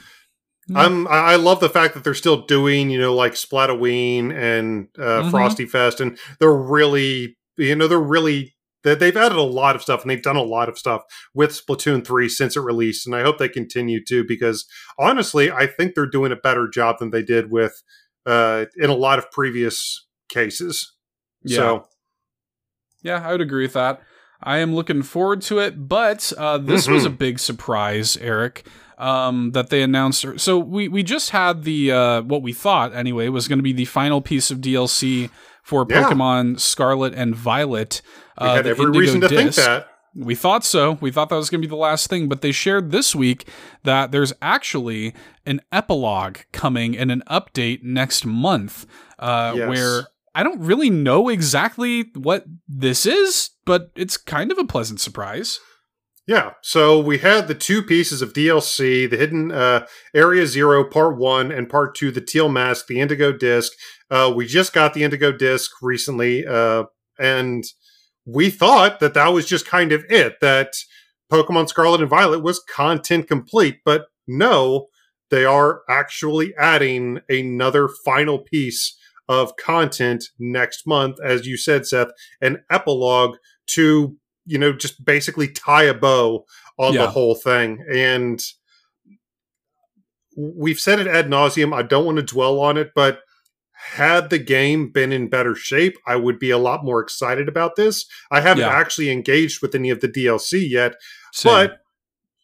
I'm 0.73 1.05
I 1.07 1.35
love 1.35 1.59
the 1.59 1.69
fact 1.69 1.95
that 1.95 2.05
they're 2.05 2.13
still 2.13 2.45
doing 2.45 2.89
you 2.89 2.99
know 2.99 3.13
like 3.13 3.33
Splatoween 3.33 4.31
and 4.31 4.87
uh, 4.97 5.21
mm-hmm. 5.21 5.29
Frosty 5.29 5.65
Fest 5.65 5.99
and 5.99 6.17
they're 6.39 6.55
really 6.55 7.35
you 7.57 7.75
know 7.75 7.87
they're 7.87 7.99
really 7.99 8.55
that 8.83 8.99
they've 8.99 9.15
added 9.15 9.37
a 9.37 9.41
lot 9.41 9.75
of 9.75 9.81
stuff 9.81 10.01
and 10.01 10.09
they've 10.09 10.21
done 10.21 10.35
a 10.35 10.43
lot 10.43 10.69
of 10.69 10.77
stuff 10.77 11.03
with 11.33 11.51
Splatoon 11.51 12.05
3 12.05 12.27
since 12.29 12.57
it 12.57 12.61
released 12.61 13.05
and 13.05 13.15
I 13.15 13.21
hope 13.21 13.37
they 13.37 13.49
continue 13.49 14.03
to 14.05 14.23
because 14.23 14.65
honestly 14.97 15.51
I 15.51 15.67
think 15.67 15.93
they're 15.93 16.05
doing 16.05 16.31
a 16.31 16.37
better 16.37 16.67
job 16.67 16.99
than 16.99 17.11
they 17.11 17.23
did 17.23 17.51
with 17.51 17.81
uh, 18.25 18.65
in 18.77 18.89
a 18.89 18.95
lot 18.95 19.19
of 19.19 19.31
previous 19.31 20.05
cases. 20.29 20.93
Yeah. 21.43 21.57
So, 21.57 21.87
yeah, 23.01 23.27
I 23.27 23.31
would 23.31 23.41
agree 23.41 23.63
with 23.63 23.73
that. 23.73 24.01
I 24.43 24.57
am 24.57 24.73
looking 24.73 25.03
forward 25.03 25.41
to 25.43 25.59
it, 25.59 25.87
but 25.87 26.33
uh, 26.37 26.57
this 26.57 26.85
mm-hmm. 26.85 26.93
was 26.93 27.05
a 27.05 27.09
mm-hmm. 27.09 27.17
big 27.17 27.39
surprise, 27.39 28.17
Eric. 28.17 28.65
Um, 28.97 29.53
that 29.53 29.71
they 29.71 29.81
announced. 29.81 30.23
So 30.37 30.59
we 30.59 30.87
we 30.87 31.01
just 31.01 31.31
had 31.31 31.63
the 31.63 31.91
uh, 31.91 32.21
what 32.21 32.43
we 32.43 32.53
thought 32.53 32.93
anyway 32.93 33.29
was 33.29 33.47
going 33.47 33.57
to 33.57 33.63
be 33.63 33.73
the 33.73 33.85
final 33.85 34.21
piece 34.21 34.51
of 34.51 34.59
DLC 34.59 35.31
for 35.63 35.85
yeah. 35.89 36.03
Pokemon 36.03 36.59
Scarlet 36.59 37.13
and 37.13 37.35
Violet. 37.35 38.01
Uh, 38.37 38.45
we 38.45 38.49
had 38.57 38.67
every 38.67 38.85
Indigo 38.85 38.99
reason 38.99 39.21
to 39.21 39.27
disc. 39.27 39.37
think 39.37 39.55
that. 39.55 39.87
We 40.13 40.35
thought 40.35 40.65
so. 40.65 40.97
We 40.99 41.09
thought 41.09 41.29
that 41.29 41.37
was 41.37 41.49
going 41.49 41.61
to 41.61 41.67
be 41.67 41.69
the 41.69 41.77
last 41.77 42.09
thing, 42.09 42.27
but 42.27 42.41
they 42.41 42.51
shared 42.51 42.91
this 42.91 43.15
week 43.15 43.47
that 43.83 44.11
there's 44.11 44.33
actually 44.41 45.13
an 45.45 45.61
epilogue 45.71 46.39
coming 46.51 46.97
and 46.97 47.11
an 47.11 47.23
update 47.29 47.81
next 47.83 48.25
month 48.25 48.85
uh, 49.19 49.53
yes. 49.55 49.69
where 49.69 50.07
I 50.35 50.43
don't 50.43 50.59
really 50.59 50.89
know 50.89 51.29
exactly 51.29 52.11
what 52.15 52.45
this 52.67 53.05
is, 53.05 53.51
but 53.65 53.91
it's 53.95 54.17
kind 54.17 54.51
of 54.51 54.57
a 54.57 54.65
pleasant 54.65 54.99
surprise. 54.99 55.59
Yeah, 56.27 56.51
so 56.61 56.99
we 56.99 57.17
had 57.17 57.47
the 57.47 57.55
two 57.55 57.81
pieces 57.81 58.21
of 58.21 58.33
DLC, 58.33 59.09
the 59.09 59.17
Hidden 59.17 59.51
uh, 59.51 59.85
Area 60.13 60.45
Zero 60.45 60.83
Part 60.83 61.17
1 61.17 61.51
and 61.51 61.67
Part 61.67 61.95
2, 61.95 62.11
the 62.11 62.21
Teal 62.21 62.47
Mask, 62.47 62.87
the 62.87 63.01
Indigo 63.01 63.31
Disc. 63.33 63.71
Uh, 64.11 64.31
we 64.35 64.45
just 64.45 64.73
got 64.73 64.93
the 64.93 65.03
Indigo 65.03 65.31
Disc 65.31 65.71
recently, 65.81 66.45
uh, 66.45 66.83
and 67.17 67.63
we 68.25 68.49
thought 68.49 68.99
that 68.99 69.13
that 69.13 69.29
was 69.29 69.47
just 69.47 69.65
kind 69.65 69.91
of 69.91 70.03
it, 70.09 70.35
that 70.41 70.73
Pokemon 71.31 71.69
Scarlet 71.69 72.01
and 72.01 72.09
Violet 72.09 72.43
was 72.43 72.59
content 72.59 73.27
complete. 73.27 73.79
But 73.85 74.07
no, 74.27 74.87
they 75.29 75.45
are 75.45 75.81
actually 75.89 76.53
adding 76.57 77.21
another 77.29 77.87
final 77.87 78.39
piece 78.39 78.97
of 79.29 79.55
content 79.55 80.25
next 80.37 80.85
month, 80.85 81.17
as 81.23 81.47
you 81.47 81.55
said, 81.55 81.87
Seth, 81.87 82.09
an 82.41 82.61
epilogue 82.69 83.37
to, 83.67 84.17
you 84.45 84.57
know, 84.57 84.73
just 84.73 85.05
basically 85.05 85.47
tie 85.47 85.83
a 85.83 85.93
bow 85.93 86.45
on 86.77 86.93
yeah. 86.93 87.03
the 87.03 87.09
whole 87.11 87.35
thing. 87.35 87.83
And 87.89 88.43
we've 90.35 90.79
said 90.79 90.99
it 90.99 91.07
ad 91.07 91.29
nauseum. 91.29 91.73
I 91.73 91.81
don't 91.81 92.05
want 92.05 92.17
to 92.17 92.23
dwell 92.23 92.59
on 92.59 92.75
it, 92.75 92.91
but 92.93 93.21
had 93.89 94.29
the 94.29 94.39
game 94.39 94.91
been 94.91 95.11
in 95.11 95.29
better 95.29 95.55
shape, 95.55 95.97
I 96.05 96.15
would 96.15 96.39
be 96.39 96.51
a 96.51 96.57
lot 96.57 96.85
more 96.85 97.01
excited 97.01 97.47
about 97.47 97.75
this. 97.75 98.05
I 98.29 98.41
haven't 98.41 98.65
yeah. 98.65 98.69
actually 98.69 99.09
engaged 99.09 99.61
with 99.61 99.75
any 99.75 99.89
of 99.89 100.01
the 100.01 100.07
DLC 100.07 100.69
yet, 100.69 100.95
Same. 101.33 101.51
but 101.51 101.77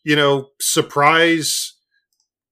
you 0.04 0.16
know, 0.16 0.50
surprise 0.60 1.74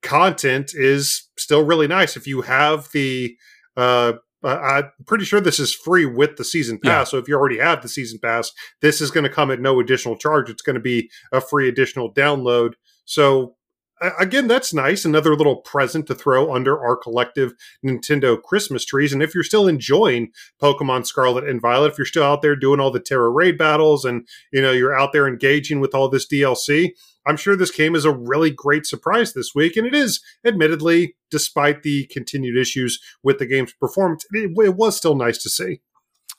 content 0.02 0.72
is 0.74 1.30
still 1.38 1.64
really 1.64 1.88
nice. 1.88 2.16
If 2.16 2.28
you 2.28 2.42
have 2.42 2.90
the, 2.92 3.36
uh, 3.76 4.14
I'm 4.44 4.92
pretty 5.08 5.26
sure 5.26 5.42
this 5.42 5.60
is 5.60 5.74
free 5.74 6.06
with 6.06 6.38
the 6.38 6.44
season 6.44 6.80
pass. 6.80 6.90
Yeah. 6.90 7.04
So 7.06 7.18
if 7.18 7.28
you 7.28 7.36
already 7.36 7.58
have 7.60 7.82
the 7.82 7.90
season 7.90 8.20
pass, 8.22 8.52
this 8.82 9.02
is 9.02 9.10
going 9.10 9.24
to 9.24 9.30
come 9.30 9.50
at 9.52 9.60
no 9.60 9.80
additional 9.80 10.18
charge. 10.18 10.50
It's 10.50 10.62
going 10.62 10.76
to 10.76 10.82
be 10.82 11.10
a 11.32 11.42
free 11.42 11.68
additional 11.68 12.14
download. 12.14 12.74
So 13.06 13.55
again, 14.02 14.48
that's 14.48 14.74
nice. 14.74 15.06
Another 15.06 15.36
little 15.36 15.58
present 15.58 16.08
to 16.08 16.16
throw 16.16 16.54
under 16.54 16.80
our 16.80 16.96
collective 16.96 17.54
Nintendo 17.86 18.42
Christmas 18.42 18.86
trees. 18.86 19.14
And 19.14 19.24
if 19.24 19.34
you're 19.34 19.44
still 19.44 19.68
enjoying 19.68 20.32
Pokemon 20.62 21.06
Scarlet 21.06 21.48
and 21.48 21.62
Violet, 21.62 21.94
if 21.94 21.98
you're 21.98 22.06
still 22.06 22.24
out 22.24 22.42
there 22.42 22.56
doing 22.56 22.80
all 22.80 22.92
the 22.92 23.00
Tera 23.00 23.30
raid 23.30 23.58
battles 23.58 24.06
and 24.06 24.28
you 24.52 24.62
know 24.62 24.72
you're 24.72 24.98
out 24.98 25.14
there 25.14 25.28
engaging 25.28 25.80
with 25.80 25.96
all 25.96 26.10
this 26.10 26.28
DLC, 26.28 26.92
I'm 27.26 27.38
sure 27.38 27.56
this 27.56 27.72
came 27.72 27.96
as 27.96 28.06
a 28.06 28.12
really 28.12 28.52
great 28.52 28.86
surprise 28.86 29.34
this 29.34 29.56
week. 29.56 29.78
And 29.78 29.88
it 29.88 29.96
is, 29.96 30.22
admittedly, 30.46 31.16
despite 31.32 31.84
the 31.84 32.06
continued 32.08 32.58
issues 32.58 33.00
with 33.24 33.40
the 33.40 33.46
game's 33.46 33.74
performance, 33.74 34.26
it, 34.32 34.52
it 34.58 34.76
was 34.76 34.98
still 34.98 35.16
nice 35.16 35.42
to 35.44 35.50
see. 35.50 35.82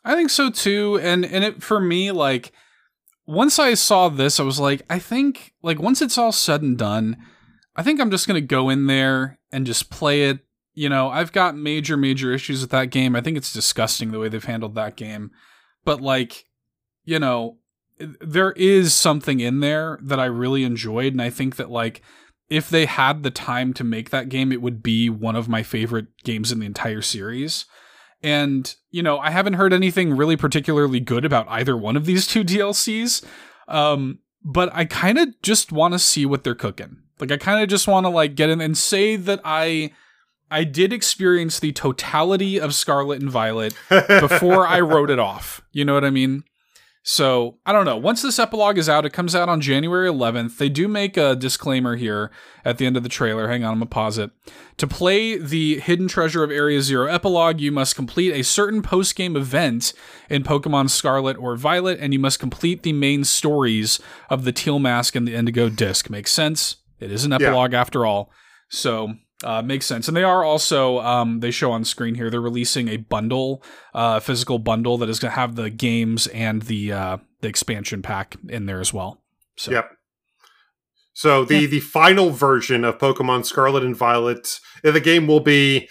I 0.04 0.14
think 0.14 0.30
so 0.30 0.50
too. 0.50 1.00
And 1.02 1.24
and 1.24 1.42
it 1.42 1.62
for 1.62 1.80
me, 1.80 2.12
like 2.12 2.52
once 3.26 3.58
I 3.58 3.74
saw 3.74 4.08
this, 4.08 4.38
I 4.38 4.44
was 4.44 4.60
like, 4.60 4.82
I 4.88 4.98
think 4.98 5.54
like 5.62 5.80
once 5.80 6.02
it's 6.02 6.18
all 6.18 6.32
said 6.32 6.62
and 6.62 6.78
done 6.78 7.16
I 7.76 7.82
think 7.82 8.00
I'm 8.00 8.10
just 8.10 8.26
going 8.26 8.40
to 8.40 8.46
go 8.46 8.70
in 8.70 8.86
there 8.86 9.38
and 9.52 9.66
just 9.66 9.90
play 9.90 10.24
it. 10.24 10.40
You 10.74 10.88
know, 10.88 11.08
I've 11.08 11.32
got 11.32 11.56
major, 11.56 11.96
major 11.96 12.32
issues 12.32 12.62
with 12.62 12.70
that 12.70 12.90
game. 12.90 13.14
I 13.14 13.20
think 13.20 13.36
it's 13.36 13.52
disgusting 13.52 14.10
the 14.10 14.18
way 14.18 14.28
they've 14.28 14.44
handled 14.44 14.74
that 14.74 14.96
game. 14.96 15.30
But, 15.84 16.00
like, 16.00 16.46
you 17.04 17.18
know, 17.18 17.58
there 17.98 18.52
is 18.52 18.92
something 18.94 19.40
in 19.40 19.60
there 19.60 19.98
that 20.02 20.20
I 20.20 20.26
really 20.26 20.64
enjoyed. 20.64 21.12
And 21.12 21.22
I 21.22 21.30
think 21.30 21.56
that, 21.56 21.70
like, 21.70 22.02
if 22.48 22.68
they 22.68 22.86
had 22.86 23.22
the 23.22 23.30
time 23.30 23.72
to 23.74 23.84
make 23.84 24.10
that 24.10 24.28
game, 24.28 24.52
it 24.52 24.62
would 24.62 24.82
be 24.82 25.08
one 25.08 25.36
of 25.36 25.48
my 25.48 25.62
favorite 25.62 26.06
games 26.24 26.52
in 26.52 26.60
the 26.60 26.66
entire 26.66 27.02
series. 27.02 27.66
And, 28.22 28.74
you 28.90 29.02
know, 29.02 29.18
I 29.18 29.30
haven't 29.30 29.54
heard 29.54 29.72
anything 29.72 30.16
really 30.16 30.36
particularly 30.36 31.00
good 31.00 31.24
about 31.24 31.46
either 31.48 31.76
one 31.76 31.96
of 31.96 32.06
these 32.06 32.26
two 32.26 32.44
DLCs. 32.44 33.24
Um, 33.68 34.20
but 34.44 34.70
I 34.72 34.84
kind 34.84 35.18
of 35.18 35.40
just 35.42 35.72
want 35.72 35.94
to 35.94 35.98
see 35.98 36.24
what 36.24 36.44
they're 36.44 36.54
cooking. 36.54 36.98
Like 37.18 37.32
I 37.32 37.36
kind 37.36 37.62
of 37.62 37.68
just 37.68 37.88
want 37.88 38.04
to 38.04 38.10
like 38.10 38.34
get 38.34 38.50
in 38.50 38.60
and 38.60 38.76
say 38.76 39.16
that 39.16 39.40
I 39.44 39.92
I 40.50 40.64
did 40.64 40.92
experience 40.92 41.58
the 41.58 41.72
totality 41.72 42.60
of 42.60 42.74
Scarlet 42.74 43.20
and 43.20 43.30
Violet 43.30 43.74
before 43.88 44.66
I 44.66 44.80
wrote 44.80 45.10
it 45.10 45.18
off. 45.18 45.62
You 45.72 45.84
know 45.84 45.94
what 45.94 46.04
I 46.04 46.10
mean? 46.10 46.44
So, 47.08 47.58
I 47.64 47.72
don't 47.72 47.84
know. 47.84 47.96
Once 47.96 48.20
this 48.20 48.40
epilogue 48.40 48.78
is 48.78 48.88
out, 48.88 49.06
it 49.06 49.12
comes 49.12 49.36
out 49.36 49.48
on 49.48 49.60
January 49.60 50.08
11th. 50.08 50.58
They 50.58 50.68
do 50.68 50.88
make 50.88 51.16
a 51.16 51.36
disclaimer 51.36 51.94
here 51.94 52.32
at 52.64 52.78
the 52.78 52.86
end 52.86 52.96
of 52.96 53.04
the 53.04 53.08
trailer. 53.08 53.46
Hang 53.46 53.62
on, 53.62 53.74
I'm 53.74 53.78
going 53.78 53.88
to 53.88 53.94
pause 53.94 54.18
it. 54.18 54.32
To 54.78 54.88
play 54.88 55.38
the 55.38 55.78
Hidden 55.78 56.08
Treasure 56.08 56.42
of 56.42 56.50
Area 56.50 56.82
Zero 56.82 57.06
epilogue, 57.06 57.60
you 57.60 57.70
must 57.70 57.94
complete 57.94 58.32
a 58.32 58.42
certain 58.42 58.82
post 58.82 59.14
game 59.14 59.36
event 59.36 59.92
in 60.28 60.42
Pokemon 60.42 60.90
Scarlet 60.90 61.36
or 61.36 61.54
Violet, 61.54 62.00
and 62.00 62.12
you 62.12 62.18
must 62.18 62.40
complete 62.40 62.82
the 62.82 62.92
main 62.92 63.22
stories 63.22 64.00
of 64.28 64.42
the 64.42 64.50
Teal 64.50 64.80
Mask 64.80 65.14
and 65.14 65.28
the 65.28 65.34
Indigo 65.36 65.68
Disc. 65.68 66.10
Makes 66.10 66.32
sense? 66.32 66.78
It 67.00 67.10
is 67.12 67.24
an 67.24 67.32
epilogue 67.32 67.72
yeah. 67.72 67.80
after 67.80 68.06
all. 68.06 68.30
So 68.68 69.14
uh, 69.44 69.62
makes 69.62 69.86
sense. 69.86 70.08
And 70.08 70.16
they 70.16 70.24
are 70.24 70.42
also, 70.42 70.98
um, 71.00 71.40
they 71.40 71.50
show 71.50 71.72
on 71.72 71.84
screen 71.84 72.14
here, 72.14 72.30
they're 72.30 72.40
releasing 72.40 72.88
a 72.88 72.96
bundle, 72.96 73.62
uh, 73.94 74.20
physical 74.20 74.58
bundle 74.58 74.98
that 74.98 75.08
is 75.08 75.18
going 75.18 75.32
to 75.32 75.36
have 75.38 75.56
the 75.56 75.70
games 75.70 76.26
and 76.28 76.62
the, 76.62 76.92
uh, 76.92 77.16
the 77.40 77.48
expansion 77.48 78.02
pack 78.02 78.36
in 78.48 78.66
there 78.66 78.80
as 78.80 78.92
well. 78.92 79.22
So. 79.56 79.72
Yep. 79.72 79.90
So 81.12 81.44
the, 81.44 81.60
yeah. 81.60 81.66
the 81.66 81.80
final 81.80 82.30
version 82.30 82.84
of 82.84 82.98
Pokemon 82.98 83.46
Scarlet 83.46 83.82
and 83.84 83.96
Violet, 83.96 84.60
uh, 84.84 84.90
the 84.90 85.00
game 85.00 85.26
will 85.26 85.40
be, 85.40 85.88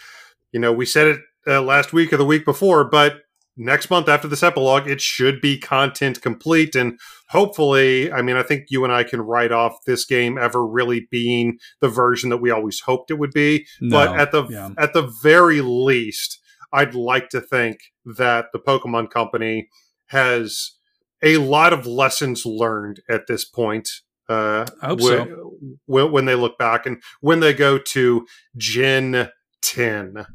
you 0.52 0.60
know, 0.60 0.72
we 0.72 0.86
said 0.86 1.08
it 1.08 1.20
uh, 1.48 1.62
last 1.62 1.94
week 1.94 2.14
or 2.14 2.18
the 2.18 2.26
week 2.26 2.46
before, 2.46 2.84
but 2.84 3.22
next 3.58 3.90
month 3.90 4.10
after 4.10 4.28
this 4.28 4.44
epilogue, 4.44 4.88
it 4.88 5.02
should 5.02 5.42
be 5.42 5.58
content 5.58 6.22
complete. 6.22 6.76
And 6.76 7.00
hopefully, 7.30 8.12
I 8.12 8.22
mean, 8.22 8.36
I 8.36 8.44
think 8.44 8.66
you 8.70 8.84
and 8.84 8.94
I 8.94 9.04
can 9.04 9.22
write 9.22 9.52
off 9.52 9.84
this 9.86 10.06
game 10.06 10.38
ever 10.38 10.66
really 10.66 11.08
being 11.12 11.60
the 11.82 11.90
version 11.90 12.30
that 12.30 12.38
we 12.38 12.52
always 12.52 12.82
hoped 12.82 13.12
it 13.12 13.20
would 13.20 13.32
be. 13.32 13.66
No, 13.82 13.98
but 13.98 14.20
at 14.20 14.32
the 14.32 14.46
yeah. 14.48 14.70
at 14.78 14.94
the 14.94 15.04
very 15.24 15.62
least, 15.62 16.40
I'd 16.72 16.96
like 16.96 17.30
to 17.30 17.42
think 17.42 17.80
that 18.06 18.48
the 18.54 18.60
Pokemon 18.60 19.10
Company 19.10 19.70
has 20.08 20.72
a 21.24 21.38
lot 21.38 21.74
of 21.74 21.88
lessons 21.88 22.46
learned 22.46 23.02
at 23.10 23.28
this 23.28 23.46
point. 23.46 23.90
Uh, 24.28 24.66
I 24.82 24.88
hope 24.88 25.02
wh- 25.02 25.04
so. 25.04 25.54
wh- 25.86 26.12
when 26.12 26.26
they 26.26 26.36
look 26.36 26.58
back 26.58 26.86
and 26.86 27.02
when 27.22 27.40
they 27.40 27.54
go 27.54 27.78
to 27.78 28.26
Gen 28.58 29.30
10. 29.62 30.26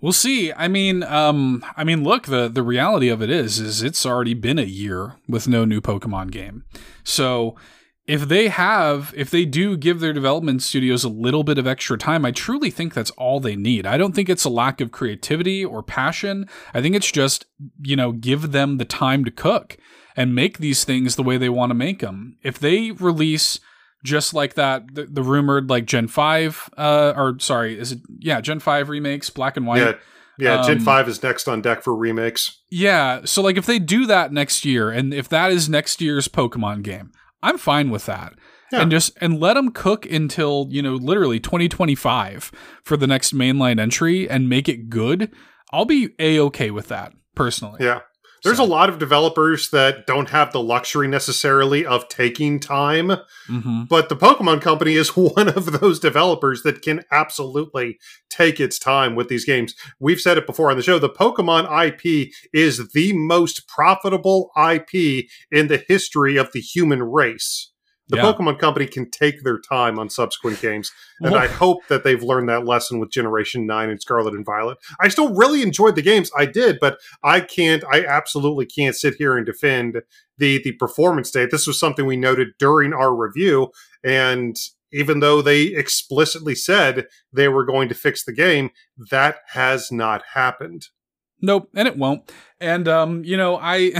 We'll 0.00 0.12
see. 0.12 0.52
I 0.52 0.68
mean, 0.68 1.02
um, 1.02 1.64
I 1.76 1.82
mean, 1.84 2.04
look, 2.04 2.26
the 2.26 2.48
the 2.48 2.62
reality 2.62 3.08
of 3.08 3.20
it 3.20 3.30
is, 3.30 3.58
is 3.58 3.82
it's 3.82 4.06
already 4.06 4.34
been 4.34 4.58
a 4.58 4.62
year 4.62 5.16
with 5.28 5.48
no 5.48 5.64
new 5.64 5.80
Pokemon 5.80 6.30
game. 6.30 6.64
So 7.02 7.56
if 8.06 8.22
they 8.22 8.48
have, 8.48 9.12
if 9.14 9.30
they 9.30 9.44
do 9.44 9.76
give 9.76 10.00
their 10.00 10.14
development 10.14 10.62
studios 10.62 11.04
a 11.04 11.10
little 11.10 11.44
bit 11.44 11.58
of 11.58 11.66
extra 11.66 11.98
time, 11.98 12.24
I 12.24 12.30
truly 12.30 12.70
think 12.70 12.94
that's 12.94 13.10
all 13.12 13.38
they 13.38 13.54
need. 13.54 13.86
I 13.86 13.98
don't 13.98 14.14
think 14.14 14.30
it's 14.30 14.44
a 14.44 14.50
lack 14.50 14.80
of 14.80 14.92
creativity 14.92 15.62
or 15.62 15.82
passion. 15.82 16.48
I 16.72 16.80
think 16.80 16.96
it's 16.96 17.12
just, 17.12 17.44
you 17.82 17.96
know, 17.96 18.12
give 18.12 18.52
them 18.52 18.78
the 18.78 18.86
time 18.86 19.26
to 19.26 19.30
cook 19.30 19.76
and 20.16 20.34
make 20.34 20.56
these 20.56 20.84
things 20.84 21.16
the 21.16 21.22
way 21.22 21.36
they 21.36 21.50
want 21.50 21.68
to 21.68 21.74
make 21.74 22.00
them. 22.00 22.38
If 22.42 22.58
they 22.58 22.92
release 22.92 23.60
just 24.04 24.34
like 24.34 24.54
that, 24.54 24.94
the, 24.94 25.06
the 25.06 25.22
rumored 25.22 25.68
like 25.70 25.84
Gen 25.86 26.08
5, 26.08 26.70
uh, 26.76 27.12
or 27.16 27.36
sorry, 27.38 27.78
is 27.78 27.92
it, 27.92 28.00
yeah, 28.18 28.40
Gen 28.40 28.60
5 28.60 28.88
remakes, 28.88 29.30
black 29.30 29.56
and 29.56 29.66
white. 29.66 29.78
Yeah, 29.82 29.92
yeah. 30.38 30.62
Gen 30.62 30.78
Um, 30.78 30.84
5 30.84 31.08
is 31.08 31.22
next 31.22 31.48
on 31.48 31.60
deck 31.60 31.82
for 31.82 31.94
remakes. 31.94 32.60
Yeah, 32.70 33.22
so 33.24 33.42
like 33.42 33.56
if 33.56 33.66
they 33.66 33.78
do 33.78 34.06
that 34.06 34.32
next 34.32 34.64
year, 34.64 34.90
and 34.90 35.12
if 35.12 35.28
that 35.28 35.50
is 35.50 35.68
next 35.68 36.00
year's 36.00 36.28
Pokemon 36.28 36.82
game, 36.82 37.10
I'm 37.42 37.58
fine 37.58 37.90
with 37.90 38.06
that. 38.06 38.34
Yeah. 38.70 38.82
And 38.82 38.90
just 38.90 39.16
and 39.20 39.40
let 39.40 39.54
them 39.54 39.70
cook 39.70 40.04
until 40.04 40.66
you 40.68 40.82
know 40.82 40.94
literally 40.94 41.40
2025 41.40 42.52
for 42.82 42.98
the 42.98 43.06
next 43.06 43.34
mainline 43.34 43.80
entry 43.80 44.28
and 44.28 44.48
make 44.48 44.68
it 44.68 44.90
good. 44.90 45.32
I'll 45.72 45.86
be 45.86 46.10
a 46.18 46.38
okay 46.40 46.70
with 46.70 46.88
that 46.88 47.14
personally. 47.34 47.78
Yeah. 47.80 48.00
There's 48.44 48.58
So- 48.58 48.64
a 48.64 48.66
lot 48.66 48.88
of 48.88 48.98
developers 48.98 49.70
that 49.70 50.06
don't 50.06 50.30
have 50.30 50.52
the 50.52 50.62
luxury 50.62 51.08
necessarily 51.08 51.84
of 51.84 52.08
taking 52.08 52.60
time, 52.60 53.16
hmm 53.46 53.84
but 53.88 54.08
the 54.08 54.16
Pokemon 54.16 54.60
Company 54.60 54.94
is 54.94 55.08
one 55.16 55.48
of 55.48 55.80
those 55.80 55.98
developers 56.00 56.62
that 56.62 56.82
can 56.82 57.04
absolutely 57.10 57.98
take 58.30 58.60
its 58.60 58.78
time 58.78 59.14
with 59.14 59.28
these 59.28 59.44
games. 59.44 59.74
We've 59.98 60.20
said 60.20 60.38
it 60.38 60.46
before 60.46 60.70
on 60.70 60.76
the 60.76 60.82
show 60.82 60.98
the 60.98 61.08
Pokemon 61.08 61.64
IP 61.86 62.30
is 62.52 62.90
the 62.92 63.12
most 63.14 63.66
profitable 63.68 64.50
IP 64.56 65.26
in 65.50 65.68
the 65.68 65.82
history 65.88 66.36
of 66.36 66.52
the 66.52 66.60
human 66.60 67.02
race. 67.02 67.70
The 68.08 68.16
Yeah. 68.16 68.22
Pokemon 68.24 68.58
Company 68.58 68.86
can 68.86 69.10
take 69.10 69.42
their 69.42 69.58
time 69.58 69.98
on 69.98 70.08
subsequent 70.08 70.60
games, 70.60 70.90
and 71.20 71.34
I 71.34 71.46
hope 71.64 71.86
that 71.88 72.04
they've 72.04 72.22
learned 72.22 72.48
that 72.48 72.64
lesson 72.64 72.98
with 72.98 73.10
Generation 73.10 73.66
9 73.66 73.90
and 73.90 74.00
Scarlet 74.00 74.34
and 74.34 74.44
Violet. 74.44 74.78
I 75.00 75.08
still 75.08 75.34
really 75.34 75.62
enjoyed 75.62 75.94
the 75.94 76.02
games. 76.02 76.30
I 76.36 76.46
did, 76.46 76.78
but 76.80 76.98
I 77.22 77.40
can't 77.40 77.84
I 77.90 78.04
absolutely 78.04 78.66
can't 78.66 78.96
sit 78.96 79.14
here 79.14 79.36
and 79.36 79.44
defend 79.44 80.02
the 80.38 80.60
the 80.62 80.72
performance 80.72 81.28
state. 81.28 81.50
This 81.50 81.66
was 81.66 81.78
something 81.78 82.06
we 82.06 82.16
noted 82.16 82.48
during 82.58 82.92
our 82.92 83.14
review 83.14 83.70
and 84.04 84.56
even 84.92 85.20
though 85.20 85.42
they 85.42 85.64
explicitly 85.64 86.54
said 86.54 87.06
they 87.32 87.48
were 87.48 87.64
going 87.64 87.88
to 87.88 87.94
fix 87.94 88.24
the 88.24 88.32
game, 88.32 88.70
that 89.10 89.36
has 89.48 89.92
not 89.92 90.22
happened. 90.32 90.86
Nope, 91.40 91.68
and 91.74 91.86
it 91.86 91.96
won't. 91.96 92.32
And 92.60 92.88
um, 92.88 93.24
you 93.24 93.36
know, 93.36 93.58
I 93.60 93.92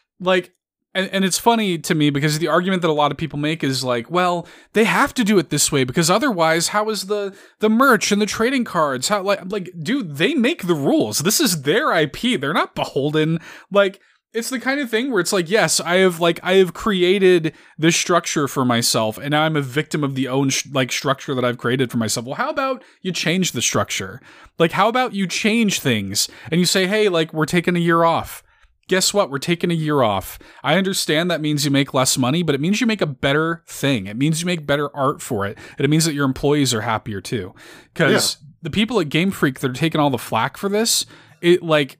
like 0.20 0.52
and, 0.98 1.08
and 1.12 1.24
it's 1.24 1.38
funny 1.38 1.78
to 1.78 1.94
me 1.94 2.10
because 2.10 2.40
the 2.40 2.48
argument 2.48 2.82
that 2.82 2.90
a 2.90 2.92
lot 2.92 3.12
of 3.12 3.16
people 3.16 3.38
make 3.38 3.62
is 3.62 3.84
like, 3.84 4.10
well, 4.10 4.48
they 4.72 4.82
have 4.82 5.14
to 5.14 5.22
do 5.22 5.38
it 5.38 5.48
this 5.48 5.70
way 5.70 5.84
because 5.84 6.10
otherwise, 6.10 6.68
how 6.68 6.90
is 6.90 7.06
the 7.06 7.36
the 7.60 7.70
merch 7.70 8.10
and 8.10 8.20
the 8.20 8.26
trading 8.26 8.64
cards? 8.64 9.06
How 9.06 9.22
like 9.22 9.40
like, 9.46 9.70
dude, 9.80 10.16
they 10.16 10.34
make 10.34 10.66
the 10.66 10.74
rules. 10.74 11.20
This 11.20 11.38
is 11.38 11.62
their 11.62 11.92
IP. 11.92 12.40
They're 12.40 12.52
not 12.52 12.74
beholden. 12.74 13.38
Like, 13.70 14.00
it's 14.34 14.50
the 14.50 14.58
kind 14.58 14.80
of 14.80 14.90
thing 14.90 15.12
where 15.12 15.20
it's 15.20 15.32
like, 15.32 15.48
yes, 15.48 15.78
I 15.78 15.98
have 15.98 16.18
like 16.18 16.40
I 16.42 16.54
have 16.54 16.74
created 16.74 17.54
this 17.78 17.94
structure 17.94 18.48
for 18.48 18.64
myself, 18.64 19.18
and 19.18 19.30
now 19.30 19.42
I'm 19.42 19.56
a 19.56 19.62
victim 19.62 20.02
of 20.02 20.16
the 20.16 20.26
own 20.26 20.50
sh- 20.50 20.66
like 20.72 20.90
structure 20.90 21.32
that 21.36 21.44
I've 21.44 21.58
created 21.58 21.92
for 21.92 21.98
myself. 21.98 22.26
Well, 22.26 22.34
how 22.34 22.50
about 22.50 22.82
you 23.02 23.12
change 23.12 23.52
the 23.52 23.62
structure? 23.62 24.20
Like, 24.58 24.72
how 24.72 24.88
about 24.88 25.14
you 25.14 25.28
change 25.28 25.78
things 25.78 26.28
and 26.50 26.58
you 26.58 26.66
say, 26.66 26.88
hey, 26.88 27.08
like 27.08 27.32
we're 27.32 27.46
taking 27.46 27.76
a 27.76 27.80
year 27.80 28.02
off 28.02 28.42
guess 28.88 29.14
what? 29.14 29.30
We're 29.30 29.38
taking 29.38 29.70
a 29.70 29.74
year 29.74 30.02
off. 30.02 30.38
I 30.64 30.76
understand 30.76 31.30
that 31.30 31.40
means 31.40 31.64
you 31.64 31.70
make 31.70 31.94
less 31.94 32.18
money, 32.18 32.42
but 32.42 32.54
it 32.54 32.60
means 32.60 32.80
you 32.80 32.86
make 32.86 33.00
a 33.00 33.06
better 33.06 33.62
thing. 33.66 34.06
It 34.06 34.16
means 34.16 34.40
you 34.40 34.46
make 34.46 34.66
better 34.66 34.94
art 34.96 35.22
for 35.22 35.46
it. 35.46 35.56
And 35.76 35.84
it 35.84 35.88
means 35.88 36.04
that 36.04 36.14
your 36.14 36.24
employees 36.24 36.74
are 36.74 36.80
happier 36.80 37.20
too. 37.20 37.54
Because 37.92 38.38
the 38.62 38.70
people 38.70 38.98
at 38.98 39.08
Game 39.08 39.30
Freak 39.30 39.60
that 39.60 39.70
are 39.70 39.74
taking 39.74 40.00
all 40.00 40.10
the 40.10 40.18
flack 40.18 40.56
for 40.56 40.68
this, 40.68 41.06
it 41.40 41.62
like 41.62 41.98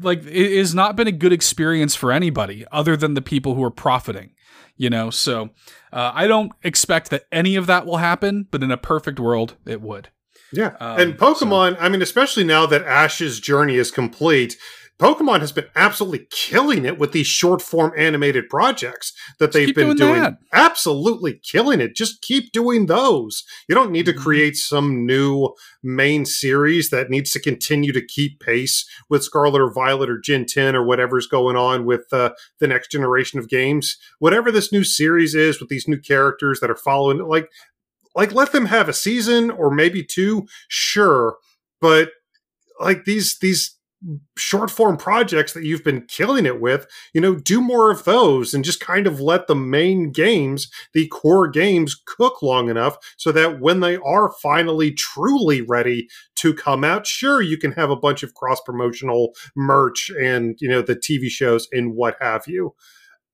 like 0.00 0.24
it 0.24 0.58
has 0.58 0.74
not 0.74 0.96
been 0.96 1.06
a 1.06 1.12
good 1.12 1.32
experience 1.32 1.94
for 1.94 2.10
anybody 2.10 2.64
other 2.72 2.96
than 2.96 3.14
the 3.14 3.22
people 3.22 3.54
who 3.54 3.62
are 3.62 3.70
profiting. 3.70 4.32
You 4.76 4.90
know, 4.90 5.10
so 5.10 5.50
uh, 5.92 6.12
I 6.14 6.28
don't 6.28 6.52
expect 6.62 7.10
that 7.10 7.24
any 7.32 7.56
of 7.56 7.66
that 7.66 7.84
will 7.84 7.96
happen, 7.96 8.46
but 8.50 8.62
in 8.62 8.70
a 8.70 8.76
perfect 8.76 9.18
world, 9.18 9.56
it 9.66 9.82
would. 9.82 10.10
Yeah. 10.52 10.76
Um, 10.80 11.00
and 11.00 11.18
Pokemon, 11.18 11.76
I 11.80 11.88
mean, 11.88 12.00
especially 12.00 12.44
now 12.44 12.64
that 12.66 12.84
Ash's 12.84 13.40
journey 13.40 13.74
is 13.74 13.90
complete, 13.90 14.56
Pokemon 14.98 15.40
has 15.40 15.52
been 15.52 15.66
absolutely 15.76 16.26
killing 16.30 16.84
it 16.84 16.98
with 16.98 17.12
these 17.12 17.26
short 17.28 17.62
form 17.62 17.92
animated 17.96 18.48
projects 18.48 19.12
that 19.38 19.52
they've 19.52 19.74
been 19.74 19.94
doing 19.94 20.22
doing. 20.22 20.36
Absolutely 20.52 21.40
killing 21.44 21.80
it. 21.80 21.94
Just 21.94 22.20
keep 22.20 22.50
doing 22.50 22.86
those. 22.86 23.44
You 23.68 23.76
don't 23.76 23.92
need 23.92 24.06
to 24.06 24.12
Mhm. 24.12 24.22
create 24.22 24.56
some 24.56 25.06
new 25.06 25.50
main 25.84 26.24
series 26.24 26.90
that 26.90 27.10
needs 27.10 27.30
to 27.30 27.40
continue 27.40 27.92
to 27.92 28.04
keep 28.04 28.40
pace 28.40 28.84
with 29.08 29.22
Scarlet 29.22 29.60
or 29.60 29.72
Violet 29.72 30.10
or 30.10 30.18
Gen 30.18 30.46
10 30.46 30.74
or 30.74 30.84
whatever's 30.84 31.28
going 31.28 31.56
on 31.56 31.84
with 31.84 32.12
uh, 32.12 32.30
the 32.58 32.66
next 32.66 32.90
generation 32.90 33.38
of 33.38 33.48
games. 33.48 33.96
Whatever 34.18 34.50
this 34.50 34.72
new 34.72 34.82
series 34.82 35.34
is 35.34 35.60
with 35.60 35.68
these 35.68 35.86
new 35.86 36.00
characters 36.00 36.58
that 36.58 36.70
are 36.70 36.76
following, 36.76 37.18
like, 37.18 37.48
like 38.16 38.32
let 38.32 38.50
them 38.50 38.66
have 38.66 38.88
a 38.88 38.92
season 38.92 39.48
or 39.50 39.70
maybe 39.70 40.02
two, 40.02 40.48
sure, 40.66 41.36
but 41.80 42.10
like 42.80 43.04
these 43.04 43.38
these 43.40 43.76
short 44.36 44.70
form 44.70 44.96
projects 44.96 45.52
that 45.52 45.64
you've 45.64 45.82
been 45.82 46.02
killing 46.02 46.46
it 46.46 46.60
with, 46.60 46.86
you 47.12 47.20
know, 47.20 47.34
do 47.34 47.60
more 47.60 47.90
of 47.90 48.04
those 48.04 48.54
and 48.54 48.64
just 48.64 48.80
kind 48.80 49.06
of 49.06 49.20
let 49.20 49.46
the 49.46 49.56
main 49.56 50.12
games, 50.12 50.70
the 50.94 51.08
core 51.08 51.48
games, 51.48 52.00
cook 52.06 52.40
long 52.40 52.68
enough 52.68 52.96
so 53.16 53.32
that 53.32 53.60
when 53.60 53.80
they 53.80 53.96
are 53.96 54.32
finally 54.40 54.92
truly 54.92 55.62
ready 55.62 56.06
to 56.36 56.54
come 56.54 56.84
out, 56.84 57.06
sure, 57.06 57.42
you 57.42 57.58
can 57.58 57.72
have 57.72 57.90
a 57.90 57.96
bunch 57.96 58.22
of 58.22 58.34
cross 58.34 58.60
promotional 58.64 59.32
merch 59.56 60.10
and, 60.20 60.56
you 60.60 60.68
know, 60.68 60.82
the 60.82 60.96
TV 60.96 61.28
shows 61.28 61.66
and 61.72 61.94
what 61.94 62.16
have 62.20 62.46
you. 62.46 62.74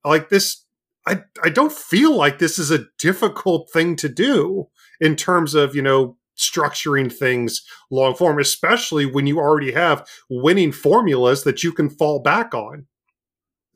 Like 0.04 0.30
this, 0.30 0.64
I, 1.06 1.22
I 1.42 1.50
don't 1.50 1.72
feel 1.72 2.16
like 2.16 2.38
this 2.38 2.58
is 2.58 2.70
a 2.70 2.86
difficult 2.98 3.70
thing 3.70 3.96
to 3.96 4.08
do 4.08 4.68
in 5.00 5.16
terms 5.16 5.54
of, 5.54 5.74
you 5.74 5.82
know, 5.82 6.16
structuring 6.36 7.12
things 7.12 7.62
long 7.90 8.14
form, 8.14 8.38
especially 8.38 9.06
when 9.06 9.26
you 9.26 9.38
already 9.38 9.72
have 9.72 10.06
winning 10.28 10.72
formulas 10.72 11.44
that 11.44 11.62
you 11.62 11.72
can 11.72 11.88
fall 11.88 12.20
back 12.20 12.54
on. 12.54 12.86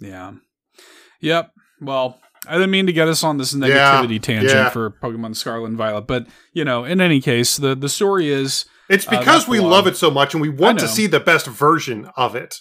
Yeah. 0.01 0.35
Yep. 1.21 1.53
Well, 1.81 2.21
I 2.47 2.55
didn't 2.55 2.71
mean 2.71 2.87
to 2.87 2.93
get 2.93 3.09
us 3.09 3.25
on 3.25 3.37
this 3.37 3.53
negativity 3.53 4.21
tangent 4.21 4.53
yeah. 4.53 4.71
for 4.71 4.91
Pokemon 4.91 5.37
Scarlet 5.37 5.67
and 5.67 5.77
Violet, 5.77 6.07
but 6.07 6.27
you 6.53 6.65
know, 6.65 6.85
in 6.85 7.01
any 7.01 7.21
case, 7.21 7.57
the 7.57 7.75
the 7.75 7.89
story 7.89 8.29
is 8.29 8.65
It's 8.89 9.07
Uh, 9.07 9.11
because 9.11 9.43
that's 9.43 9.49
we 9.49 9.61
love 9.61 9.87
it 9.87 9.97
so 9.97 10.11
much 10.11 10.35
and 10.35 10.41
we 10.41 10.49
want 10.49 10.79
to 10.79 10.89
see 10.89 11.07
the 11.07 11.21
best 11.21 11.47
version 11.47 12.11
of 12.17 12.35
it. 12.37 12.61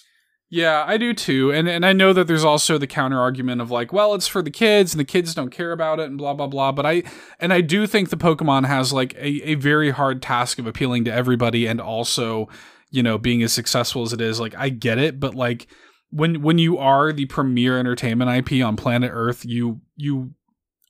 Yeah, 0.50 0.84
I 0.86 0.96
do 0.96 1.12
too. 1.12 1.52
And 1.52 1.68
and 1.68 1.84
I 1.84 1.92
know 1.92 2.12
that 2.12 2.26
there's 2.26 2.44
also 2.44 2.78
the 2.78 2.86
counter 2.86 3.20
argument 3.20 3.60
of 3.60 3.70
like, 3.70 3.92
well, 3.92 4.14
it's 4.14 4.26
for 4.26 4.40
the 4.42 4.50
kids 4.50 4.92
and 4.94 5.00
the 5.00 5.04
kids 5.04 5.34
don't 5.34 5.50
care 5.50 5.72
about 5.72 6.00
it 6.00 6.08
and 6.08 6.16
blah 6.18 6.34
blah 6.34 6.46
blah. 6.46 6.72
But 6.72 6.86
I 6.86 7.02
and 7.38 7.52
I 7.52 7.60
do 7.60 7.86
think 7.86 8.10
the 8.10 8.16
Pokemon 8.16 8.66
has 8.66 8.92
like 8.92 9.14
a, 9.14 9.50
a 9.50 9.54
very 9.56 9.90
hard 9.90 10.22
task 10.22 10.58
of 10.58 10.66
appealing 10.66 11.04
to 11.04 11.12
everybody 11.12 11.66
and 11.66 11.80
also, 11.80 12.48
you 12.90 13.02
know, 13.02 13.18
being 13.18 13.42
as 13.42 13.52
successful 13.52 14.02
as 14.02 14.12
it 14.12 14.20
is. 14.20 14.40
Like 14.40 14.54
I 14.56 14.68
get 14.70 14.98
it, 14.98 15.20
but 15.20 15.34
like 15.34 15.66
when 16.10 16.40
when 16.42 16.58
you 16.58 16.78
are 16.78 17.12
the 17.12 17.26
premier 17.26 17.78
entertainment 17.78 18.30
IP 18.50 18.64
on 18.64 18.76
planet 18.76 19.10
Earth, 19.12 19.44
you 19.44 19.80
you 19.96 20.30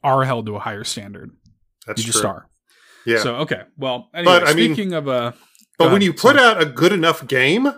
are 0.05 0.25
held 0.25 0.47
to 0.47 0.55
a 0.55 0.61
higher 0.61 0.85
standard. 0.85 1.33
That's 1.87 2.01
you 2.01 2.07
just 2.13 2.21
true. 2.21 2.31
are. 2.31 2.49
Yeah. 3.05 3.19
So 3.19 3.35
okay. 3.37 3.63
Well, 3.77 4.09
anyway, 4.15 4.39
But, 4.41 4.49
I 4.49 4.55
mean- 4.55 4.73
speaking 4.75 4.93
of 4.93 5.09
a 5.09 5.35
but 5.79 5.87
when 5.87 5.95
ahead. 5.95 6.03
you 6.03 6.13
put 6.13 6.37
Sorry. 6.37 6.41
out 6.41 6.63
a 6.63 6.67
good 6.67 6.93
enough 6.93 7.27
game, 7.27 7.69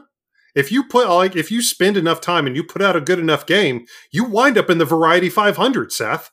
if 0.55 0.73
you 0.73 0.85
put 0.85 1.09
like 1.09 1.37
if 1.37 1.51
you 1.51 1.63
spend 1.63 1.97
enough 1.97 2.21
time 2.21 2.47
and 2.47 2.57
you 2.57 2.65
put 2.65 2.83
out 2.83 2.97
a 2.97 3.01
good 3.01 3.19
enough 3.19 3.47
game, 3.47 3.87
you 4.13 4.25
wind 4.25 4.59
up 4.59 4.71
in 4.71 4.79
the 4.79 4.85
variety 4.85 5.29
500, 5.29 5.93
Seth. 5.93 6.31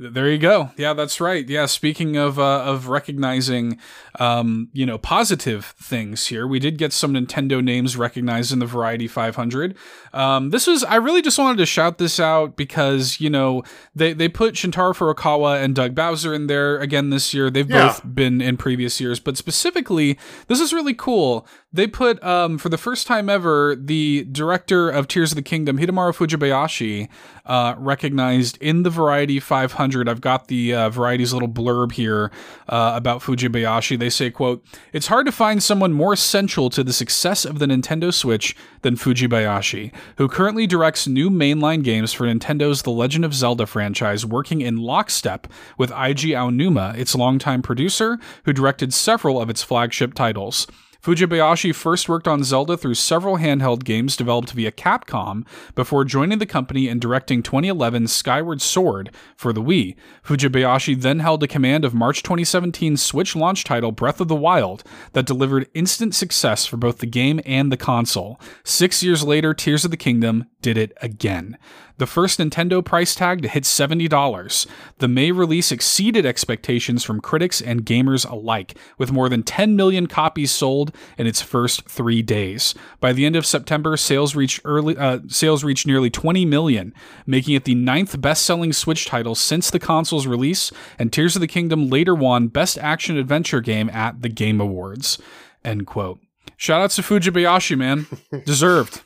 There 0.00 0.30
you 0.30 0.38
go. 0.38 0.70
Yeah, 0.76 0.92
that's 0.92 1.20
right. 1.20 1.46
Yeah, 1.48 1.66
speaking 1.66 2.16
of 2.16 2.38
uh, 2.38 2.62
of 2.62 2.86
recognizing, 2.86 3.80
um, 4.20 4.68
you 4.72 4.86
know, 4.86 4.96
positive 4.96 5.74
things 5.76 6.28
here, 6.28 6.46
we 6.46 6.60
did 6.60 6.78
get 6.78 6.92
some 6.92 7.14
Nintendo 7.14 7.60
names 7.60 7.96
recognized 7.96 8.52
in 8.52 8.60
the 8.60 8.66
Variety 8.66 9.08
500. 9.08 9.76
Um, 10.12 10.50
this 10.50 10.68
was 10.68 10.84
I 10.84 10.94
really 10.94 11.20
just 11.20 11.36
wanted 11.36 11.58
to 11.58 11.66
shout 11.66 11.98
this 11.98 12.20
out 12.20 12.56
because 12.56 13.20
you 13.20 13.28
know 13.28 13.64
they 13.92 14.12
they 14.12 14.28
put 14.28 14.54
Shuntaro 14.54 14.94
Furukawa 14.94 15.60
and 15.60 15.74
Doug 15.74 15.96
Bowser 15.96 16.32
in 16.32 16.46
there 16.46 16.78
again 16.78 17.10
this 17.10 17.34
year. 17.34 17.50
They've 17.50 17.68
yeah. 17.68 17.88
both 17.88 18.02
been 18.14 18.40
in 18.40 18.56
previous 18.56 19.00
years, 19.00 19.18
but 19.18 19.36
specifically, 19.36 20.16
this 20.46 20.60
is 20.60 20.72
really 20.72 20.94
cool. 20.94 21.44
They 21.72 21.88
put 21.88 22.22
um, 22.22 22.56
for 22.56 22.68
the 22.68 22.78
first 22.78 23.08
time 23.08 23.28
ever 23.28 23.74
the 23.74 24.28
director 24.30 24.88
of 24.88 25.08
Tears 25.08 25.32
of 25.32 25.36
the 25.36 25.42
Kingdom, 25.42 25.76
Hidemaro 25.76 26.14
Fujibayashi, 26.14 27.08
uh, 27.44 27.74
recognized 27.76 28.58
in 28.58 28.84
the 28.84 28.90
Variety 28.90 29.40
500. 29.40 29.87
I've 30.08 30.20
got 30.20 30.48
the 30.48 30.74
uh, 30.74 30.90
Variety's 30.90 31.32
little 31.32 31.48
blurb 31.48 31.92
here 31.92 32.30
uh, 32.68 32.92
about 32.94 33.20
Fujibayashi. 33.20 33.98
They 33.98 34.10
say, 34.10 34.30
"quote 34.30 34.64
It's 34.92 35.06
hard 35.06 35.26
to 35.26 35.32
find 35.32 35.62
someone 35.62 35.92
more 35.92 36.12
essential 36.12 36.70
to 36.70 36.84
the 36.84 36.92
success 36.92 37.44
of 37.44 37.58
the 37.58 37.66
Nintendo 37.66 38.12
Switch 38.12 38.56
than 38.82 38.96
Fujibayashi, 38.96 39.92
who 40.16 40.28
currently 40.28 40.66
directs 40.66 41.06
new 41.06 41.30
mainline 41.30 41.82
games 41.82 42.12
for 42.12 42.26
Nintendo's 42.26 42.82
The 42.82 42.90
Legend 42.90 43.24
of 43.24 43.34
Zelda 43.34 43.66
franchise, 43.66 44.24
working 44.26 44.60
in 44.60 44.76
lockstep 44.76 45.46
with 45.76 45.90
Eiji 45.90 46.30
Aonuma, 46.30 46.96
its 46.96 47.14
longtime 47.14 47.62
producer, 47.62 48.18
who 48.44 48.52
directed 48.52 48.92
several 48.92 49.40
of 49.40 49.50
its 49.50 49.62
flagship 49.62 50.14
titles." 50.14 50.66
Fujibayashi 51.02 51.72
first 51.72 52.08
worked 52.08 52.26
on 52.26 52.42
Zelda 52.42 52.76
through 52.76 52.94
several 52.94 53.36
handheld 53.36 53.84
games 53.84 54.16
developed 54.16 54.50
via 54.50 54.72
Capcom 54.72 55.46
before 55.76 56.04
joining 56.04 56.38
the 56.38 56.46
company 56.46 56.88
and 56.88 57.00
directing 57.00 57.40
2011's 57.40 58.12
Skyward 58.12 58.60
Sword 58.60 59.10
for 59.36 59.52
the 59.52 59.62
Wii. 59.62 59.94
Fujibayashi 60.24 61.00
then 61.00 61.20
held 61.20 61.40
the 61.40 61.46
command 61.46 61.84
of 61.84 61.94
March 61.94 62.24
2017 62.24 62.96
Switch 62.96 63.36
launch 63.36 63.62
title 63.62 63.92
Breath 63.92 64.20
of 64.20 64.26
the 64.26 64.34
Wild 64.34 64.82
that 65.12 65.26
delivered 65.26 65.68
instant 65.72 66.16
success 66.16 66.66
for 66.66 66.76
both 66.76 66.98
the 66.98 67.06
game 67.06 67.40
and 67.46 67.70
the 67.70 67.76
console. 67.76 68.40
Six 68.64 69.00
years 69.02 69.22
later, 69.22 69.54
Tears 69.54 69.84
of 69.84 69.92
the 69.92 69.96
Kingdom 69.96 70.46
did 70.60 70.76
it 70.76 70.92
again 71.00 71.56
the 71.98 72.06
first 72.06 72.38
Nintendo 72.38 72.84
price 72.84 73.14
tag 73.14 73.42
to 73.42 73.48
hit 73.48 73.64
$70. 73.64 74.66
The 74.98 75.08
May 75.08 75.30
release 75.30 75.70
exceeded 75.70 76.24
expectations 76.24 77.04
from 77.04 77.20
critics 77.20 77.60
and 77.60 77.84
gamers 77.84 78.28
alike, 78.28 78.76
with 78.96 79.12
more 79.12 79.28
than 79.28 79.42
10 79.42 79.76
million 79.76 80.06
copies 80.06 80.50
sold 80.50 80.94
in 81.18 81.26
its 81.26 81.42
first 81.42 81.88
three 81.88 82.22
days. 82.22 82.74
By 83.00 83.12
the 83.12 83.26
end 83.26 83.36
of 83.36 83.46
September, 83.46 83.96
sales 83.96 84.34
reached 84.34 84.60
early 84.64 84.96
uh, 84.96 85.20
sales 85.28 85.64
reached 85.64 85.86
nearly 85.86 86.10
20 86.10 86.44
million, 86.44 86.94
making 87.26 87.54
it 87.54 87.64
the 87.64 87.74
ninth 87.74 88.20
best-selling 88.20 88.72
Switch 88.72 89.06
title 89.06 89.34
since 89.34 89.70
the 89.70 89.78
console's 89.78 90.26
release. 90.26 90.72
And 90.98 91.12
Tears 91.12 91.36
of 91.36 91.40
the 91.40 91.46
Kingdom 91.46 91.88
later 91.88 92.14
won 92.14 92.48
Best 92.48 92.78
Action 92.78 93.16
Adventure 93.16 93.60
Game 93.60 93.90
at 93.90 94.22
the 94.22 94.28
Game 94.28 94.60
Awards. 94.60 95.18
End 95.64 95.86
quote. 95.86 96.20
Shout 96.56 96.80
out 96.80 96.90
to 96.90 97.02
Fujibayashi, 97.02 97.76
man. 97.76 98.06
Deserved 98.44 99.02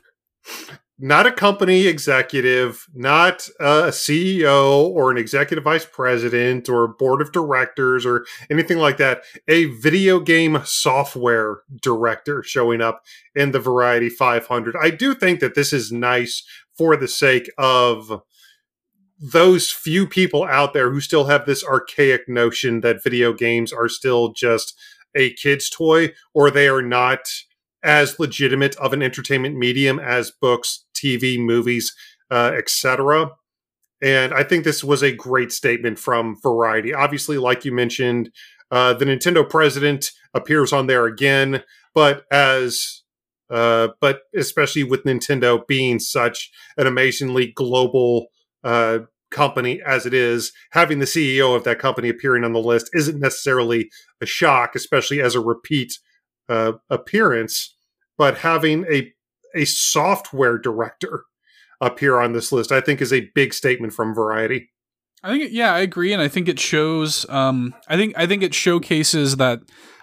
not 1.02 1.26
a 1.26 1.32
company 1.32 1.88
executive, 1.88 2.86
not 2.94 3.48
a 3.58 3.88
CEO 3.88 4.86
or 4.86 5.10
an 5.10 5.18
executive 5.18 5.64
vice 5.64 5.84
president 5.84 6.68
or 6.68 6.86
board 6.86 7.20
of 7.20 7.32
directors 7.32 8.06
or 8.06 8.24
anything 8.48 8.78
like 8.78 8.98
that. 8.98 9.24
A 9.48 9.64
video 9.64 10.20
game 10.20 10.60
software 10.64 11.62
director 11.82 12.44
showing 12.44 12.80
up 12.80 13.02
in 13.34 13.50
the 13.50 13.58
Variety 13.58 14.08
500. 14.08 14.76
I 14.80 14.90
do 14.90 15.12
think 15.12 15.40
that 15.40 15.56
this 15.56 15.72
is 15.72 15.90
nice 15.90 16.44
for 16.72 16.96
the 16.96 17.08
sake 17.08 17.50
of 17.58 18.22
those 19.18 19.72
few 19.72 20.06
people 20.06 20.44
out 20.44 20.72
there 20.72 20.92
who 20.92 21.00
still 21.00 21.24
have 21.24 21.46
this 21.46 21.64
archaic 21.64 22.28
notion 22.28 22.80
that 22.82 23.02
video 23.02 23.32
games 23.32 23.72
are 23.72 23.88
still 23.88 24.32
just 24.32 24.78
a 25.16 25.32
kid's 25.34 25.68
toy 25.68 26.12
or 26.32 26.48
they 26.48 26.68
are 26.68 26.80
not 26.80 27.28
as 27.82 28.20
legitimate 28.20 28.76
of 28.76 28.92
an 28.92 29.02
entertainment 29.02 29.56
medium 29.56 29.98
as 29.98 30.30
books, 30.30 30.84
TV, 31.02 31.38
movies, 31.38 31.94
uh, 32.30 32.52
etc. 32.56 33.30
And 34.02 34.34
I 34.34 34.42
think 34.42 34.64
this 34.64 34.82
was 34.82 35.02
a 35.02 35.12
great 35.12 35.52
statement 35.52 35.98
from 35.98 36.36
Variety. 36.42 36.92
Obviously, 36.92 37.38
like 37.38 37.64
you 37.64 37.72
mentioned, 37.72 38.30
uh, 38.70 38.94
the 38.94 39.04
Nintendo 39.04 39.48
president 39.48 40.10
appears 40.34 40.72
on 40.72 40.86
there 40.86 41.06
again, 41.06 41.62
but 41.94 42.24
as 42.30 43.02
uh, 43.50 43.88
but 44.00 44.22
especially 44.34 44.82
with 44.82 45.04
Nintendo 45.04 45.64
being 45.66 45.98
such 45.98 46.50
an 46.78 46.86
amazingly 46.86 47.52
global 47.54 48.28
uh, 48.64 49.00
company 49.30 49.82
as 49.86 50.06
it 50.06 50.14
is, 50.14 50.52
having 50.70 51.00
the 51.00 51.04
CEO 51.04 51.54
of 51.54 51.64
that 51.64 51.78
company 51.78 52.08
appearing 52.08 52.44
on 52.44 52.54
the 52.54 52.60
list 52.60 52.88
isn't 52.94 53.20
necessarily 53.20 53.90
a 54.22 54.26
shock, 54.26 54.74
especially 54.74 55.20
as 55.20 55.34
a 55.34 55.40
repeat 55.40 55.92
uh, 56.48 56.72
appearance. 56.88 57.76
But 58.16 58.38
having 58.38 58.86
a 58.90 59.12
a 59.54 59.64
software 59.64 60.58
director 60.58 61.24
up 61.80 61.98
here 61.98 62.20
on 62.20 62.32
this 62.32 62.52
list, 62.52 62.72
I 62.72 62.80
think, 62.80 63.00
is 63.00 63.12
a 63.12 63.28
big 63.34 63.52
statement 63.52 63.92
from 63.92 64.14
Variety. 64.14 64.70
I 65.22 65.30
think, 65.30 65.52
yeah, 65.52 65.74
I 65.74 65.80
agree, 65.80 66.12
and 66.12 66.22
I 66.22 66.28
think 66.28 66.48
it 66.48 66.58
shows. 66.58 67.28
Um, 67.28 67.74
I 67.88 67.96
think 67.96 68.14
I 68.16 68.26
think 68.26 68.42
it 68.42 68.54
showcases 68.54 69.36
that 69.36 69.60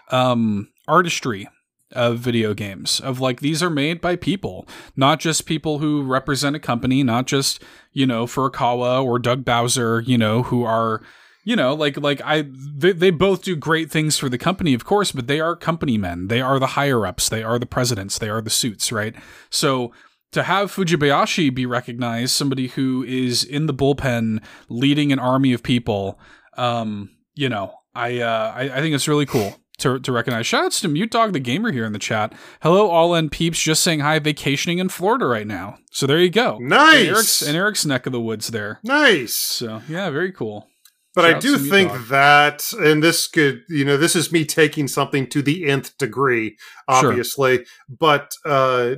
um, 0.09 0.69
artistry 0.87 1.47
of 1.93 2.19
video 2.19 2.53
games 2.53 2.99
of 2.99 3.19
like 3.19 3.39
these 3.39 3.63
are 3.63 3.69
made 3.69 3.99
by 3.99 4.15
people 4.15 4.67
not 4.95 5.19
just 5.19 5.47
people 5.47 5.79
who 5.79 6.03
represent 6.03 6.55
a 6.55 6.59
company 6.59 7.01
not 7.01 7.25
just 7.25 7.63
you 7.93 8.05
know 8.05 8.27
furukawa 8.27 9.03
or 9.03 9.17
doug 9.17 9.43
bowser 9.43 9.99
you 10.01 10.15
know 10.15 10.43
who 10.43 10.63
are 10.63 11.01
you 11.43 11.55
know 11.55 11.73
like 11.73 11.97
like 11.97 12.21
i 12.23 12.45
they, 12.75 12.91
they 12.91 13.09
both 13.09 13.43
do 13.43 13.55
great 13.55 13.89
things 13.91 14.17
for 14.17 14.29
the 14.29 14.37
company 14.37 14.73
of 14.73 14.85
course 14.85 15.11
but 15.11 15.27
they 15.27 15.39
are 15.39 15.55
company 15.55 15.97
men 15.97 16.27
they 16.27 16.41
are 16.41 16.59
the 16.59 16.67
higher 16.67 17.05
ups 17.05 17.29
they 17.29 17.43
are 17.43 17.59
the 17.59 17.65
presidents 17.65 18.17
they 18.17 18.29
are 18.29 18.41
the 18.41 18.49
suits 18.49 18.91
right 18.91 19.15
so 19.49 19.91
to 20.31 20.43
have 20.43 20.71
Fujibayashi 20.71 21.53
be 21.53 21.65
recognized, 21.65 22.35
somebody 22.35 22.67
who 22.67 23.03
is 23.03 23.43
in 23.43 23.65
the 23.65 23.73
bullpen 23.73 24.43
leading 24.69 25.11
an 25.11 25.19
army 25.19 25.53
of 25.53 25.63
people, 25.63 26.19
um, 26.55 27.09
you 27.33 27.49
know, 27.49 27.73
I, 27.95 28.19
uh, 28.19 28.53
I, 28.55 28.61
I 28.61 28.81
think 28.81 28.93
it's 28.93 29.07
really 29.07 29.25
cool 29.25 29.55
to, 29.79 29.99
to 29.99 30.11
recognize. 30.11 30.45
Shoutouts 30.45 30.81
to 30.81 30.87
Mute 30.87 31.11
Dog 31.11 31.33
the 31.33 31.39
Gamer 31.39 31.71
here 31.71 31.85
in 31.85 31.93
the 31.93 31.99
chat. 31.99 32.33
Hello, 32.61 32.89
all 32.89 33.15
in 33.15 33.29
peeps, 33.29 33.59
just 33.59 33.81
saying 33.81 34.01
hi, 34.01 34.19
vacationing 34.19 34.77
in 34.77 34.89
Florida 34.89 35.25
right 35.25 35.47
now. 35.47 35.77
So 35.91 36.05
there 36.05 36.19
you 36.19 36.29
go. 36.29 36.59
Nice. 36.59 36.99
In 36.99 37.07
Eric's, 37.07 37.41
in 37.41 37.55
Eric's 37.55 37.85
neck 37.85 38.05
of 38.05 38.11
the 38.11 38.21
woods 38.21 38.49
there. 38.49 38.79
Nice. 38.83 39.33
So 39.33 39.81
yeah, 39.89 40.09
very 40.11 40.31
cool. 40.31 40.68
But 41.21 41.35
I 41.35 41.39
do 41.39 41.57
think 41.57 41.91
dog. 41.91 42.07
that, 42.07 42.73
and 42.73 43.03
this 43.03 43.27
could, 43.27 43.63
you 43.69 43.85
know, 43.85 43.97
this 43.97 44.15
is 44.15 44.31
me 44.31 44.45
taking 44.45 44.87
something 44.87 45.27
to 45.27 45.41
the 45.41 45.67
nth 45.67 45.97
degree, 45.97 46.57
obviously, 46.87 47.57
sure. 47.57 47.65
but 47.89 48.33
uh, 48.45 48.95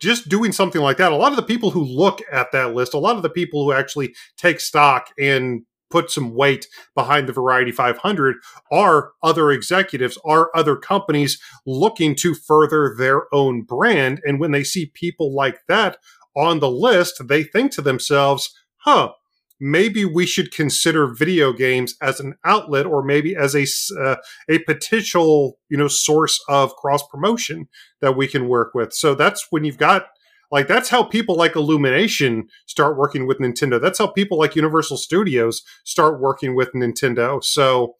just 0.00 0.28
doing 0.28 0.52
something 0.52 0.80
like 0.80 0.96
that, 0.96 1.12
a 1.12 1.16
lot 1.16 1.32
of 1.32 1.36
the 1.36 1.42
people 1.42 1.70
who 1.70 1.84
look 1.84 2.20
at 2.32 2.52
that 2.52 2.74
list, 2.74 2.94
a 2.94 2.98
lot 2.98 3.16
of 3.16 3.22
the 3.22 3.30
people 3.30 3.64
who 3.64 3.72
actually 3.72 4.14
take 4.36 4.60
stock 4.60 5.10
and 5.18 5.62
put 5.90 6.10
some 6.10 6.34
weight 6.34 6.66
behind 6.94 7.28
the 7.28 7.32
Variety 7.32 7.72
500 7.72 8.36
are 8.70 9.12
other 9.22 9.50
executives, 9.50 10.18
are 10.24 10.50
other 10.54 10.76
companies 10.76 11.40
looking 11.66 12.14
to 12.16 12.34
further 12.34 12.94
their 12.96 13.32
own 13.34 13.62
brand. 13.62 14.20
And 14.24 14.40
when 14.40 14.52
they 14.52 14.64
see 14.64 14.92
people 14.94 15.34
like 15.34 15.58
that 15.68 15.98
on 16.36 16.60
the 16.60 16.70
list, 16.70 17.26
they 17.26 17.42
think 17.42 17.72
to 17.72 17.82
themselves, 17.82 18.54
huh, 18.78 19.12
maybe 19.60 20.04
we 20.06 20.24
should 20.24 20.52
consider 20.52 21.06
video 21.06 21.52
games 21.52 21.94
as 22.00 22.18
an 22.18 22.34
outlet 22.44 22.86
or 22.86 23.04
maybe 23.04 23.36
as 23.36 23.54
a 23.54 23.66
uh, 24.00 24.16
a 24.48 24.58
potential 24.60 25.58
you 25.68 25.76
know 25.76 25.88
source 25.88 26.42
of 26.48 26.74
cross 26.76 27.06
promotion 27.08 27.68
that 28.00 28.16
we 28.16 28.26
can 28.26 28.48
work 28.48 28.74
with. 28.74 28.92
So 28.92 29.14
that's 29.14 29.46
when 29.50 29.64
you've 29.64 29.78
got 29.78 30.06
like 30.50 30.66
that's 30.66 30.88
how 30.88 31.02
people 31.02 31.36
like 31.36 31.54
illumination 31.54 32.48
start 32.66 32.96
working 32.96 33.26
with 33.26 33.38
nintendo. 33.38 33.80
That's 33.80 33.98
how 33.98 34.06
people 34.08 34.38
like 34.38 34.56
universal 34.56 34.96
studios 34.96 35.62
start 35.84 36.20
working 36.20 36.54
with 36.54 36.72
nintendo. 36.72 37.44
So 37.44 37.96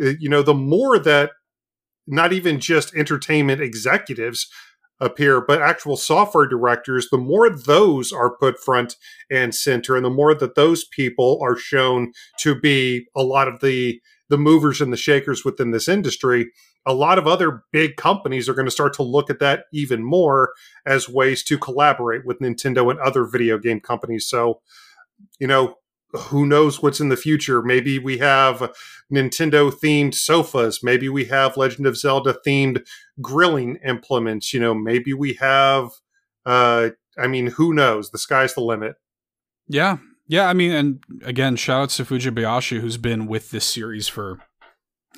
uh, 0.00 0.12
you 0.20 0.28
know 0.28 0.42
the 0.42 0.54
more 0.54 0.98
that 0.98 1.30
not 2.06 2.32
even 2.32 2.60
just 2.60 2.94
entertainment 2.94 3.60
executives 3.60 4.48
appear, 5.00 5.40
but 5.40 5.62
actual 5.62 5.96
software 5.96 6.46
directors, 6.46 7.08
the 7.10 7.18
more 7.18 7.48
those 7.50 8.12
are 8.12 8.36
put 8.36 8.62
front 8.62 8.96
and 9.30 9.54
center, 9.54 9.96
and 9.96 10.04
the 10.04 10.10
more 10.10 10.34
that 10.34 10.54
those 10.54 10.84
people 10.84 11.38
are 11.42 11.56
shown 11.56 12.12
to 12.40 12.58
be 12.58 13.06
a 13.16 13.22
lot 13.22 13.48
of 13.48 13.60
the 13.60 14.00
the 14.28 14.38
movers 14.38 14.80
and 14.80 14.92
the 14.92 14.96
shakers 14.96 15.44
within 15.44 15.72
this 15.72 15.88
industry, 15.88 16.52
a 16.86 16.94
lot 16.94 17.18
of 17.18 17.26
other 17.26 17.64
big 17.72 17.96
companies 17.96 18.48
are 18.48 18.54
going 18.54 18.66
to 18.66 18.70
start 18.70 18.94
to 18.94 19.02
look 19.02 19.28
at 19.28 19.40
that 19.40 19.64
even 19.72 20.02
more 20.02 20.52
as 20.86 21.08
ways 21.08 21.42
to 21.42 21.58
collaborate 21.58 22.24
with 22.24 22.38
Nintendo 22.38 22.90
and 22.90 23.00
other 23.00 23.24
video 23.24 23.58
game 23.58 23.80
companies. 23.80 24.28
So, 24.28 24.60
you 25.38 25.46
know, 25.46 25.74
who 26.12 26.46
knows 26.46 26.82
what's 26.82 27.00
in 27.00 27.08
the 27.08 27.16
future? 27.16 27.62
Maybe 27.62 27.98
we 27.98 28.18
have 28.18 28.72
Nintendo 29.12 29.72
themed 29.72 30.14
sofas. 30.14 30.80
Maybe 30.82 31.08
we 31.08 31.26
have 31.26 31.56
Legend 31.56 31.86
of 31.86 31.96
Zelda 31.96 32.36
themed 32.46 32.86
grilling 33.20 33.78
implements. 33.84 34.52
You 34.52 34.60
know, 34.60 34.74
maybe 34.74 35.12
we 35.12 35.34
have, 35.34 35.90
uh, 36.46 36.90
I 37.18 37.26
mean, 37.26 37.48
who 37.48 37.72
knows? 37.72 38.10
The 38.10 38.18
sky's 38.18 38.54
the 38.54 38.60
limit. 38.60 38.96
Yeah. 39.68 39.98
Yeah, 40.26 40.48
I 40.48 40.52
mean, 40.52 40.70
and 40.70 41.02
again, 41.24 41.56
shout 41.56 41.82
out 41.82 41.90
to 41.90 42.04
Fujibayashi, 42.04 42.80
who's 42.80 42.96
been 42.96 43.26
with 43.26 43.50
this 43.50 43.64
series 43.64 44.06
for, 44.06 44.38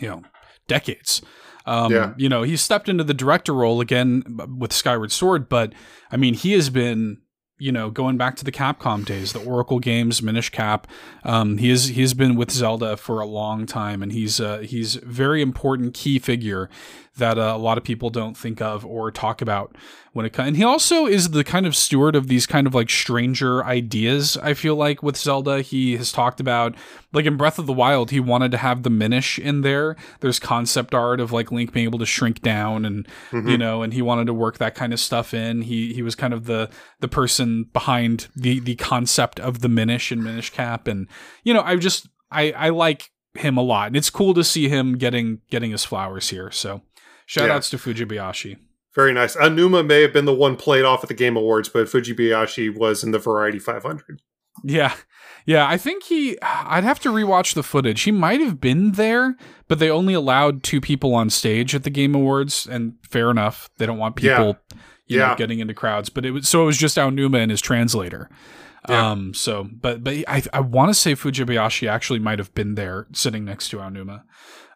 you 0.01 0.09
know, 0.09 0.23
decades. 0.69 1.21
Um, 1.67 1.93
yeah. 1.93 2.15
You 2.17 2.29
know, 2.29 2.43
he 2.43 2.57
stepped 2.57 2.89
into 2.89 3.05
the 3.05 3.15
director 3.15 3.53
role 3.55 3.81
again 3.81 4.23
with 4.59 4.73
Skyward 4.73 5.13
Sword, 5.13 5.49
but 5.49 5.75
I 6.11 6.17
mean, 6.17 6.35
he 6.35 6.53
has 6.53 6.71
been 6.71 7.22
you 7.63 7.71
know, 7.71 7.91
going 7.91 8.17
back 8.17 8.35
to 8.35 8.45
the 8.45 8.51
Capcom 8.51 9.05
days, 9.05 9.33
the 9.33 9.43
Oracle 9.45 9.79
games, 9.79 10.21
Minish 10.21 10.51
Cap. 10.51 10.89
Um, 11.23 11.59
he 11.59 11.71
is 11.71 11.89
he's 11.89 12.13
been 12.13 12.35
with 12.35 12.51
Zelda 12.51 12.97
for 12.97 13.21
a 13.21 13.25
long 13.25 13.67
time, 13.67 14.03
and 14.03 14.11
he's 14.11 14.41
uh, 14.41 14.59
he's 14.59 14.97
very 14.97 15.41
important 15.41 15.95
key 15.95 16.19
figure 16.19 16.69
that 17.17 17.39
uh, 17.39 17.53
a 17.55 17.59
lot 17.59 17.77
of 17.77 17.85
people 17.85 18.09
don't 18.11 18.37
think 18.37 18.63
of 18.63 18.87
or 18.87 19.11
talk 19.11 19.43
about 19.43 19.77
when 20.13 20.25
it 20.25 20.33
comes. 20.33 20.49
And 20.49 20.57
he 20.57 20.65
also 20.65 21.07
is 21.07 21.31
the 21.31 21.45
kind 21.45 21.67
of 21.67 21.77
steward 21.77 22.17
of 22.17 22.27
these 22.27 22.47
kind 22.47 22.67
of 22.67 22.75
like 22.75 22.89
stranger 22.89 23.65
ideas. 23.65 24.39
I 24.39 24.55
feel 24.55 24.77
like 24.77 25.03
with 25.03 25.17
Zelda, 25.17 25.61
he 25.61 25.97
has 25.97 26.11
talked 26.11 26.41
about 26.41 26.75
like 27.13 27.27
in 27.27 27.37
Breath 27.37 27.59
of 27.59 27.67
the 27.67 27.73
Wild, 27.73 28.11
he 28.11 28.21
wanted 28.21 28.51
to 28.53 28.57
have 28.57 28.83
the 28.83 28.91
Minish 28.91 29.39
in 29.39 29.61
there. 29.61 29.97
There's 30.21 30.39
concept 30.39 30.95
art 30.95 31.21
of 31.21 31.33
like 31.33 31.53
Link 31.53 31.73
being 31.73 31.85
able 31.85 31.99
to 31.99 32.07
shrink 32.07 32.41
down, 32.41 32.87
and 32.87 33.07
mm-hmm. 33.31 33.49
you 33.49 33.59
know, 33.59 33.83
and 33.83 33.93
he 33.93 34.01
wanted 34.01 34.27
to 34.27 34.35
work 34.35 34.59
that 34.59 34.75
kind 34.75 34.93
of 34.93 35.01
stuff 35.01 35.35
in. 35.35 35.63
He 35.63 35.93
he 35.93 36.03
was 36.03 36.15
kind 36.15 36.33
of 36.33 36.47
the 36.47 36.71
the 37.01 37.09
person 37.09 37.65
behind 37.73 38.29
the 38.35 38.61
the 38.61 38.77
concept 38.77 39.39
of 39.39 39.61
the 39.61 39.69
Minish 39.69 40.11
and 40.11 40.25
Minish 40.25 40.51
Cap, 40.51 40.87
and 40.89 41.09
you 41.45 41.53
know, 41.53 41.63
I 41.63 41.77
just 41.77 42.09
I 42.31 42.53
I 42.53 42.69
like 42.71 43.11
him 43.35 43.57
a 43.57 43.63
lot 43.63 43.87
and 43.87 43.97
it's 43.97 44.11
cool 44.11 44.35
to 44.35 44.45
see 44.45 44.69
him 44.69 44.99
getting 44.99 45.41
getting 45.51 45.71
his 45.71 45.87
flowers 45.87 46.29
here 46.29 46.51
so 46.51 46.83
Shout 47.33 47.49
yeah. 47.49 47.55
outs 47.55 47.71
to 47.71 47.79
Fujibayashi. 47.79 48.59
Very 48.95 49.15
nice. 49.15 49.37
Aonuma 49.37 49.87
may 49.87 50.03
have 50.03 50.13
been 50.13 50.27
the 50.27 50.35
one 50.35 50.55
played 50.55 50.85
off 50.85 51.03
at 51.03 51.09
the 51.09 51.15
Game 51.15 51.35
Awards, 51.35 51.71
but 51.71 51.87
Fujibayashi 51.87 52.77
was 52.77 53.03
in 53.03 53.11
the 53.13 53.19
Variety 53.19 53.59
500. 53.59 54.21
Yeah. 54.63 54.95
Yeah, 55.47 55.67
I 55.67 55.79
think 55.79 56.03
he. 56.03 56.37
I'd 56.43 56.85
have 56.85 57.01
to 57.01 57.09
rewatch 57.09 57.55
the 57.55 57.63
footage. 57.63 58.03
He 58.03 58.11
might 58.11 58.41
have 58.41 58.61
been 58.61 58.93
there, 58.93 59.35
but 59.67 59.79
they 59.79 59.89
only 59.89 60.13
allowed 60.13 60.63
two 60.63 60.79
people 60.79 61.15
on 61.15 61.31
stage 61.31 61.75
at 61.75 61.85
the 61.85 61.91
Game 61.91 62.15
Awards, 62.15 62.67
and 62.67 62.97
fair 63.09 63.31
enough. 63.31 63.71
They 63.79 63.87
don't 63.87 63.97
want 63.97 64.17
people, 64.17 64.59
yeah. 64.71 64.79
you 65.07 65.19
yeah. 65.21 65.29
know, 65.29 65.35
getting 65.37 65.61
into 65.61 65.73
crowds. 65.73 66.11
But 66.11 66.27
it 66.27 66.33
was 66.33 66.47
so 66.51 66.63
it 66.63 66.67
was 66.67 66.77
just 66.77 66.99
Aonuma 66.99 67.39
and 67.39 67.51
his 67.51 67.63
translator. 67.63 68.29
Yeah. 68.89 69.11
Um. 69.11 69.35
So, 69.35 69.69
but 69.71 70.03
but 70.03 70.15
I 70.27 70.43
I 70.53 70.61
want 70.61 70.91
to 70.91 70.95
say 70.95 71.15
Fujibayashi 71.15 71.89
actually 71.89 72.19
might 72.19 72.39
have 72.39 72.53
been 72.55 72.75
there, 72.75 73.07
sitting 73.13 73.45
next 73.45 73.69
to 73.69 73.79
Aonuma. 73.79 74.23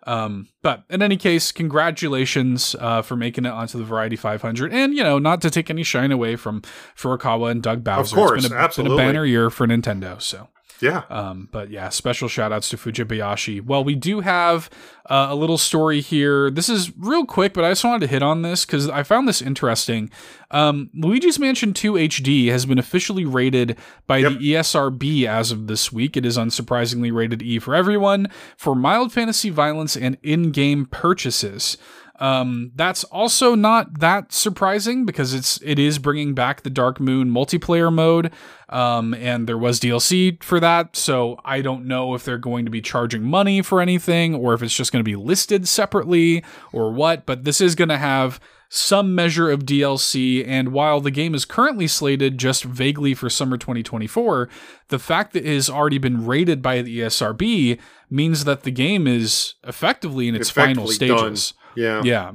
Um, 0.07 0.47
but 0.63 0.85
in 0.89 1.03
any 1.03 1.17
case, 1.17 1.51
congratulations 1.51 2.77
uh, 2.79 3.03
for 3.03 3.17
making 3.17 3.45
it 3.45 3.51
onto 3.51 3.77
the 3.77 3.85
Variety 3.85 4.15
500, 4.15 4.73
and 4.73 4.95
you 4.95 5.03
know, 5.03 5.19
not 5.19 5.41
to 5.43 5.51
take 5.51 5.69
any 5.69 5.83
shine 5.83 6.13
away 6.13 6.37
from 6.37 6.63
Furukawa 6.97 7.51
and 7.51 7.61
Doug 7.61 7.83
Bowser. 7.83 8.15
Of 8.15 8.17
course, 8.17 8.45
it's 8.45 8.49
been 8.49 8.57
a, 8.57 8.61
absolutely. 8.61 8.97
been 8.97 9.05
a 9.05 9.09
banner 9.09 9.25
year 9.25 9.51
for 9.51 9.67
Nintendo. 9.67 10.23
So 10.23 10.49
yeah. 10.81 11.05
Um, 11.09 11.49
but 11.53 11.71
yeah, 11.71 11.89
special 11.89 12.29
shout 12.29 12.53
outs 12.53 12.69
to 12.71 12.77
Fujibayashi. 12.77 13.65
Well, 13.65 13.83
we 13.83 13.95
do 13.95 14.21
have 14.21 14.69
uh, 15.09 15.29
a 15.31 15.35
little 15.35 15.59
story 15.59 16.01
here. 16.01 16.51
This 16.51 16.69
is 16.69 16.97
real 16.97 17.25
quick, 17.25 17.55
but 17.55 17.65
I 17.65 17.71
just 17.71 17.85
wanted 17.85 18.01
to 18.01 18.07
hit 18.07 18.23
on 18.23 18.43
this 18.43 18.65
because 18.65 18.89
I 18.89 19.03
found 19.03 19.27
this 19.27 19.41
interesting. 19.41 20.11
Um, 20.51 20.91
Luigi's 20.95 21.39
Mansion 21.39 21.73
2 21.73 21.95
HD 21.95 22.49
has 22.49 22.67
been 22.67 22.79
officially 22.79 23.25
rated 23.25 23.77
by 24.07 24.19
yep. 24.19 24.33
the 24.33 24.53
ESRB 24.53 25.27
as 25.27 25.51
of 25.51 25.67
this 25.67 25.91
week. 25.91 26.17
It 26.17 26.27
is 26.27 26.37
unsurprisingly 26.37 27.13
rated 27.13 27.43
E 27.43 27.59
for 27.59 27.75
everyone 27.75 28.29
for 28.57 28.75
mild 28.75 29.13
fantasy 29.13 29.51
violence 29.51 29.97
and 29.97 30.19
in 30.23 30.51
game 30.51 30.87
purchases. 30.87 31.79
Um, 32.19 32.73
that's 32.75 33.05
also 33.05 33.55
not 33.55 34.01
that 34.01 34.33
surprising 34.33 35.05
because 35.05 35.35
it's 35.35 35.61
it 35.63 35.79
is 35.79 35.99
bringing 35.99 36.35
back 36.35 36.63
the 36.63 36.71
Dark 36.71 36.99
Moon 37.01 37.31
multiplayer 37.31 37.93
mode, 37.93 38.33
um, 38.69 39.15
and 39.15 39.47
there 39.47 39.59
was 39.59 39.81
DLC 39.81 40.43
for 40.43 40.59
that. 40.61 40.97
So 40.97 41.39
I 41.45 41.61
don't 41.61 41.87
know 41.87 42.15
if 42.15 42.25
they're 42.25 42.39
going 42.39 42.65
to 42.65 42.71
be 42.71 42.81
charging 42.81 43.23
money 43.23 43.63
for 43.63 43.81
anything 43.81 44.35
or 44.35 44.55
if 44.55 44.63
it's 44.63 44.75
just 44.75 44.93
going 44.93 45.05
to 45.05 45.09
be 45.09 45.17
listed 45.17 45.69
separately 45.69 46.45
or 46.73 46.93
what. 46.93 47.27
But 47.27 47.45
this 47.45 47.61
is 47.61 47.75
going 47.75 47.91
to 47.91 47.99
have 47.99 48.41
some 48.69 49.15
measure 49.15 49.51
of 49.51 49.61
DLC, 49.61 50.45
and 50.47 50.73
while 50.73 51.01
the 51.01 51.11
game 51.11 51.35
is 51.35 51.45
currently 51.45 51.87
slated 51.87 52.37
just 52.37 52.65
vaguely 52.65 53.15
for 53.15 53.31
summer 53.31 53.57
2024, 53.57 54.49
the 54.89 54.99
fact 54.99 55.33
that 55.35 55.45
it 55.45 55.55
has 55.55 55.71
already 55.71 55.99
been 55.99 56.27
rated 56.27 56.63
by 56.63 56.83
the 56.83 57.01
ESRB 57.01 57.79
means 58.11 58.45
that 58.45 58.65
the 58.65 58.73
game 58.73 59.07
is 59.07 59.55
effectively 59.65 60.27
in 60.29 60.35
its 60.35 60.51
effectively 60.51 60.75
final 60.75 60.89
stages. 60.89 61.53
Done. 61.53 61.66
Yeah. 61.77 62.03
Yeah. 62.05 62.33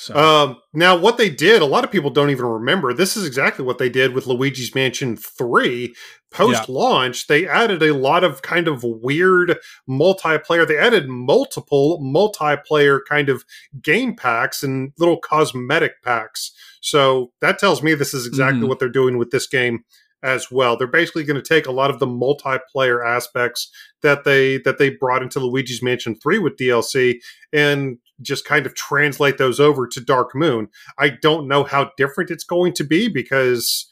So. 0.00 0.16
Um, 0.16 0.56
now, 0.72 0.96
what 0.96 1.18
they 1.18 1.28
did, 1.28 1.60
a 1.60 1.66
lot 1.66 1.84
of 1.84 1.90
people 1.90 2.08
don't 2.08 2.30
even 2.30 2.46
remember. 2.46 2.94
This 2.94 3.18
is 3.18 3.26
exactly 3.26 3.66
what 3.66 3.76
they 3.76 3.90
did 3.90 4.14
with 4.14 4.26
Luigi's 4.26 4.74
Mansion 4.74 5.14
3. 5.14 5.94
Post 6.30 6.70
launch, 6.70 7.26
yeah. 7.28 7.36
they 7.36 7.46
added 7.46 7.82
a 7.82 7.92
lot 7.92 8.24
of 8.24 8.40
kind 8.40 8.66
of 8.66 8.82
weird 8.82 9.58
multiplayer. 9.88 10.66
They 10.66 10.78
added 10.78 11.08
multiple 11.08 12.00
multiplayer 12.00 13.00
kind 13.06 13.28
of 13.28 13.44
game 13.82 14.16
packs 14.16 14.62
and 14.62 14.92
little 14.96 15.18
cosmetic 15.18 16.02
packs. 16.02 16.52
So 16.80 17.32
that 17.42 17.58
tells 17.58 17.82
me 17.82 17.92
this 17.92 18.14
is 18.14 18.26
exactly 18.26 18.60
mm-hmm. 18.60 18.68
what 18.68 18.78
they're 18.78 18.88
doing 18.88 19.18
with 19.18 19.30
this 19.32 19.46
game 19.46 19.80
as 20.22 20.50
well. 20.50 20.76
They're 20.76 20.86
basically 20.86 21.24
going 21.24 21.42
to 21.42 21.46
take 21.46 21.66
a 21.66 21.72
lot 21.72 21.90
of 21.90 21.98
the 21.98 22.06
multiplayer 22.06 23.04
aspects 23.06 23.70
that 24.02 24.24
they 24.24 24.58
that 24.58 24.78
they 24.78 24.90
brought 24.90 25.22
into 25.22 25.40
Luigi's 25.40 25.82
Mansion 25.82 26.14
3 26.14 26.38
with 26.38 26.56
DLC 26.56 27.16
and 27.52 27.98
just 28.22 28.44
kind 28.44 28.66
of 28.66 28.74
translate 28.74 29.38
those 29.38 29.60
over 29.60 29.86
to 29.86 30.00
Dark 30.00 30.34
Moon. 30.34 30.68
I 30.98 31.10
don't 31.10 31.48
know 31.48 31.64
how 31.64 31.90
different 31.96 32.30
it's 32.30 32.44
going 32.44 32.72
to 32.74 32.84
be 32.84 33.08
because 33.08 33.86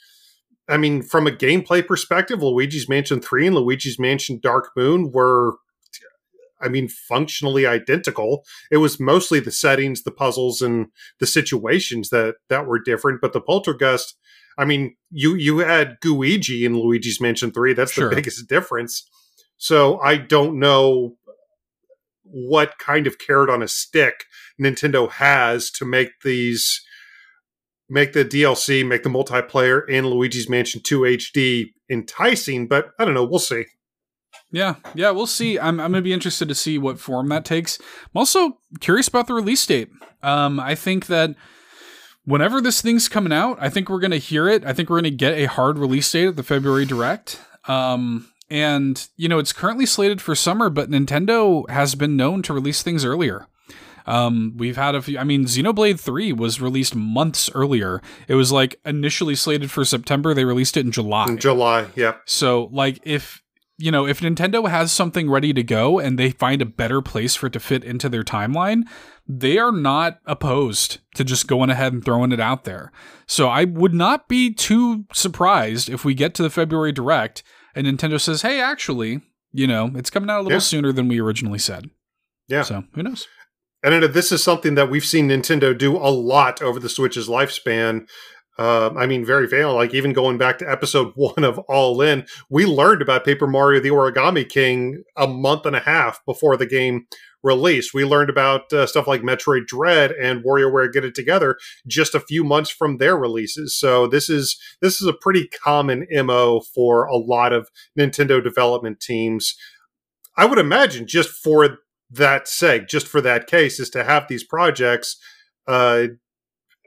I 0.68 0.76
mean, 0.76 1.00
from 1.00 1.26
a 1.26 1.30
gameplay 1.30 1.86
perspective, 1.86 2.42
Luigi's 2.42 2.88
Mansion 2.88 3.20
3 3.20 3.46
and 3.46 3.56
Luigi's 3.56 3.98
Mansion 3.98 4.38
Dark 4.42 4.70
Moon 4.76 5.12
were 5.12 5.54
I 6.60 6.68
mean, 6.68 6.88
functionally 6.88 7.66
identical. 7.66 8.44
It 8.72 8.78
was 8.78 8.98
mostly 8.98 9.38
the 9.38 9.52
settings, 9.52 10.02
the 10.02 10.10
puzzles, 10.10 10.60
and 10.60 10.88
the 11.20 11.26
situations 11.26 12.10
that 12.10 12.34
that 12.48 12.66
were 12.66 12.80
different. 12.80 13.20
But 13.20 13.32
the 13.32 13.40
Poltergust 13.40 14.14
I 14.58 14.64
mean, 14.64 14.96
you 15.10 15.36
you 15.36 15.58
had 15.58 16.00
Gooigi 16.00 16.64
in 16.64 16.76
Luigi's 16.76 17.20
Mansion 17.20 17.52
3. 17.52 17.72
That's 17.74 17.92
sure. 17.92 18.10
the 18.10 18.16
biggest 18.16 18.46
difference. 18.48 19.08
So 19.56 20.00
I 20.00 20.16
don't 20.16 20.58
know 20.58 21.16
what 22.30 22.78
kind 22.78 23.06
of 23.06 23.18
carrot 23.18 23.50
on 23.50 23.62
a 23.62 23.68
stick 23.68 24.24
Nintendo 24.60 25.10
has 25.10 25.70
to 25.72 25.84
make 25.84 26.20
these 26.22 26.82
make 27.88 28.12
the 28.12 28.24
DLC, 28.24 28.86
make 28.86 29.02
the 29.02 29.08
multiplayer 29.08 29.88
in 29.88 30.06
Luigi's 30.06 30.48
Mansion 30.48 30.82
2 30.82 31.00
HD 31.00 31.66
enticing, 31.90 32.68
but 32.68 32.90
I 32.98 33.04
don't 33.04 33.14
know, 33.14 33.24
we'll 33.24 33.38
see. 33.38 33.64
Yeah, 34.50 34.76
yeah, 34.94 35.10
we'll 35.10 35.26
see. 35.26 35.58
I'm, 35.58 35.80
I'm 35.80 35.92
to 35.94 36.02
be 36.02 36.12
interested 36.12 36.48
to 36.48 36.54
see 36.54 36.78
what 36.78 37.00
form 37.00 37.28
that 37.28 37.44
takes. 37.44 37.78
I'm 37.80 38.18
also 38.18 38.58
curious 38.80 39.08
about 39.08 39.26
the 39.26 39.34
release 39.34 39.64
date. 39.64 39.90
Um, 40.22 40.60
I 40.60 40.74
think 40.74 41.06
that 41.06 41.34
whenever 42.24 42.60
this 42.60 42.80
thing's 42.80 43.08
coming 43.08 43.32
out, 43.32 43.58
I 43.60 43.68
think 43.68 43.88
we're 43.88 44.00
to 44.10 44.18
hear 44.18 44.48
it. 44.48 44.64
I 44.64 44.72
think 44.72 44.90
we're 44.90 45.00
to 45.04 45.10
get 45.10 45.34
a 45.34 45.46
hard 45.46 45.78
release 45.78 46.10
date 46.10 46.28
at 46.28 46.36
the 46.36 46.42
February 46.42 46.84
Direct. 46.84 47.40
Um, 47.66 48.30
and, 48.50 49.08
you 49.16 49.28
know, 49.28 49.38
it's 49.38 49.52
currently 49.52 49.86
slated 49.86 50.20
for 50.20 50.34
summer, 50.34 50.70
but 50.70 50.90
Nintendo 50.90 51.68
has 51.68 51.94
been 51.94 52.16
known 52.16 52.42
to 52.42 52.54
release 52.54 52.82
things 52.82 53.04
earlier. 53.04 53.46
Um, 54.06 54.54
we've 54.56 54.76
had 54.76 54.94
a 54.94 55.02
few, 55.02 55.18
I 55.18 55.24
mean, 55.24 55.44
Xenoblade 55.44 56.00
3 56.00 56.32
was 56.32 56.62
released 56.62 56.94
months 56.94 57.50
earlier. 57.54 58.00
It 58.26 58.36
was 58.36 58.50
like 58.50 58.80
initially 58.86 59.34
slated 59.34 59.70
for 59.70 59.84
September. 59.84 60.32
They 60.32 60.46
released 60.46 60.78
it 60.78 60.86
in 60.86 60.92
July. 60.92 61.26
In 61.28 61.36
July, 61.36 61.88
yeah. 61.94 62.14
So, 62.24 62.70
like, 62.72 63.00
if, 63.02 63.42
you 63.76 63.92
know, 63.92 64.06
if 64.06 64.20
Nintendo 64.20 64.68
has 64.68 64.92
something 64.92 65.28
ready 65.28 65.52
to 65.52 65.62
go 65.62 65.98
and 65.98 66.18
they 66.18 66.30
find 66.30 66.62
a 66.62 66.66
better 66.66 67.02
place 67.02 67.34
for 67.34 67.48
it 67.48 67.52
to 67.52 67.60
fit 67.60 67.84
into 67.84 68.08
their 68.08 68.24
timeline, 68.24 68.84
they 69.26 69.58
are 69.58 69.72
not 69.72 70.20
opposed 70.24 71.00
to 71.14 71.22
just 71.22 71.46
going 71.46 71.68
ahead 71.68 71.92
and 71.92 72.02
throwing 72.02 72.32
it 72.32 72.40
out 72.40 72.64
there. 72.64 72.90
So 73.26 73.48
I 73.48 73.64
would 73.64 73.92
not 73.92 74.26
be 74.26 74.54
too 74.54 75.04
surprised 75.12 75.90
if 75.90 76.02
we 76.02 76.14
get 76.14 76.34
to 76.36 76.42
the 76.42 76.50
February 76.50 76.92
Direct 76.92 77.42
and 77.78 77.86
Nintendo 77.86 78.20
says, 78.20 78.42
hey, 78.42 78.60
actually, 78.60 79.20
you 79.52 79.68
know, 79.68 79.92
it's 79.94 80.10
coming 80.10 80.28
out 80.28 80.40
a 80.40 80.42
little 80.42 80.56
yeah. 80.56 80.58
sooner 80.58 80.90
than 80.90 81.06
we 81.06 81.20
originally 81.20 81.60
said. 81.60 81.88
Yeah. 82.48 82.62
So 82.62 82.84
who 82.94 83.04
knows? 83.04 83.28
And 83.84 84.02
this 84.02 84.32
is 84.32 84.42
something 84.42 84.74
that 84.74 84.90
we've 84.90 85.04
seen 85.04 85.28
Nintendo 85.28 85.76
do 85.76 85.96
a 85.96 86.10
lot 86.10 86.60
over 86.60 86.80
the 86.80 86.88
Switch's 86.88 87.28
lifespan. 87.28 88.08
Uh, 88.58 88.90
I 88.96 89.06
mean, 89.06 89.24
very 89.24 89.46
fail. 89.46 89.74
Like 89.74 89.94
even 89.94 90.12
going 90.12 90.38
back 90.38 90.58
to 90.58 90.68
episode 90.68 91.12
one 91.14 91.44
of 91.44 91.60
All 91.68 92.02
N, 92.02 92.26
we 92.50 92.66
learned 92.66 93.00
about 93.00 93.24
Paper 93.24 93.46
Mario: 93.46 93.80
The 93.80 93.90
Origami 93.90 94.48
King 94.48 95.04
a 95.16 95.28
month 95.28 95.64
and 95.64 95.76
a 95.76 95.80
half 95.80 96.24
before 96.26 96.56
the 96.56 96.66
game 96.66 97.06
released. 97.42 97.94
We 97.94 98.04
learned 98.04 98.30
about 98.30 98.72
uh, 98.72 98.86
stuff 98.86 99.06
like 99.06 99.22
Metroid 99.22 99.66
Dread 99.66 100.12
and 100.12 100.44
WarioWare 100.44 100.92
Get 100.92 101.04
It 101.04 101.14
Together 101.14 101.56
just 101.86 102.14
a 102.14 102.20
few 102.20 102.44
months 102.44 102.70
from 102.70 102.98
their 102.98 103.16
releases. 103.16 103.76
So 103.78 104.06
this 104.06 104.28
is 104.28 104.58
this 104.80 105.00
is 105.00 105.06
a 105.06 105.12
pretty 105.12 105.48
common 105.48 106.06
mo 106.10 106.60
for 106.60 107.04
a 107.04 107.16
lot 107.16 107.52
of 107.52 107.68
Nintendo 107.98 108.42
development 108.42 109.00
teams. 109.00 109.56
I 110.36 110.44
would 110.44 110.58
imagine 110.58 111.06
just 111.06 111.30
for 111.30 111.78
that 112.10 112.48
sake, 112.48 112.88
just 112.88 113.06
for 113.06 113.20
that 113.20 113.46
case, 113.46 113.78
is 113.80 113.90
to 113.90 114.04
have 114.04 114.28
these 114.28 114.44
projects. 114.44 115.16
Uh, 115.66 116.08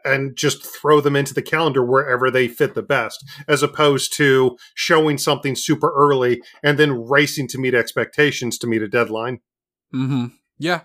and 0.03 0.35
just 0.35 0.65
throw 0.65 0.99
them 0.99 1.15
into 1.15 1.31
the 1.31 1.43
calendar 1.43 1.85
wherever 1.85 2.31
they 2.31 2.47
fit 2.47 2.73
the 2.73 2.81
best, 2.81 3.23
as 3.47 3.61
opposed 3.61 4.11
to 4.17 4.57
showing 4.73 5.17
something 5.19 5.55
super 5.55 5.93
early 5.95 6.41
and 6.63 6.79
then 6.79 7.07
racing 7.07 7.47
to 7.47 7.59
meet 7.59 7.75
expectations 7.75 8.57
to 8.57 8.65
meet 8.65 8.81
a 8.81 8.87
deadline. 8.87 9.41
Mm-hmm. 9.93 10.25
Yeah. 10.61 10.81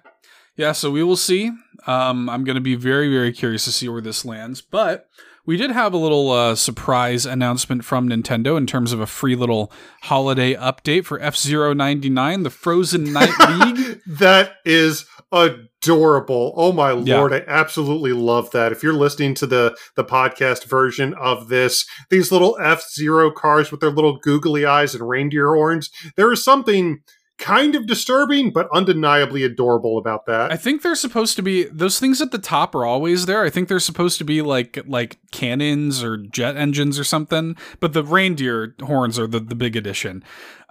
Yeah, 0.56 0.72
so 0.72 0.90
we 0.90 1.02
will 1.02 1.16
see. 1.16 1.50
Um, 1.86 2.30
I'm 2.30 2.42
going 2.44 2.54
to 2.54 2.62
be 2.62 2.74
very, 2.76 3.10
very 3.10 3.30
curious 3.32 3.64
to 3.66 3.72
see 3.72 3.88
where 3.88 4.00
this 4.00 4.24
lands. 4.24 4.62
But 4.62 5.06
we 5.44 5.58
did 5.58 5.70
have 5.70 5.92
a 5.92 5.98
little 5.98 6.32
uh, 6.32 6.54
surprise 6.54 7.26
announcement 7.26 7.84
from 7.84 8.08
Nintendo 8.08 8.56
in 8.56 8.66
terms 8.66 8.92
of 8.92 9.00
a 9.00 9.06
free 9.06 9.36
little 9.36 9.70
holiday 10.04 10.54
update 10.54 11.04
for 11.04 11.20
F-Zero 11.20 11.74
99, 11.74 12.42
the 12.42 12.50
Frozen 12.50 13.12
Night 13.12 13.38
League. 13.50 14.00
that 14.06 14.54
is 14.64 15.04
adorable. 15.30 16.54
Oh 16.56 16.72
my 16.72 16.92
lord. 16.92 17.32
I 17.34 17.44
absolutely 17.46 18.12
love 18.12 18.50
that. 18.52 18.72
If 18.72 18.82
you're 18.82 18.94
listening 18.94 19.34
to 19.34 19.46
the 19.46 19.76
the 19.94 20.04
podcast 20.04 20.64
version 20.64 21.14
of 21.14 21.48
this, 21.48 21.84
these 22.10 22.32
little 22.32 22.56
F-Zero 22.60 23.30
cars 23.30 23.70
with 23.70 23.80
their 23.80 23.90
little 23.90 24.18
googly 24.18 24.64
eyes 24.64 24.94
and 24.94 25.06
reindeer 25.06 25.54
horns, 25.54 25.90
there 26.16 26.32
is 26.32 26.42
something 26.42 27.02
kind 27.39 27.74
of 27.74 27.87
disturbing, 27.87 28.51
but 28.51 28.68
undeniably 28.72 29.43
adorable 29.43 29.99
about 29.99 30.26
that. 30.26 30.51
I 30.51 30.57
think 30.57 30.82
they're 30.82 30.95
supposed 30.95 31.37
to 31.37 31.43
be 31.43 31.64
those 31.64 32.01
things 32.01 32.22
at 32.22 32.30
the 32.30 32.39
top 32.39 32.74
are 32.74 32.84
always 32.84 33.26
there. 33.26 33.45
I 33.45 33.51
think 33.51 33.68
they're 33.68 33.80
supposed 33.80 34.18
to 34.18 34.24
be 34.24 34.43
like 34.43 34.78
like 34.87 35.18
cannons 35.32 36.03
or 36.03 36.16
jet 36.16 36.57
engines 36.57 36.99
or 36.99 37.05
something, 37.05 37.57
but 37.80 37.93
the 37.93 38.03
reindeer 38.03 38.74
horns 38.82 39.18
are 39.18 39.26
the, 39.26 39.41
the 39.41 39.55
big 39.55 39.76
addition. 39.76 40.24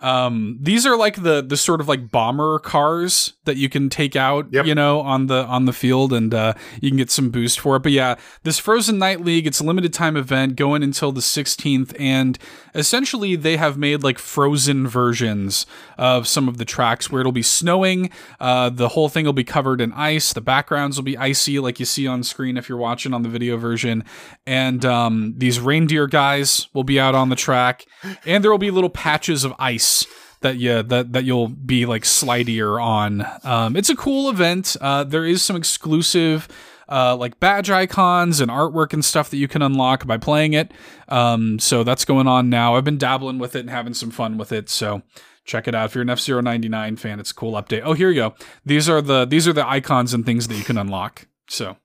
Um, 0.06 0.60
these 0.62 0.86
are 0.86 0.96
like 0.96 1.24
the 1.24 1.42
the 1.42 1.58
sort 1.58 1.82
of 1.82 1.88
like 1.88 2.12
bomber 2.12 2.60
cars 2.60 3.34
that 3.46 3.58
you 3.58 3.70
can 3.70 3.90
take 3.90 4.16
out, 4.16 4.46
yep. 4.54 4.68
you 4.68 4.76
know, 4.76 5.00
on 5.00 5.26
the 5.26 5.46
on 5.46 5.66
the 5.66 5.74
field, 5.74 6.14
and 6.14 6.32
uh, 6.32 6.54
you 6.80 6.92
can 6.92 6.98
get 6.98 7.10
some 7.10 7.32
boost 7.32 7.60
for 7.60 7.78
it. 7.78 7.80
But 7.80 7.92
yeah, 7.92 8.14
this 8.44 8.60
Frozen 8.60 9.00
Night 9.00 9.22
League, 9.22 9.48
it's 9.48 9.60
a 9.60 9.64
limited 9.64 9.94
time 9.94 10.16
event 10.16 10.58
going 10.58 10.84
until 10.84 11.12
the 11.12 11.22
16th, 11.22 12.00
and 12.00 12.38
essentially 12.76 13.36
they 13.36 13.58
have 13.58 13.80
made 13.80 14.04
like 14.04 14.20
frozen 14.20 14.88
versions 14.88 15.66
of 15.98 16.28
some 16.28 16.48
of 16.48 16.60
the 16.60 16.66
tracks 16.66 17.10
where 17.10 17.22
it'll 17.22 17.32
be 17.32 17.42
snowing. 17.42 18.12
Uh, 18.40 18.70
the 18.70 18.90
whole 18.90 19.10
thing 19.10 19.26
will 19.26 19.34
be 19.34 19.44
covered 19.44 19.82
in 19.82 19.92
ice. 19.94 20.34
The 20.34 20.42
backgrounds 20.42 20.98
will 20.98 21.04
be 21.04 21.18
icy, 21.18 21.58
like 21.58 21.80
you 21.80 21.86
see 21.86 22.06
on 22.06 22.22
screen 22.22 22.58
if 22.58 22.70
you're 22.70 22.78
watching 22.78 23.12
on 23.12 23.24
the 23.24 23.30
video 23.30 23.58
version, 23.58 24.04
and 24.46 24.86
um, 24.86 25.34
these 25.36 25.60
reindeer 25.60 26.06
guys 26.06 26.68
will 26.74 26.84
be 26.84 27.00
out 27.00 27.16
on 27.16 27.30
the 27.30 27.36
track, 27.36 27.88
and 28.24 28.44
there 28.44 28.52
will 28.52 28.60
be 28.60 28.70
little 28.70 28.92
patches 28.92 29.44
of 29.44 29.52
ice 29.58 29.95
that 30.42 30.58
you 30.58 30.84
that 30.84 31.14
that 31.14 31.24
you'll 31.24 31.48
be 31.48 31.86
like 31.86 32.04
slidier 32.04 32.82
on. 32.82 33.26
Um, 33.44 33.76
it's 33.76 33.90
a 33.90 33.96
cool 33.96 34.30
event. 34.30 34.76
Uh, 34.80 35.04
there 35.04 35.26
is 35.26 35.42
some 35.42 35.56
exclusive. 35.56 36.48
Uh, 36.88 37.16
like 37.16 37.40
badge 37.40 37.72
icons 37.72 38.40
and 38.40 38.52
artwork 38.52 38.94
and 38.94 39.04
stuff 39.04 39.32
that 39.32 39.38
you 39.38 39.48
can 39.48 39.64
unlock 39.64 40.06
by 40.06 40.18
playing 40.18 40.54
it. 40.54 40.72
Um, 41.10 41.58
so 41.58 41.84
that's 41.84 42.06
going 42.06 42.28
on 42.28 42.48
now. 42.48 42.76
I've 42.76 42.84
been 42.84 43.00
dabbling 43.00 43.40
with 43.40 43.56
it 43.56 43.62
and 43.62 43.72
having 43.72 43.96
some 43.96 44.12
fun 44.12 44.38
with 44.38 44.52
it. 44.52 44.70
So 44.70 45.02
check 45.46 45.68
it 45.68 45.74
out 45.74 45.86
if 45.86 45.96
you're 45.96 46.04
an 46.04 46.12
F 46.12 46.28
99 46.28 46.96
fan. 46.98 47.20
It's 47.20 47.32
a 47.32 47.34
cool 47.34 47.54
update. 47.54 47.82
Oh, 47.84 47.94
here 47.94 48.10
you 48.12 48.16
go. 48.16 48.36
These 48.66 48.88
are 48.88 49.02
the 49.02 49.26
these 49.26 49.48
are 49.48 49.54
the 49.54 49.68
icons 49.68 50.14
and 50.14 50.28
things 50.28 50.48
that 50.48 50.56
you 50.56 50.64
can 50.64 50.78
unlock. 50.78 51.28
So 51.48 51.78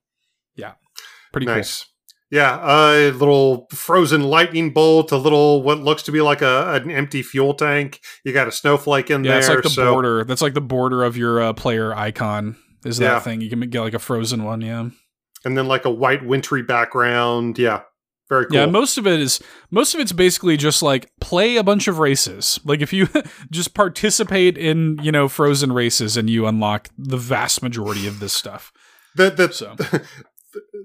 yeah, 0.55 0.75
pretty 1.33 1.47
nice. 1.47 1.85
Cool. 1.85 1.90
Yeah, 2.31 2.61
a 2.63 3.11
little 3.11 3.67
frozen 3.73 4.23
lightning 4.23 4.73
bolt, 4.73 5.11
a 5.11 5.17
little 5.17 5.63
what 5.63 5.81
looks 5.81 6.05
to 6.05 6.13
be 6.13 6.21
like 6.21 6.43
a 6.43 6.75
an 6.75 6.91
empty 6.91 7.23
fuel 7.23 7.55
tank. 7.55 8.01
You 8.25 8.33
got 8.33 8.47
a 8.47 8.53
snowflake 8.53 9.11
in 9.11 9.25
yeah, 9.25 9.33
there. 9.33 9.41
That's 9.41 9.55
like 9.55 9.63
the 9.65 9.71
so. 9.71 9.93
border. 9.93 10.25
That's 10.25 10.43
like 10.43 10.55
the 10.55 10.61
border 10.61 11.03
of 11.03 11.17
your 11.17 11.43
uh, 11.43 11.53
player 11.55 11.93
icon. 11.95 12.57
Is 12.85 12.99
that 12.99 13.05
yeah. 13.05 13.21
thing? 13.21 13.41
You 13.41 13.51
can 13.51 13.61
get 13.69 13.81
like 13.81 13.95
a 13.95 13.99
frozen 13.99 14.45
one, 14.45 14.61
yeah. 14.61 14.89
And 15.45 15.59
then 15.59 15.67
like 15.67 15.85
a 15.85 15.91
white 15.91 16.25
wintry 16.25 16.63
background. 16.63 17.59
Yeah. 17.59 17.83
Very 18.29 18.47
cool. 18.47 18.59
Yeah, 18.59 18.67
most 18.67 18.97
of 18.97 19.09
it 19.09 19.19
is 19.19 19.41
most 19.73 19.93
of 19.93 20.01
it's 20.01 20.13
basically 20.13 20.57
just 20.57 20.85
like 20.85 21.11
play 21.21 21.57
a 21.57 21.65
bunch 21.65 21.89
of 21.89 21.99
races. 21.99 22.61
Like 22.65 22.81
if 22.81 22.93
you 22.93 23.09
just 23.51 23.75
participate 23.75 24.57
in, 24.57 25.01
you 25.03 25.11
know, 25.11 25.29
frozen 25.29 25.73
races 25.73 26.17
and 26.17 26.31
you 26.31 26.47
unlock 26.47 26.89
the 26.97 27.17
vast 27.17 27.61
majority 27.61 28.07
of 28.07 28.21
this 28.21 28.33
stuff. 28.33 28.73
The 29.17 29.31
the 29.31 29.53
so. 29.53 29.75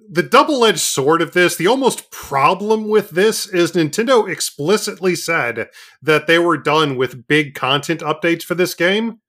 the 0.09 0.23
double 0.23 0.65
edged 0.65 0.79
sword 0.79 1.21
of 1.21 1.33
this, 1.33 1.55
the 1.55 1.67
almost 1.67 2.11
problem 2.11 2.87
with 2.87 3.11
this 3.11 3.47
is 3.47 3.71
Nintendo 3.71 4.29
explicitly 4.29 5.15
said 5.15 5.69
that 6.01 6.27
they 6.27 6.39
were 6.39 6.57
done 6.57 6.95
with 6.95 7.27
big 7.27 7.55
content 7.55 8.01
updates 8.01 8.43
for 8.43 8.55
this 8.55 8.73
game. 8.73 9.19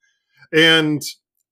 And 0.53 1.03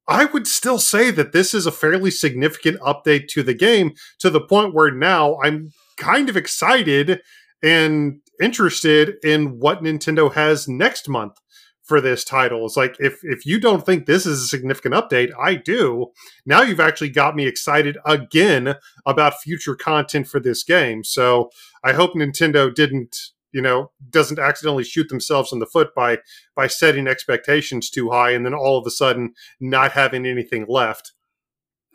I 0.07 0.26
would 0.26 0.47
still 0.47 0.78
say 0.78 1.11
that 1.11 1.32
this 1.32 1.55
is 1.55 1.66
a 1.66 1.72
fairly 1.72 2.11
significant 2.11 2.80
update 2.80 3.28
to 3.28 3.42
the 3.42 3.55
game 3.55 3.95
to 4.18 4.30
the 4.30 4.40
point 4.40 4.74
where 4.74 4.90
now 4.90 5.38
I'm 5.42 5.72
kind 5.97 6.28
of 6.28 6.36
excited 6.36 7.22
and 7.62 8.20
interested 8.42 9.16
in 9.22 9.59
what 9.59 9.82
Nintendo 9.82 10.32
has 10.32 10.68
next 10.68 11.09
month 11.09 11.38
for 11.85 12.01
this 12.01 12.24
title. 12.24 12.64
It's 12.66 12.76
like 12.76 12.97
if 12.99 13.20
if 13.22 13.47
you 13.47 13.61
don't 13.61 13.85
think 13.85 14.07
this 14.07 14.26
is 14.26 14.43
a 14.43 14.47
significant 14.47 14.95
update, 14.95 15.30
I 15.39 15.55
do. 15.55 16.09
Now 16.47 16.62
you've 16.62 16.80
actually 16.80 17.11
got 17.11 17.37
me 17.37 17.47
excited 17.47 17.99
again 18.07 18.76
about 19.07 19.41
future 19.41 19.76
content 19.76 20.26
for 20.26 20.41
this 20.41 20.64
game. 20.64 21.05
So 21.05 21.51
I 21.85 21.93
hope 21.93 22.14
Nintendo 22.14 22.74
didn't, 22.74 23.16
you 23.53 23.61
know, 23.61 23.93
doesn't 24.11 24.39
accidentally 24.39 24.85
shoot 24.85 25.09
themselves 25.09 25.53
in 25.53 25.59
the 25.59 25.66
foot 25.66 25.95
by 25.95 26.18
by 26.57 26.66
setting 26.66 27.07
expectations 27.07 27.91
too 27.91 28.11
high 28.11 28.30
and 28.30 28.45
then 28.45 28.55
all 28.55 28.78
of 28.78 28.87
a 28.87 28.91
sudden 28.91 29.35
not 29.61 29.93
having 29.93 30.26
anything 30.26 30.64
left. 30.68 31.12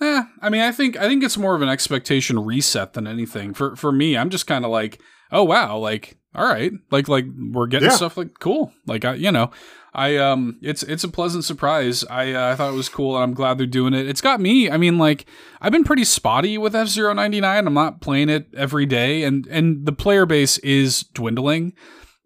Eh, 0.02 0.24
I 0.42 0.50
mean, 0.50 0.62
I 0.62 0.72
think 0.72 0.98
I 0.98 1.08
think 1.08 1.24
it's 1.24 1.38
more 1.38 1.56
of 1.56 1.62
an 1.62 1.70
expectation 1.70 2.40
reset 2.40 2.94
than 2.94 3.08
anything. 3.08 3.54
For 3.54 3.76
for 3.76 3.92
me, 3.92 4.16
I'm 4.16 4.30
just 4.30 4.48
kind 4.48 4.64
of 4.64 4.72
like, 4.72 5.02
oh 5.32 5.44
wow, 5.44 5.78
like 5.78 6.18
all 6.36 6.46
right, 6.46 6.72
like 6.92 7.08
like 7.08 7.26
we're 7.52 7.68
getting 7.68 7.90
yeah. 7.90 7.96
stuff 7.96 8.16
like 8.16 8.40
cool. 8.40 8.72
Like 8.86 9.04
I, 9.04 9.16
you 9.16 9.32
know, 9.32 9.52
I 9.94 10.18
um, 10.18 10.60
it's 10.62 10.84
it's 10.84 11.04
a 11.04 11.08
pleasant 11.08 11.44
surprise. 11.44 12.04
I 12.06 12.34
uh, 12.34 12.52
I 12.52 12.56
thought 12.56 12.74
it 12.74 12.78
was 12.78 12.90
cool, 12.90 13.16
and 13.16 13.24
I'm 13.24 13.34
glad 13.34 13.58
they're 13.58 13.66
doing 13.66 13.94
it. 13.94 14.08
It's 14.08 14.22
got 14.22 14.40
me. 14.40 14.70
I 14.70 14.78
mean, 14.78 14.98
like 14.98 15.26
I've 15.62 15.72
been 15.72 15.84
pretty 15.84 16.04
spotty 16.04 16.58
with 16.58 16.76
F 16.76 16.96
99 16.96 17.68
I'm 17.68 17.74
not 17.74 18.02
playing 18.02 18.30
it 18.30 18.48
every 18.56 18.86
day, 18.86 19.24
and 19.24 19.48
and 19.48 19.86
the 19.86 19.92
player 19.92 20.26
base 20.26 20.58
is 20.60 21.04
dwindling. 21.14 21.74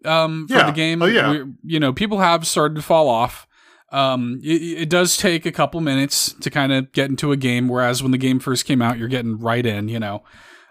Um, 0.04 0.46
for 0.48 0.54
yeah. 0.54 0.66
the 0.66 0.72
game, 0.72 1.00
oh 1.00 1.06
yeah, 1.06 1.30
we, 1.30 1.44
you 1.62 1.80
know, 1.80 1.92
people 1.92 2.18
have 2.18 2.46
started 2.46 2.74
to 2.74 2.82
fall 2.82 3.08
off. 3.08 3.46
Um, 3.90 4.40
it, 4.42 4.82
it 4.82 4.90
does 4.90 5.16
take 5.16 5.46
a 5.46 5.52
couple 5.52 5.80
minutes 5.80 6.34
to 6.40 6.50
kind 6.50 6.72
of 6.72 6.92
get 6.92 7.08
into 7.08 7.32
a 7.32 7.36
game, 7.36 7.68
whereas 7.68 8.02
when 8.02 8.12
the 8.12 8.18
game 8.18 8.40
first 8.40 8.66
came 8.66 8.82
out, 8.82 8.98
you're 8.98 9.08
getting 9.08 9.38
right 9.38 9.64
in. 9.64 9.88
You 9.88 10.00
know, 10.00 10.24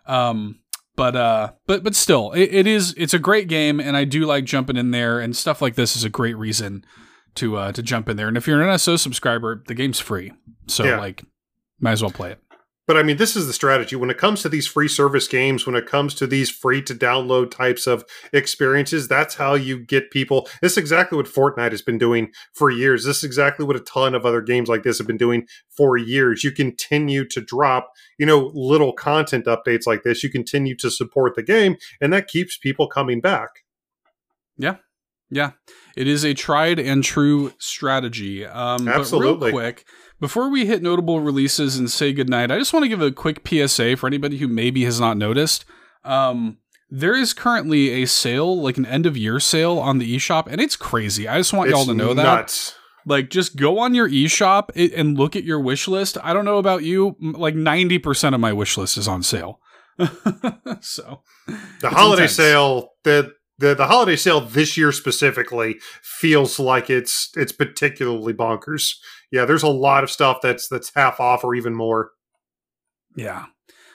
um, 0.05 0.59
but 0.95 1.15
uh 1.15 1.51
but 1.65 1.83
but 1.83 1.95
still 1.95 2.31
it, 2.33 2.53
it 2.53 2.67
is 2.67 2.93
it's 2.97 3.13
a 3.13 3.19
great 3.19 3.47
game 3.47 3.79
and 3.79 3.97
i 3.97 4.03
do 4.03 4.25
like 4.25 4.45
jumping 4.45 4.77
in 4.77 4.91
there 4.91 5.19
and 5.19 5.35
stuff 5.35 5.61
like 5.61 5.75
this 5.75 5.95
is 5.95 6.03
a 6.03 6.09
great 6.09 6.37
reason 6.37 6.85
to 7.35 7.57
uh 7.57 7.71
to 7.71 7.81
jump 7.81 8.09
in 8.09 8.17
there. 8.17 8.27
And 8.27 8.37
if 8.37 8.47
you're 8.47 8.61
an 8.61 8.67
nso 8.67 8.99
subscriber 8.99 9.63
the 9.67 9.73
game's 9.73 9.99
free. 9.99 10.33
So 10.67 10.83
yeah. 10.83 10.99
like 10.99 11.23
might 11.79 11.91
as 11.91 12.01
well 12.01 12.11
play 12.11 12.31
it 12.31 12.39
but 12.85 12.97
I 12.97 13.03
mean, 13.03 13.17
this 13.17 13.35
is 13.35 13.47
the 13.47 13.53
strategy 13.53 13.95
when 13.95 14.09
it 14.09 14.17
comes 14.17 14.41
to 14.41 14.49
these 14.49 14.67
free 14.67 14.87
service 14.87 15.27
games, 15.27 15.65
when 15.65 15.75
it 15.75 15.85
comes 15.85 16.13
to 16.15 16.27
these 16.27 16.49
free 16.49 16.81
to 16.83 16.93
download 16.93 17.51
types 17.51 17.87
of 17.87 18.03
experiences. 18.33 19.07
That's 19.07 19.35
how 19.35 19.53
you 19.53 19.79
get 19.79 20.11
people. 20.11 20.49
This 20.61 20.73
is 20.73 20.77
exactly 20.77 21.15
what 21.15 21.27
Fortnite 21.27 21.71
has 21.71 21.81
been 21.81 21.97
doing 21.97 22.31
for 22.53 22.69
years. 22.69 23.05
This 23.05 23.17
is 23.17 23.23
exactly 23.23 23.65
what 23.65 23.75
a 23.75 23.81
ton 23.81 24.13
of 24.13 24.25
other 24.25 24.41
games 24.41 24.67
like 24.67 24.83
this 24.83 24.97
have 24.97 25.07
been 25.07 25.17
doing 25.17 25.47
for 25.69 25.97
years. 25.97 26.43
You 26.43 26.51
continue 26.51 27.25
to 27.29 27.41
drop, 27.41 27.91
you 28.17 28.25
know, 28.25 28.51
little 28.53 28.93
content 28.93 29.45
updates 29.45 29.87
like 29.87 30.03
this. 30.03 30.23
You 30.23 30.29
continue 30.29 30.75
to 30.77 30.91
support 30.91 31.35
the 31.35 31.43
game, 31.43 31.77
and 32.01 32.11
that 32.11 32.27
keeps 32.27 32.57
people 32.57 32.87
coming 32.87 33.21
back. 33.21 33.49
Yeah. 34.57 34.75
Yeah. 35.29 35.51
It 35.95 36.07
is 36.07 36.23
a 36.23 36.33
tried 36.33 36.79
and 36.79 37.03
true 37.03 37.53
strategy. 37.57 38.45
Um, 38.45 38.87
Absolutely. 38.87 39.29
But 39.39 39.45
real 39.45 39.51
quick, 39.51 39.85
before 40.19 40.49
we 40.49 40.65
hit 40.65 40.81
notable 40.81 41.19
releases 41.19 41.77
and 41.77 41.89
say 41.89 42.13
goodnight, 42.13 42.51
I 42.51 42.57
just 42.57 42.73
want 42.73 42.83
to 42.83 42.89
give 42.89 43.01
a 43.01 43.11
quick 43.11 43.47
PSA 43.47 43.97
for 43.97 44.07
anybody 44.07 44.37
who 44.37 44.47
maybe 44.47 44.83
has 44.85 44.99
not 44.99 45.17
noticed. 45.17 45.65
Um, 46.03 46.57
there 46.89 47.15
is 47.15 47.33
currently 47.33 48.03
a 48.03 48.05
sale, 48.05 48.61
like 48.61 48.77
an 48.77 48.85
end 48.85 49.05
of 49.05 49.17
year 49.17 49.39
sale 49.39 49.79
on 49.79 49.97
the 49.97 50.15
eShop, 50.15 50.47
and 50.47 50.61
it's 50.61 50.75
crazy. 50.75 51.27
I 51.27 51.37
just 51.37 51.51
want 51.51 51.69
it's 51.69 51.77
y'all 51.77 51.85
to 51.87 51.93
know 51.93 52.13
nuts. 52.13 52.71
that. 52.71 52.77
Like, 53.05 53.29
just 53.29 53.57
go 53.57 53.79
on 53.79 53.95
your 53.95 54.07
eShop 54.07 54.69
and 54.95 55.17
look 55.17 55.35
at 55.35 55.43
your 55.43 55.59
wish 55.59 55.87
list. 55.87 56.17
I 56.23 56.33
don't 56.33 56.45
know 56.45 56.57
about 56.57 56.83
you, 56.83 57.15
like 57.19 57.55
90% 57.55 58.33
of 58.33 58.39
my 58.39 58.53
wish 58.53 58.77
list 58.77 58.97
is 58.97 59.07
on 59.07 59.23
sale. 59.23 59.59
so, 60.79 61.21
the 61.81 61.89
holiday 61.89 62.23
intense. 62.23 62.35
sale, 62.35 62.89
the 63.03 63.33
the 63.59 63.75
the 63.75 63.87
holiday 63.87 64.15
sale 64.15 64.41
this 64.41 64.77
year 64.77 64.91
specifically 64.91 65.77
feels 66.01 66.59
like 66.59 66.89
it's 66.89 67.29
it's 67.35 67.51
particularly 67.51 68.33
bonkers. 68.33 68.95
Yeah, 69.31 69.45
there's 69.45 69.63
a 69.63 69.69
lot 69.69 70.03
of 70.03 70.11
stuff 70.11 70.39
that's 70.41 70.67
that's 70.67 70.91
half 70.95 71.19
off 71.19 71.43
or 71.43 71.55
even 71.55 71.75
more. 71.75 72.11
Yeah. 73.15 73.45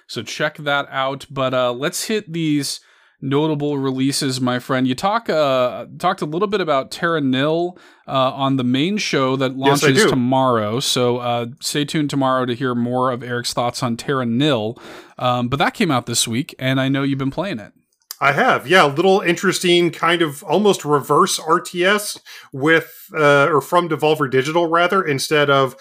So 0.07 0.23
check 0.23 0.57
that 0.59 0.87
out, 0.91 1.27
but 1.31 1.55
uh 1.55 1.73
let's 1.73 2.05
hit 2.05 2.33
these 2.33 2.81
notable 3.21 3.79
releases, 3.79 4.41
my 4.41 4.59
friend. 4.59 4.87
You 4.87 4.95
talk 4.95 5.29
uh, 5.29 5.87
talked 5.99 6.23
a 6.23 6.27
little 6.27 6.49
bit 6.49 6.61
about 6.61 6.91
Terra 6.91 7.21
Nil 7.21 7.77
uh, 8.07 8.33
on 8.33 8.57
the 8.57 8.65
main 8.65 8.97
show 8.97 9.37
that 9.37 9.57
launches 9.57 9.99
Yes, 9.99 10.11
tomorrow. 10.11 10.81
So 10.81 11.19
uh, 11.19 11.47
stay 11.61 11.85
tuned 11.85 12.11
tomorrow 12.11 12.47
to 12.47 12.55
hear 12.55 12.75
more 12.75 13.11
of 13.11 13.23
Eric's 13.23 13.53
thoughts 13.53 13.83
on 13.83 13.97
Terra 13.97 14.27
Nil. 14.27 14.79
Um, 15.19 15.49
but 15.49 15.59
that 15.59 15.75
came 15.75 15.91
out 15.91 16.07
this 16.07 16.29
week, 16.29 16.55
and 16.59 16.81
I 16.81 16.89
know 16.89 17.03
you've 17.03 17.19
been 17.19 17.31
playing 17.31 17.59
it. 17.59 17.73
I 18.21 18.33
have, 18.33 18.67
yeah, 18.67 18.85
a 18.85 18.89
little 18.89 19.21
interesting 19.21 19.91
kind 19.91 20.23
of 20.23 20.43
almost 20.43 20.85
reverse 20.85 21.39
RTS 21.39 22.21
with 22.53 22.93
uh, 23.15 23.47
or 23.47 23.61
from 23.61 23.89
Devolver 23.89 24.29
Digital 24.29 24.67
rather 24.67 25.03
instead 25.05 25.51
of 25.51 25.77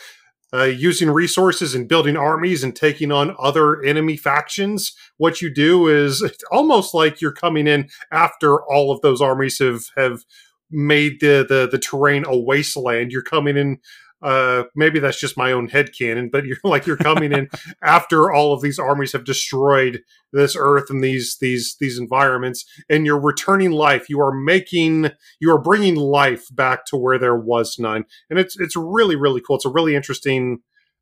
uh, 0.54 0.64
using 0.64 1.10
resources 1.10 1.76
and 1.76 1.90
building 1.90 2.16
armies 2.16 2.64
and 2.64 2.76
taking 2.76 3.12
on 3.12 3.36
other 3.40 3.84
enemy 3.84 4.16
factions. 4.16 4.96
What 5.18 5.42
you 5.42 5.54
do 5.54 5.88
is 5.88 6.22
it's 6.24 6.44
almost 6.52 6.94
like 6.94 7.22
you're 7.22 7.32
coming 7.32 7.68
in 7.68 7.90
after 8.12 8.62
all 8.64 8.92
of 8.92 9.02
those 9.02 9.22
armies 9.22 9.58
have 9.60 9.86
have 9.98 10.24
made 10.70 11.20
the 11.22 11.46
the, 11.48 11.68
the 11.72 11.80
terrain 11.80 12.24
a 12.26 12.38
wasteland. 12.38 13.12
You're 13.12 13.24
coming 13.24 13.58
in. 13.58 13.80
Uh, 14.22 14.64
maybe 14.76 15.00
that's 15.00 15.20
just 15.20 15.38
my 15.38 15.52
own 15.52 15.68
head 15.68 15.90
canon, 15.98 16.30
but 16.32 16.46
you're 16.46 16.58
like 16.64 16.86
you're 16.88 16.98
coming 16.98 17.32
in 17.32 17.50
after 17.84 18.32
all 18.32 18.54
of 18.54 18.62
these 18.62 18.80
armies 18.80 19.14
have 19.14 19.24
destroyed 19.24 20.02
this 20.34 20.56
earth 20.58 20.90
and 20.90 21.04
these 21.04 21.38
these 21.40 21.76
these 21.80 22.00
environments 22.00 22.66
and 22.90 23.06
you're 23.06 23.22
returning 23.22 23.72
life. 23.72 24.10
You 24.10 24.20
are 24.22 24.34
making 24.34 25.12
you 25.40 25.52
are 25.52 25.62
bringing 25.62 25.96
life 25.96 26.46
back 26.52 26.86
to 26.88 26.98
where 26.98 27.20
there 27.20 27.38
was 27.38 27.78
none. 27.78 28.06
And 28.30 28.40
it's 28.40 28.60
it's 28.60 28.76
really 28.76 29.16
really 29.16 29.42
cool. 29.42 29.58
It's 29.58 29.66
a 29.66 29.70
really 29.70 29.96
interesting 29.96 30.60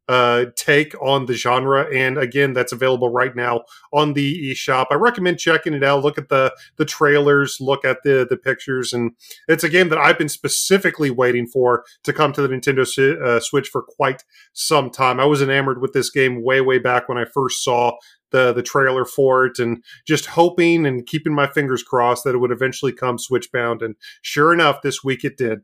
uh 0.07 0.45
take 0.55 0.93
on 1.01 1.25
the 1.25 1.33
genre 1.33 1.87
and 1.93 2.17
again 2.17 2.53
that's 2.53 2.71
available 2.71 3.09
right 3.09 3.35
now 3.35 3.63
on 3.91 4.13
the 4.13 4.51
eShop. 4.51 4.85
I 4.91 4.95
recommend 4.95 5.39
checking 5.39 5.73
it 5.73 5.83
out. 5.83 6.03
Look 6.03 6.17
at 6.17 6.29
the 6.29 6.53
the 6.77 6.85
trailers, 6.85 7.57
look 7.59 7.83
at 7.83 8.03
the 8.03 8.25
the 8.29 8.37
pictures 8.37 8.93
and 8.93 9.11
it's 9.47 9.63
a 9.63 9.69
game 9.69 9.89
that 9.89 9.97
I've 9.97 10.17
been 10.17 10.29
specifically 10.29 11.09
waiting 11.09 11.47
for 11.47 11.85
to 12.03 12.13
come 12.13 12.33
to 12.33 12.41
the 12.41 12.49
Nintendo 12.49 12.85
uh, 13.21 13.39
Switch 13.39 13.69
for 13.69 13.81
quite 13.81 14.23
some 14.53 14.89
time. 14.89 15.19
I 15.19 15.25
was 15.25 15.41
enamored 15.41 15.81
with 15.81 15.93
this 15.93 16.09
game 16.09 16.43
way 16.43 16.61
way 16.61 16.77
back 16.77 17.09
when 17.09 17.17
I 17.17 17.25
first 17.25 17.63
saw 17.63 17.97
the 18.31 18.53
the 18.53 18.63
trailer 18.63 19.05
for 19.05 19.45
it 19.45 19.59
and 19.59 19.83
just 20.05 20.27
hoping 20.27 20.85
and 20.85 21.05
keeping 21.07 21.33
my 21.33 21.47
fingers 21.47 21.83
crossed 21.83 22.23
that 22.23 22.35
it 22.35 22.39
would 22.39 22.51
eventually 22.51 22.91
come 22.91 23.17
Switch 23.17 23.51
bound 23.51 23.81
and 23.81 23.95
sure 24.21 24.53
enough 24.53 24.81
this 24.81 25.03
week 25.03 25.23
it 25.23 25.37
did. 25.37 25.61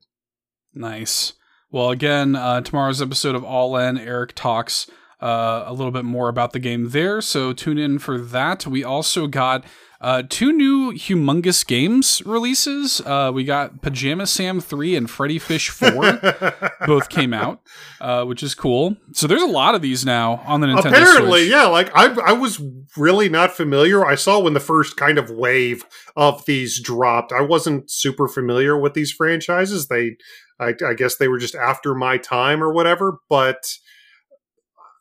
Nice. 0.73 1.33
Well, 1.71 1.89
again, 1.89 2.35
uh, 2.35 2.59
tomorrow's 2.61 3.01
episode 3.01 3.33
of 3.33 3.45
All 3.45 3.77
N, 3.77 3.97
Eric 3.97 4.33
talks 4.35 4.89
uh, 5.21 5.63
a 5.65 5.73
little 5.73 5.91
bit 5.91 6.03
more 6.03 6.27
about 6.27 6.51
the 6.51 6.59
game 6.59 6.89
there, 6.89 7.21
so 7.21 7.53
tune 7.53 7.77
in 7.77 7.97
for 7.97 8.17
that. 8.17 8.67
We 8.67 8.83
also 8.83 9.27
got 9.27 9.63
uh, 10.01 10.23
two 10.27 10.51
new 10.51 10.91
humongous 10.91 11.65
games 11.65 12.21
releases. 12.25 12.99
Uh, 13.01 13.31
we 13.33 13.45
got 13.45 13.81
Pajama 13.81 14.27
Sam 14.27 14.59
3 14.59 14.95
and 14.97 15.09
Freddy 15.09 15.39
Fish 15.39 15.69
4 15.69 16.71
both 16.87 17.07
came 17.07 17.33
out, 17.33 17.61
uh, 18.01 18.25
which 18.25 18.43
is 18.43 18.53
cool. 18.53 18.97
So 19.13 19.27
there's 19.27 19.43
a 19.43 19.47
lot 19.47 19.73
of 19.73 19.81
these 19.81 20.03
now 20.03 20.41
on 20.45 20.59
the 20.59 20.67
Nintendo 20.67 20.87
Apparently, 20.87 21.41
Switch. 21.43 21.51
yeah. 21.51 21.67
Like 21.67 21.95
I, 21.95 22.13
I 22.19 22.33
was 22.33 22.59
really 22.97 23.29
not 23.29 23.51
familiar. 23.51 24.03
I 24.05 24.15
saw 24.15 24.39
when 24.39 24.55
the 24.55 24.59
first 24.59 24.97
kind 24.97 25.17
of 25.19 25.29
wave 25.29 25.85
of 26.17 26.43
these 26.45 26.81
dropped. 26.81 27.31
I 27.31 27.41
wasn't 27.41 27.89
super 27.89 28.27
familiar 28.27 28.75
with 28.77 28.95
these 28.95 29.11
franchises. 29.11 29.87
They, 29.87 30.17
I, 30.61 30.73
I 30.85 30.93
guess, 30.93 31.15
they 31.15 31.27
were 31.27 31.39
just 31.39 31.55
after 31.55 31.95
my 31.95 32.17
time 32.17 32.63
or 32.63 32.71
whatever. 32.71 33.17
But 33.29 33.63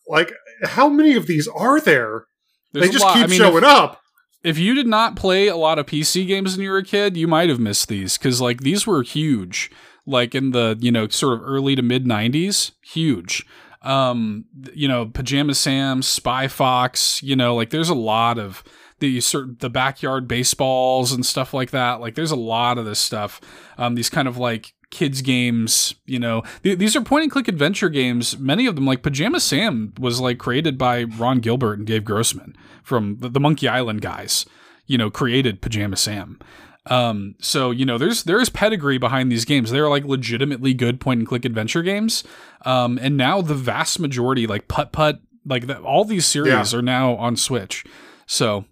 like, 0.08 0.32
how 0.64 0.88
many 0.88 1.14
of 1.14 1.26
these 1.26 1.46
are 1.48 1.80
there? 1.80 2.24
There's 2.72 2.86
they 2.86 2.92
just 2.92 3.06
keep 3.14 3.24
I 3.24 3.26
mean, 3.26 3.38
showing 3.38 3.64
if, 3.64 3.64
up. 3.64 4.00
if 4.42 4.58
you 4.58 4.74
did 4.74 4.86
not 4.86 5.16
play 5.16 5.48
a 5.48 5.56
lot 5.56 5.78
of 5.78 5.86
PC 5.86 6.26
games 6.26 6.56
when 6.56 6.64
you 6.64 6.70
were 6.70 6.78
a 6.78 6.84
kid, 6.84 7.16
you 7.16 7.28
might 7.28 7.48
have 7.48 7.60
missed 7.60 7.88
these 7.88 8.16
because 8.16 8.40
like 8.40 8.60
these 8.60 8.86
were 8.86 9.02
huge, 9.02 9.70
like 10.06 10.34
in 10.34 10.50
the 10.52 10.76
you 10.80 10.92
know 10.92 11.08
sort 11.08 11.34
of 11.34 11.44
early 11.44 11.74
to 11.76 11.82
mid 11.82 12.04
'90s, 12.04 12.72
huge. 12.82 13.46
Um, 13.82 14.44
you 14.74 14.86
know, 14.88 15.06
Pajama 15.06 15.54
Sam, 15.54 16.02
Spy 16.02 16.48
Fox, 16.48 17.22
you 17.22 17.34
know, 17.34 17.54
like 17.54 17.70
there's 17.70 17.88
a 17.88 17.94
lot 17.94 18.38
of 18.38 18.62
the 19.00 19.20
sort 19.20 19.60
the 19.60 19.70
backyard 19.70 20.28
baseballs 20.28 21.12
and 21.12 21.24
stuff 21.24 21.52
like 21.52 21.70
that. 21.70 22.00
Like 22.00 22.14
there's 22.14 22.30
a 22.30 22.36
lot 22.36 22.78
of 22.78 22.84
this 22.84 22.98
stuff. 22.98 23.40
Um, 23.78 23.94
these 23.94 24.10
kind 24.10 24.28
of 24.28 24.36
like 24.36 24.74
kids 24.90 25.22
games 25.22 25.94
you 26.06 26.18
know. 26.18 26.42
Th- 26.62 26.78
these 26.78 26.96
are 26.96 27.00
point 27.00 27.22
and 27.24 27.32
click 27.32 27.48
adventure 27.48 27.88
games. 27.88 28.38
Many 28.38 28.66
of 28.66 28.74
them 28.74 28.86
like 28.86 29.02
pajama 29.02 29.40
sam 29.40 29.92
was 29.98 30.20
like 30.20 30.38
created 30.38 30.76
by 30.76 31.04
ron 31.04 31.38
gilbert 31.38 31.78
and 31.78 31.86
dave 31.86 32.04
grossman 32.04 32.56
from 32.82 33.18
the, 33.18 33.28
the 33.28 33.40
monkey 33.40 33.68
island 33.68 34.00
guys 34.00 34.46
you 34.86 34.98
know 34.98 35.10
created 35.10 35.62
pajama 35.62 35.96
sam. 35.96 36.38
Um 36.86 37.34
so 37.40 37.70
you 37.70 37.84
know 37.84 37.98
there's 37.98 38.24
there's 38.24 38.48
pedigree 38.48 38.98
behind 38.98 39.30
these 39.30 39.44
games. 39.44 39.70
They're 39.70 39.88
like 39.88 40.04
legitimately 40.04 40.74
good 40.74 41.00
point 41.00 41.20
and 41.20 41.28
click 41.28 41.44
adventure 41.44 41.82
games. 41.82 42.24
Um 42.64 42.98
and 43.00 43.16
now 43.16 43.40
the 43.42 43.54
vast 43.54 44.00
majority 44.00 44.46
like 44.46 44.66
putt 44.68 44.92
putt 44.92 45.20
like 45.46 45.66
the, 45.66 45.78
all 45.80 46.04
these 46.04 46.26
series 46.26 46.74
are 46.74 46.82
now 46.82 47.14
on 47.16 47.36
switch. 47.36 47.84
So 48.26 48.64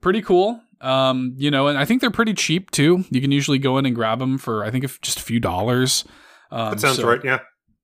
pretty 0.00 0.22
cool 0.22 0.62
um, 0.80 1.34
you 1.36 1.50
know, 1.50 1.66
and 1.68 1.76
I 1.78 1.84
think 1.84 2.00
they're 2.00 2.10
pretty 2.10 2.34
cheap 2.34 2.70
too. 2.70 3.04
You 3.10 3.20
can 3.20 3.32
usually 3.32 3.58
go 3.58 3.78
in 3.78 3.86
and 3.86 3.94
grab 3.94 4.18
them 4.18 4.38
for 4.38 4.64
I 4.64 4.70
think 4.70 4.84
if 4.84 5.00
just 5.00 5.18
a 5.18 5.22
few 5.22 5.40
dollars. 5.40 6.04
Um, 6.50 6.70
That 6.70 6.80
sounds 6.80 6.96
so- 6.96 7.06
right. 7.08 7.20
Yeah. 7.24 7.38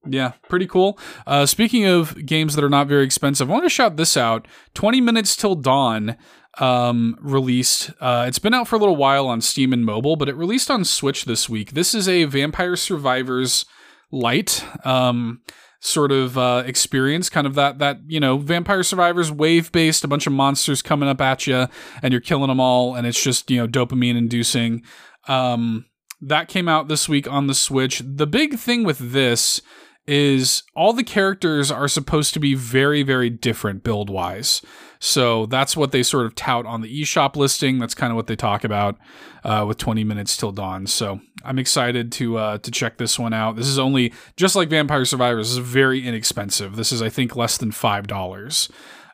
yeah, 0.07 0.33
pretty 0.49 0.67
cool. 0.67 0.99
Uh, 1.27 1.47
speaking 1.47 1.85
of 1.87 2.25
games 2.27 2.55
that 2.55 2.65
are 2.65 2.69
not 2.71 2.87
very 2.89 3.05
expensive, 3.05 3.49
I 3.51 3.53
want 3.53 3.65
to 3.65 3.71
shout 3.71 3.97
this 3.97 4.17
out. 4.17 4.47
20 4.75 5.01
Minutes 5.01 5.35
Till 5.37 5.55
Dawn 5.55 6.17
um, 6.59 7.17
released. 7.21 7.91
Uh, 8.01 8.25
it's 8.29 8.39
been 8.39 8.55
out 8.55 8.69
for 8.69 8.77
a 8.77 8.79
little 8.79 8.97
while 8.97 9.27
on 9.27 9.41
Steam 9.41 9.73
and 9.73 9.85
mobile, 9.85 10.17
but 10.17 10.29
it 10.29 10.37
released 10.37 10.71
on 10.71 10.85
Switch 10.85 11.25
this 11.25 11.49
week. 11.49 11.73
This 11.73 11.95
is 11.95 12.09
a 12.09 12.25
Vampire 12.25 12.77
Survivors 12.77 13.65
light 14.13 14.65
um, 14.85 15.41
sort 15.85 16.11
of 16.11 16.39
uh, 16.39 16.63
experience, 16.67 17.29
kind 17.29 17.47
of 17.47 17.55
that 17.55 17.79
that 17.79 18.01
you 18.07 18.19
know 18.19 18.39
Vampire 18.39 18.83
Survivors 18.83 19.31
wave 19.31 19.71
based, 19.71 20.03
a 20.03 20.09
bunch 20.09 20.27
of 20.27 20.33
monsters 20.33 20.83
coming 20.83 21.09
up 21.09 21.21
at 21.21 21.47
you, 21.47 21.67
and 22.03 22.13
you're 22.13 22.21
killing 22.21 22.49
them 22.49 22.61
all, 22.61 22.95
and 22.95 23.07
it's 23.07 23.23
just 23.23 23.51
you 23.51 23.59
know 23.59 23.69
dopamine 23.69 24.17
inducing. 24.17 24.83
Um, 25.29 25.87
that 26.21 26.49
came 26.49 26.69
out 26.69 26.89
this 26.89 27.09
week 27.09 27.31
on 27.31 27.47
the 27.47 27.55
Switch. 27.55 28.03
The 28.05 28.27
big 28.27 28.59
thing 28.59 28.85
with 28.85 29.13
this 29.13 29.61
is 30.07 30.63
all 30.75 30.93
the 30.93 31.05
characters 31.05 31.71
are 31.71 31.89
supposed 31.89 32.35
to 32.35 32.41
be 32.41 32.55
very, 32.55 33.03
very 33.03 33.31
different 33.31 33.83
build 33.83 34.11
wise. 34.11 34.63
So 35.05 35.45
that's 35.45 35.77
what 35.77 35.93
they 35.93 36.03
sort 36.03 36.25
of 36.25 36.35
tout 36.35 36.65
on 36.65 36.81
the 36.81 37.03
eShop 37.03 37.37
listing. 37.37 37.79
That's 37.79 37.95
kind 37.95 38.11
of 38.11 38.17
what 38.17 38.27
they 38.27 38.37
talk 38.37 38.65
about 38.65 38.97
uh, 39.45 39.65
with 39.69 39.77
20 39.77 40.03
minutes 40.03 40.35
till 40.35 40.51
dawn. 40.51 40.87
So 40.87 41.21
I'm 41.45 41.59
excited 41.59 42.11
to 42.13 42.39
uh, 42.39 42.59
to 42.59 42.71
check 42.71 42.97
this 42.97 43.19
one 43.19 43.35
out. 43.35 43.57
This 43.57 43.67
is 43.67 43.79
only 43.79 44.15
just 44.37 44.57
like 44.57 44.71
Vampire 44.71 45.05
Survivors. 45.05 45.49
This 45.51 45.59
is 45.59 45.69
very 45.71 46.07
inexpensive. 46.07 46.77
This 46.77 46.91
is 46.91 47.03
I 47.03 47.11
think 47.11 47.37
less 47.37 47.59
than 47.59 47.71
five 47.71 48.07
dollars. 48.07 48.71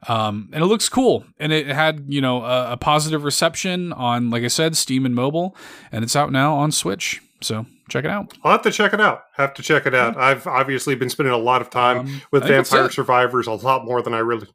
Um, 0.08 0.48
and 0.52 0.62
it 0.62 0.66
looks 0.66 0.88
cool, 0.88 1.24
and 1.40 1.52
it 1.52 1.66
had 1.66 2.04
you 2.06 2.20
know 2.20 2.44
a, 2.44 2.72
a 2.72 2.76
positive 2.76 3.24
reception 3.24 3.92
on, 3.92 4.30
like 4.30 4.44
I 4.44 4.48
said, 4.48 4.76
Steam 4.76 5.04
and 5.04 5.14
mobile, 5.14 5.56
and 5.90 6.04
it's 6.04 6.14
out 6.14 6.30
now 6.30 6.54
on 6.54 6.70
Switch. 6.70 7.20
So 7.40 7.66
check 7.88 8.04
it 8.04 8.10
out. 8.10 8.32
I'll 8.44 8.52
have 8.52 8.62
to 8.62 8.70
check 8.70 8.94
it 8.94 9.00
out. 9.00 9.24
Have 9.34 9.54
to 9.54 9.62
check 9.62 9.86
it 9.86 9.94
out. 9.94 10.16
I've 10.16 10.46
obviously 10.46 10.94
been 10.94 11.10
spending 11.10 11.34
a 11.34 11.38
lot 11.38 11.60
of 11.62 11.68
time 11.68 11.98
Um, 11.98 12.22
with 12.30 12.44
Vampire. 12.44 12.90
Survivors, 12.90 13.46
a 13.48 13.52
lot 13.52 13.84
more 13.84 14.00
than 14.02 14.14
I 14.14 14.18
really, 14.18 14.46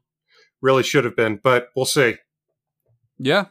really 0.66 0.82
should 0.82 1.04
have 1.04 1.16
been. 1.16 1.40
But 1.42 1.68
we'll 1.74 1.86
see. 1.86 2.16
Yeah. 3.18 3.46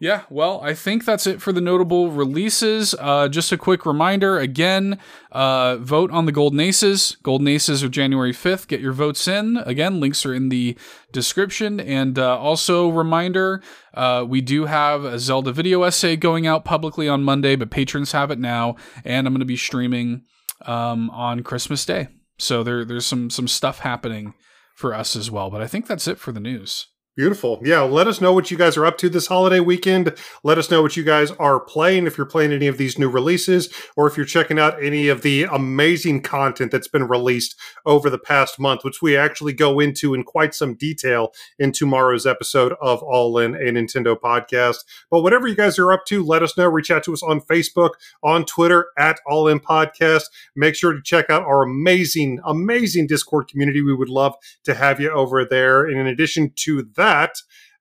Yeah, 0.00 0.24
well, 0.28 0.60
I 0.60 0.74
think 0.74 1.04
that's 1.04 1.26
it 1.26 1.40
for 1.40 1.52
the 1.52 1.60
notable 1.60 2.10
releases. 2.10 2.96
Uh, 2.98 3.28
just 3.28 3.52
a 3.52 3.56
quick 3.56 3.86
reminder 3.86 4.38
again, 4.38 4.98
uh, 5.30 5.76
vote 5.76 6.10
on 6.10 6.26
the 6.26 6.32
Golden 6.32 6.58
Aces. 6.58 7.16
Golden 7.22 7.46
Aces 7.46 7.82
are 7.84 7.88
January 7.88 8.32
5th. 8.32 8.66
Get 8.66 8.80
your 8.80 8.92
votes 8.92 9.28
in. 9.28 9.56
Again, 9.58 10.00
links 10.00 10.26
are 10.26 10.34
in 10.34 10.48
the 10.48 10.76
description. 11.12 11.78
And 11.78 12.18
uh, 12.18 12.36
also, 12.36 12.90
reminder 12.90 13.62
uh, 13.94 14.26
we 14.28 14.40
do 14.40 14.66
have 14.66 15.04
a 15.04 15.18
Zelda 15.18 15.52
video 15.52 15.84
essay 15.84 16.16
going 16.16 16.44
out 16.44 16.64
publicly 16.64 17.08
on 17.08 17.22
Monday, 17.22 17.54
but 17.54 17.70
patrons 17.70 18.12
have 18.12 18.32
it 18.32 18.38
now. 18.40 18.74
And 19.04 19.26
I'm 19.26 19.32
going 19.32 19.40
to 19.40 19.46
be 19.46 19.56
streaming 19.56 20.24
um, 20.66 21.08
on 21.10 21.44
Christmas 21.44 21.86
Day. 21.86 22.08
So 22.36 22.64
there, 22.64 22.84
there's 22.84 23.06
some, 23.06 23.30
some 23.30 23.46
stuff 23.46 23.78
happening 23.78 24.34
for 24.74 24.92
us 24.92 25.16
as 25.16 25.30
well. 25.30 25.48
But 25.50 25.62
I 25.62 25.66
think 25.66 25.86
that's 25.86 26.06
it 26.06 26.18
for 26.18 26.32
the 26.32 26.40
news. 26.40 26.88
Beautiful. 27.16 27.60
Yeah, 27.62 27.82
let 27.82 28.08
us 28.08 28.20
know 28.20 28.32
what 28.32 28.50
you 28.50 28.56
guys 28.56 28.76
are 28.76 28.84
up 28.84 28.98
to 28.98 29.08
this 29.08 29.28
holiday 29.28 29.60
weekend. 29.60 30.16
Let 30.42 30.58
us 30.58 30.68
know 30.68 30.82
what 30.82 30.96
you 30.96 31.04
guys 31.04 31.30
are 31.30 31.60
playing, 31.60 32.08
if 32.08 32.18
you're 32.18 32.26
playing 32.26 32.52
any 32.52 32.66
of 32.66 32.76
these 32.76 32.98
new 32.98 33.08
releases, 33.08 33.72
or 33.96 34.08
if 34.08 34.16
you're 34.16 34.26
checking 34.26 34.58
out 34.58 34.82
any 34.82 35.06
of 35.06 35.22
the 35.22 35.44
amazing 35.44 36.22
content 36.22 36.72
that's 36.72 36.88
been 36.88 37.06
released 37.06 37.54
over 37.86 38.10
the 38.10 38.18
past 38.18 38.58
month, 38.58 38.82
which 38.82 39.00
we 39.00 39.16
actually 39.16 39.52
go 39.52 39.78
into 39.78 40.12
in 40.12 40.24
quite 40.24 40.56
some 40.56 40.74
detail 40.74 41.32
in 41.56 41.70
tomorrow's 41.70 42.26
episode 42.26 42.74
of 42.82 43.00
All 43.04 43.38
N, 43.38 43.54
a 43.54 43.70
Nintendo 43.70 44.18
podcast. 44.18 44.78
But 45.08 45.22
whatever 45.22 45.46
you 45.46 45.54
guys 45.54 45.78
are 45.78 45.92
up 45.92 46.06
to, 46.06 46.24
let 46.24 46.42
us 46.42 46.58
know. 46.58 46.66
Reach 46.66 46.90
out 46.90 47.04
to 47.04 47.12
us 47.12 47.22
on 47.22 47.40
Facebook, 47.42 47.90
on 48.24 48.44
Twitter, 48.44 48.88
at 48.98 49.20
All 49.24 49.48
N 49.48 49.60
Podcast. 49.60 50.24
Make 50.56 50.74
sure 50.74 50.92
to 50.92 51.00
check 51.00 51.30
out 51.30 51.44
our 51.44 51.62
amazing, 51.62 52.40
amazing 52.44 53.06
Discord 53.06 53.46
community. 53.46 53.82
We 53.82 53.94
would 53.94 54.08
love 54.08 54.34
to 54.64 54.74
have 54.74 54.98
you 54.98 55.12
over 55.12 55.44
there. 55.44 55.84
And 55.86 55.96
in 55.96 56.08
addition 56.08 56.50
to 56.56 56.82
that, 56.96 57.03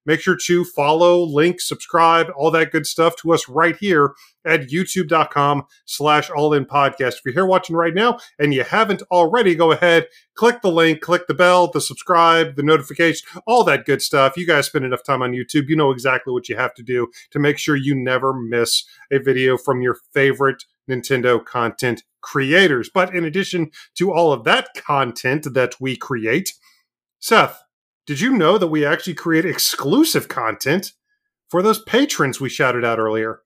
make 0.05 0.19
sure 0.19 0.37
to 0.45 0.65
follow, 0.65 1.23
link, 1.23 1.61
subscribe, 1.61 2.27
all 2.35 2.51
that 2.51 2.71
good 2.71 2.85
stuff 2.85 3.15
to 3.17 3.33
us 3.33 3.47
right 3.47 3.75
here 3.77 4.13
at 4.45 4.69
youtube.com 4.69 5.63
slash 5.85 6.29
all 6.29 6.53
in 6.53 6.65
podcast. 6.65 7.15
If 7.15 7.21
you're 7.25 7.33
here 7.33 7.45
watching 7.45 7.75
right 7.75 7.93
now 7.93 8.19
and 8.37 8.53
you 8.53 8.63
haven't 8.63 9.01
already, 9.11 9.55
go 9.55 9.71
ahead, 9.71 10.07
click 10.35 10.61
the 10.61 10.71
link, 10.71 11.01
click 11.01 11.27
the 11.27 11.33
bell, 11.33 11.69
the 11.71 11.81
subscribe, 11.81 12.55
the 12.55 12.63
notification, 12.63 13.27
all 13.47 13.63
that 13.63 13.85
good 13.85 14.01
stuff. 14.01 14.37
You 14.37 14.45
guys 14.45 14.67
spend 14.67 14.85
enough 14.85 15.03
time 15.03 15.21
on 15.21 15.31
YouTube. 15.31 15.69
You 15.69 15.75
know 15.75 15.91
exactly 15.91 16.33
what 16.33 16.49
you 16.49 16.57
have 16.57 16.73
to 16.75 16.83
do 16.83 17.07
to 17.31 17.39
make 17.39 17.57
sure 17.57 17.75
you 17.75 17.95
never 17.95 18.33
miss 18.33 18.83
a 19.11 19.19
video 19.19 19.57
from 19.57 19.81
your 19.81 19.97
favorite 20.13 20.65
Nintendo 20.89 21.43
content 21.43 22.03
creators. 22.21 22.89
But 22.93 23.15
in 23.15 23.23
addition 23.23 23.71
to 23.95 24.11
all 24.11 24.33
of 24.33 24.43
that 24.43 24.69
content 24.75 25.53
that 25.53 25.75
we 25.79 25.95
create, 25.95 26.53
Seth, 27.19 27.62
did 28.05 28.19
you 28.19 28.35
know 28.35 28.57
that 28.57 28.67
we 28.67 28.85
actually 28.85 29.13
create 29.13 29.45
exclusive 29.45 30.27
content 30.27 30.91
for 31.49 31.61
those 31.61 31.81
patrons 31.83 32.39
we 32.39 32.49
shouted 32.49 32.83
out 32.83 32.99
earlier? 32.99 33.41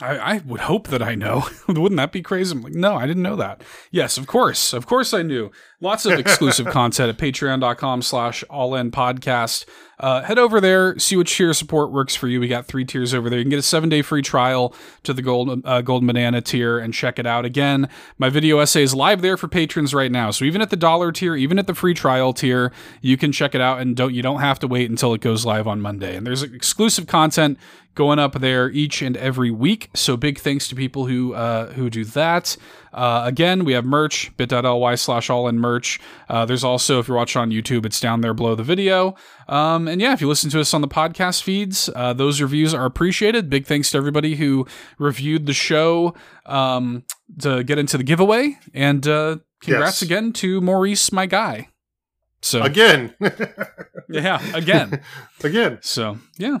I, 0.00 0.16
I, 0.16 0.38
would 0.46 0.60
hope 0.60 0.88
that 0.88 1.02
I 1.02 1.14
know. 1.16 1.48
Wouldn't 1.68 1.96
that 1.96 2.12
be 2.12 2.22
crazy? 2.22 2.52
I'm 2.52 2.62
like, 2.62 2.74
no, 2.74 2.94
I 2.94 3.06
didn't 3.06 3.22
know 3.22 3.36
that. 3.36 3.62
Yes, 3.90 4.16
of 4.16 4.26
course. 4.26 4.72
Of 4.72 4.86
course 4.86 5.12
I 5.12 5.22
knew. 5.22 5.50
Lots 5.80 6.06
of 6.06 6.12
exclusive 6.18 6.66
content 6.66 7.08
at 7.08 7.18
patreon.com 7.18 8.02
slash 8.02 8.44
all 8.44 8.74
in 8.76 8.92
podcast. 8.92 9.64
Uh, 10.00 10.22
head 10.22 10.38
over 10.38 10.60
there, 10.60 10.98
see 10.98 11.16
what 11.16 11.26
tier 11.26 11.52
support 11.52 11.90
works 11.90 12.14
for 12.14 12.28
you. 12.28 12.38
We 12.38 12.46
got 12.46 12.66
three 12.66 12.84
tiers 12.84 13.12
over 13.12 13.28
there. 13.28 13.38
You 13.38 13.44
can 13.44 13.50
get 13.50 13.58
a 13.58 13.62
seven 13.62 13.88
day 13.88 14.02
free 14.02 14.22
trial 14.22 14.74
to 15.02 15.12
the 15.12 15.22
gold 15.22 15.62
uh, 15.64 15.80
golden 15.82 16.06
banana 16.06 16.40
tier 16.40 16.78
and 16.78 16.94
check 16.94 17.18
it 17.18 17.26
out. 17.26 17.44
Again, 17.44 17.88
my 18.16 18.28
video 18.28 18.60
essay 18.60 18.82
is 18.82 18.94
live 18.94 19.22
there 19.22 19.36
for 19.36 19.48
patrons 19.48 19.92
right 19.92 20.12
now. 20.12 20.30
So 20.30 20.44
even 20.44 20.62
at 20.62 20.70
the 20.70 20.76
dollar 20.76 21.10
tier, 21.10 21.34
even 21.34 21.58
at 21.58 21.66
the 21.66 21.74
free 21.74 21.94
trial 21.94 22.32
tier, 22.32 22.72
you 23.00 23.16
can 23.16 23.32
check 23.32 23.54
it 23.54 23.60
out 23.60 23.80
and 23.80 23.96
don't 23.96 24.14
you 24.14 24.22
don't 24.22 24.40
have 24.40 24.58
to 24.60 24.68
wait 24.68 24.88
until 24.88 25.14
it 25.14 25.20
goes 25.20 25.44
live 25.44 25.66
on 25.66 25.80
Monday. 25.80 26.16
And 26.16 26.26
there's 26.26 26.42
exclusive 26.42 27.06
content 27.06 27.58
going 27.98 28.20
up 28.20 28.40
there 28.40 28.70
each 28.70 29.02
and 29.02 29.16
every 29.16 29.50
week. 29.50 29.90
So 29.92 30.16
big 30.16 30.38
thanks 30.38 30.68
to 30.68 30.76
people 30.76 31.06
who 31.06 31.34
uh, 31.34 31.72
who 31.72 31.90
do 31.90 32.04
that. 32.04 32.56
Uh, 32.92 33.22
again, 33.24 33.64
we 33.64 33.72
have 33.72 33.84
merch, 33.84 34.34
bit.ly 34.36 34.94
slash 34.94 35.28
all 35.30 35.48
in 35.48 35.58
merch. 35.58 36.00
Uh, 36.28 36.44
there's 36.46 36.64
also, 36.64 36.98
if 36.98 37.08
you're 37.08 37.16
watching 37.16 37.42
on 37.42 37.50
YouTube, 37.50 37.84
it's 37.84 38.00
down 38.00 38.22
there 38.22 38.34
below 38.34 38.54
the 38.54 38.62
video. 38.62 39.14
Um, 39.48 39.88
and 39.88 40.00
yeah, 40.00 40.12
if 40.12 40.20
you 40.20 40.28
listen 40.28 40.50
to 40.50 40.60
us 40.60 40.74
on 40.74 40.82
the 40.82 40.88
podcast 40.88 41.42
feeds, 41.42 41.88
uh, 41.96 42.12
those 42.12 42.40
reviews 42.40 42.74
are 42.74 42.84
appreciated. 42.84 43.48
Big 43.48 43.66
thanks 43.66 43.90
to 43.92 43.98
everybody 43.98 44.36
who 44.36 44.66
reviewed 44.98 45.46
the 45.46 45.54
show 45.54 46.14
um, 46.46 47.04
to 47.40 47.64
get 47.64 47.78
into 47.78 47.96
the 47.96 48.04
giveaway. 48.04 48.58
And 48.74 49.06
uh, 49.08 49.38
congrats 49.62 50.02
yes. 50.02 50.02
again 50.02 50.32
to 50.34 50.60
Maurice, 50.60 51.12
my 51.12 51.26
guy. 51.26 51.68
So 52.40 52.62
again, 52.62 53.14
yeah, 54.08 54.40
again, 54.54 55.02
again. 55.42 55.78
So 55.82 56.18
yeah. 56.36 56.58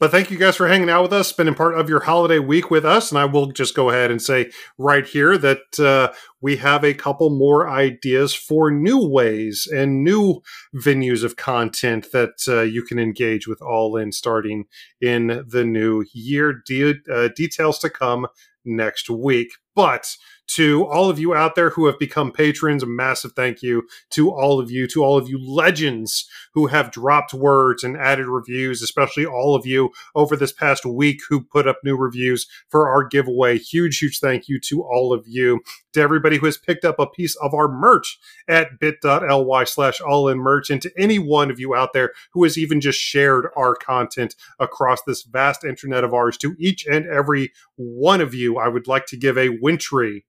But 0.00 0.10
thank 0.10 0.30
you 0.30 0.36
guys 0.36 0.56
for 0.56 0.66
hanging 0.66 0.90
out 0.90 1.02
with 1.02 1.12
us, 1.12 1.28
spending 1.28 1.54
part 1.54 1.78
of 1.78 1.88
your 1.88 2.00
holiday 2.00 2.40
week 2.40 2.70
with 2.70 2.84
us. 2.84 3.10
And 3.10 3.18
I 3.18 3.26
will 3.26 3.52
just 3.52 3.76
go 3.76 3.90
ahead 3.90 4.10
and 4.10 4.20
say 4.20 4.50
right 4.76 5.06
here 5.06 5.38
that 5.38 5.78
uh, 5.78 6.12
we 6.40 6.56
have 6.56 6.84
a 6.84 6.94
couple 6.94 7.30
more 7.30 7.68
ideas 7.68 8.34
for 8.34 8.70
new 8.70 8.98
ways 9.06 9.68
and 9.72 10.02
new 10.02 10.42
venues 10.74 11.22
of 11.22 11.36
content 11.36 12.08
that 12.12 12.44
uh, 12.48 12.62
you 12.62 12.82
can 12.82 12.98
engage 12.98 13.46
with 13.46 13.62
All 13.62 13.96
N 13.96 14.10
starting 14.10 14.64
in 15.00 15.44
the 15.48 15.64
new 15.64 16.04
year. 16.12 16.60
De- 16.66 17.00
uh, 17.10 17.28
details 17.34 17.78
to 17.78 17.88
come 17.88 18.26
next 18.64 19.08
week. 19.08 19.52
But 19.76 20.16
to 20.46 20.86
all 20.86 21.10
of 21.10 21.18
you 21.18 21.34
out 21.34 21.54
there 21.54 21.70
who 21.70 21.86
have 21.86 21.98
become 21.98 22.30
patrons, 22.30 22.82
a 22.82 22.86
massive 22.86 23.32
thank 23.32 23.62
you 23.62 23.86
to 24.10 24.30
all 24.30 24.60
of 24.60 24.70
you, 24.70 24.86
to 24.86 25.02
all 25.02 25.16
of 25.16 25.28
you 25.28 25.38
legends 25.38 26.28
who 26.52 26.66
have 26.66 26.92
dropped 26.92 27.34
words 27.34 27.82
and 27.82 27.96
added 27.96 28.26
reviews, 28.26 28.82
especially 28.82 29.26
all 29.26 29.54
of 29.54 29.66
you 29.66 29.90
over 30.14 30.36
this 30.36 30.52
past 30.52 30.84
week 30.84 31.20
who 31.28 31.40
put 31.40 31.66
up 31.66 31.78
new 31.82 31.96
reviews 31.96 32.46
for 32.68 32.88
our 32.88 33.04
giveaway. 33.04 33.58
Huge, 33.58 33.98
huge 33.98 34.20
thank 34.20 34.48
you 34.48 34.60
to 34.60 34.82
all 34.82 35.12
of 35.12 35.24
you. 35.26 35.60
To 35.94 36.00
everybody 36.00 36.38
who 36.38 36.46
has 36.46 36.58
picked 36.58 36.84
up 36.84 36.98
a 36.98 37.06
piece 37.06 37.36
of 37.36 37.54
our 37.54 37.68
merch 37.68 38.18
at 38.48 38.80
bit.ly 38.80 39.64
slash 39.64 40.00
all 40.00 40.28
in 40.28 40.38
merch, 40.38 40.68
and 40.68 40.82
to 40.82 40.90
any 40.98 41.20
one 41.20 41.50
of 41.50 41.60
you 41.60 41.74
out 41.74 41.92
there 41.92 42.12
who 42.32 42.42
has 42.42 42.58
even 42.58 42.80
just 42.80 42.98
shared 42.98 43.46
our 43.56 43.76
content 43.76 44.34
across 44.58 45.02
this 45.02 45.22
vast 45.22 45.64
internet 45.64 46.02
of 46.02 46.12
ours, 46.12 46.36
to 46.38 46.56
each 46.58 46.84
and 46.84 47.06
every 47.06 47.52
one 47.76 48.20
of 48.20 48.34
you, 48.34 48.58
I 48.58 48.68
would 48.68 48.88
like 48.88 49.06
to 49.06 49.16
give 49.16 49.38
a 49.38 49.50
wintry 49.60 50.24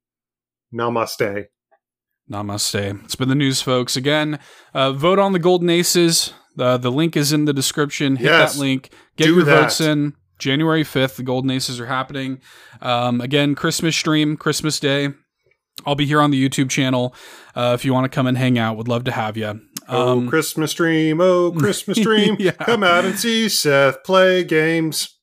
Namaste. 0.73 1.45
Namaste. 2.29 3.03
It's 3.05 3.15
been 3.15 3.29
the 3.29 3.35
news, 3.35 3.61
folks. 3.61 3.95
Again, 3.95 4.39
uh, 4.73 4.91
vote 4.91 5.19
on 5.19 5.33
the 5.33 5.39
Golden 5.39 5.69
Aces. 5.69 6.33
Uh, 6.57 6.77
the 6.77 6.91
link 6.91 7.15
is 7.15 7.33
in 7.33 7.45
the 7.45 7.53
description. 7.53 8.15
Hit 8.15 8.25
yes, 8.25 8.53
that 8.53 8.59
link. 8.59 8.91
Get 9.17 9.27
your 9.27 9.43
that. 9.43 9.61
votes 9.61 9.81
in. 9.81 10.13
January 10.37 10.83
5th, 10.83 11.15
the 11.15 11.23
Golden 11.23 11.49
Aces 11.51 11.79
are 11.79 11.85
happening. 11.85 12.41
Um, 12.81 13.21
again, 13.21 13.55
Christmas 13.55 13.95
stream, 13.95 14.35
Christmas 14.35 14.79
Day. 14.79 15.09
I'll 15.85 15.95
be 15.95 16.05
here 16.05 16.21
on 16.21 16.31
the 16.31 16.49
YouTube 16.49 16.69
channel. 16.69 17.15
Uh, 17.55 17.71
if 17.73 17.85
you 17.85 17.93
want 17.93 18.05
to 18.05 18.13
come 18.13 18.27
and 18.27 18.37
hang 18.37 18.57
out, 18.57 18.77
would 18.77 18.87
love 18.87 19.03
to 19.05 19.11
have 19.11 19.37
you. 19.37 19.61
Oh, 19.87 20.11
um, 20.11 20.27
oh, 20.27 20.29
Christmas 20.29 20.71
stream. 20.71 21.21
Oh, 21.21 21.51
Christmas 21.51 21.97
stream. 22.01 22.37
yeah. 22.39 22.51
Come 22.51 22.83
out 22.83 23.05
and 23.05 23.17
see 23.17 23.49
Seth 23.49 24.03
play 24.03 24.43
games. 24.43 25.14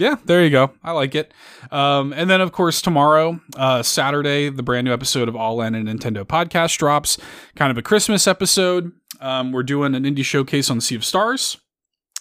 Yeah, 0.00 0.16
there 0.24 0.42
you 0.42 0.48
go. 0.48 0.72
I 0.82 0.92
like 0.92 1.14
it. 1.14 1.34
Um, 1.70 2.14
and 2.14 2.30
then, 2.30 2.40
of 2.40 2.52
course, 2.52 2.80
tomorrow, 2.80 3.38
uh, 3.54 3.82
Saturday, 3.82 4.48
the 4.48 4.62
brand 4.62 4.86
new 4.86 4.94
episode 4.94 5.28
of 5.28 5.36
All 5.36 5.60
N 5.60 5.74
and 5.74 5.86
Nintendo 5.86 6.24
podcast 6.24 6.78
drops. 6.78 7.18
Kind 7.54 7.70
of 7.70 7.76
a 7.76 7.82
Christmas 7.82 8.26
episode. 8.26 8.92
Um, 9.20 9.52
we're 9.52 9.62
doing 9.62 9.94
an 9.94 10.04
indie 10.04 10.24
showcase 10.24 10.70
on 10.70 10.80
Sea 10.80 10.94
of 10.94 11.04
Stars. 11.04 11.58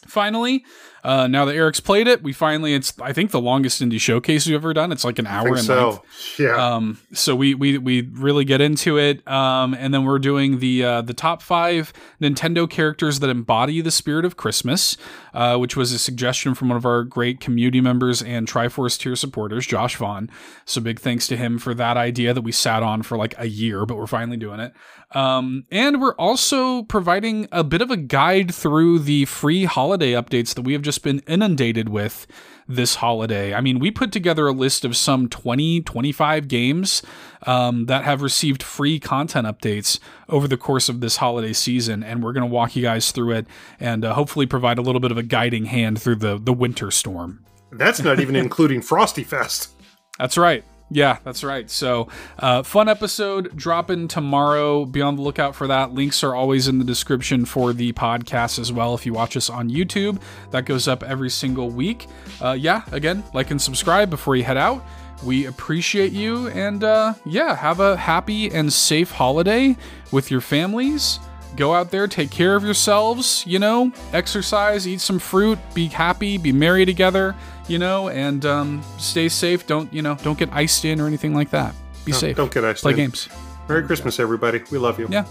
Finally, 0.06 0.66
uh, 1.04 1.28
now 1.28 1.45
that 1.45 1.56
Eric's 1.56 1.80
played 1.80 2.08
it, 2.08 2.22
we 2.24 2.34
finally 2.34 2.74
it's 2.74 2.93
I 3.00 3.14
think 3.14 3.32
the 3.32 3.41
longest 3.41 3.82
indie 3.82 4.00
showcase 4.00 4.45
we've 4.45 4.56
ever 4.56 4.74
done. 4.74 4.91
It's 4.91 5.04
like 5.04 5.20
an 5.20 5.28
hour 5.28 5.50
and 5.50 5.60
so. 5.60 5.89
length. 5.89 6.39
Yeah. 6.39 6.76
Um, 6.76 7.00
so 7.14 7.36
we 7.36 7.54
we 7.56 7.78
we 7.78 8.02
really 8.02 8.45
get 8.45 8.62
into 8.62 8.97
it. 8.97 9.28
Um, 9.28 9.74
and 9.74 9.93
then 9.93 10.04
we're 10.04 10.20
doing 10.20 10.60
the 10.60 10.84
uh, 10.84 11.02
the 11.02 11.14
top 11.14 11.41
five 11.41 11.93
Nintendo 12.22 12.70
characters 12.70 13.20
that 13.20 13.30
embody 13.30 13.82
the 13.82 13.91
spirit 13.91 14.26
of 14.26 14.38
Christmas, 14.38 14.97
uh, 15.34 15.58
which 15.58 15.76
was 15.76 15.91
a 15.91 16.00
suggestion 16.00 16.54
from 16.54 16.70
one 16.70 16.78
of 16.78 16.86
our 16.86 17.04
great 17.04 17.39
community 17.39 17.82
members 17.82 18.22
and 18.22 18.47
Triforce 18.47 19.00
tier 19.00 19.16
supporters, 19.16 19.66
Josh 19.66 19.95
Vaughn. 19.95 20.30
So 20.66 20.82
big 20.82 21.00
thanks 21.00 21.28
to 21.28 21.38
him 21.38 21.60
for 21.60 21.74
that 21.74 21.97
idea 21.97 22.34
that 22.34 22.41
we 22.41 22.52
sat 22.52 22.84
on 22.84 23.04
for 23.04 23.18
like 23.18 23.36
a 23.38 23.47
year, 23.47 23.86
but 23.86 23.97
we're 23.97 24.08
finally 24.08 24.38
doing 24.38 24.60
it. 24.60 24.74
Um, 25.12 25.66
and 25.72 26.00
we're 26.00 26.16
also 26.16 26.84
providing 26.84 27.47
a 27.52 27.64
bit 27.64 27.82
of 27.82 27.89
a 27.89 27.97
guide 27.97 28.54
through 28.54 29.00
the 29.00 29.26
free 29.26 29.66
holiday 29.66 30.12
updates 30.12 30.54
that 30.54 30.62
we 30.62 30.74
have 30.74 30.84
just 30.90 31.04
been 31.04 31.20
inundated 31.28 31.88
with 31.88 32.26
this 32.68 32.96
holiday. 32.96 33.54
I 33.54 33.62
mean, 33.62 33.78
we 33.78 33.92
put 33.92 34.12
together 34.12 34.48
a 34.48 34.52
list 34.52 34.84
of 34.84 34.98
some 34.98 35.30
20, 35.30 35.82
25 35.82 36.48
games 36.48 37.04
um, 37.46 37.86
that 37.86 38.06
have 38.06 38.24
received 38.24 38.64
free 38.64 39.00
content 39.00 39.46
updates 39.46 40.00
over 40.30 40.48
the 40.48 40.58
course 40.58 40.90
of 40.90 41.00
this 41.00 41.18
holiday 41.18 41.54
season, 41.54 42.04
and 42.04 42.24
we're 42.24 42.34
going 42.34 42.48
to 42.48 42.52
walk 42.52 42.76
you 42.76 42.82
guys 42.82 43.12
through 43.12 43.34
it 43.34 43.46
and 43.80 44.04
uh, 44.04 44.16
hopefully 44.16 44.48
provide 44.48 44.80
a 44.80 44.82
little 44.82 45.00
bit 45.00 45.12
of 45.12 45.18
a 45.20 45.24
guiding 45.24 45.66
hand 45.66 46.02
through 46.02 46.16
the, 46.16 46.40
the 46.40 46.54
winter 46.54 46.90
storm. 46.90 47.46
That's 47.72 48.02
not 48.02 48.20
even 48.20 48.36
including 48.36 48.82
Frosty 48.82 49.24
Fest. 49.24 49.70
That's 50.18 50.40
right. 50.40 50.66
Yeah, 50.92 51.20
that's 51.24 51.44
right. 51.44 51.70
So, 51.70 52.08
uh, 52.40 52.64
fun 52.64 52.90
episode 52.90 53.56
dropping 53.56 54.08
tomorrow. 54.08 54.86
Be 54.86 55.02
on 55.02 55.16
the 55.18 55.22
lookout 55.22 55.56
for 55.56 55.68
that. 55.68 55.94
Links 55.94 56.24
are 56.24 56.34
always 56.34 56.68
in 56.68 56.80
the 56.80 56.86
description 56.86 57.46
for 57.46 57.74
the 57.74 57.94
podcast 57.94 58.58
as 58.58 58.72
well. 58.72 58.96
If 58.96 59.06
you 59.06 59.14
watch 59.14 59.38
us 59.38 59.50
on 59.50 59.70
YouTube, 59.70 60.20
that 60.50 60.66
goes 60.66 60.88
up 60.88 61.04
every 61.04 61.30
single 61.30 61.70
week. 61.70 62.08
Uh, 62.42 62.54
yeah, 62.54 62.84
again, 62.92 63.24
like 63.34 63.52
and 63.52 63.62
subscribe 63.62 64.10
before 64.10 64.36
you 64.36 64.44
head 64.44 64.58
out. 64.58 64.84
We 65.24 65.46
appreciate 65.46 66.12
you, 66.14 66.48
and 66.48 66.84
uh, 66.84 67.14
yeah, 67.26 67.56
have 67.56 67.82
a 67.82 67.98
happy 67.98 68.50
and 68.50 68.72
safe 68.72 69.12
holiday 69.12 69.76
with 70.12 70.32
your 70.32 70.42
families. 70.42 71.20
Go 71.56 71.74
out 71.74 71.91
there, 71.91 72.08
take 72.08 72.32
care 72.32 72.56
of 72.56 72.64
yourselves, 72.64 73.43
you 73.45 73.60
know, 73.60 73.91
exercise, 74.14 74.88
eat 74.88 75.02
some 75.02 75.20
fruit, 75.20 75.60
be 75.74 75.88
happy, 75.88 76.38
be 76.38 76.52
merry 76.52 76.86
together 76.86 77.36
you 77.70 77.78
know, 77.78 78.10
and 78.10 78.45
um, 78.45 78.84
stay 78.97 79.30
safe. 79.30 79.66
Don't 79.68 79.93
you 79.93 80.02
know? 80.02 80.16
Don't 80.16 80.38
get 80.38 80.50
iced 80.52 80.84
in 80.84 81.00
or 81.00 81.08
anything 81.08 81.34
like 81.34 81.52
that. 81.52 81.74
Be 82.04 82.12
no, 82.12 82.18
safe. 82.18 82.36
Don't 82.36 82.52
get 82.52 82.66
iced 82.66 82.82
Play 82.82 82.93
in. 82.93 82.97
games. 82.97 83.30
Merry 83.70 83.84
Christmas, 83.84 84.20
everybody. 84.20 84.62
We 84.72 84.80
love 84.80 85.00
you. 85.00 85.08
Yeah. 85.10 85.26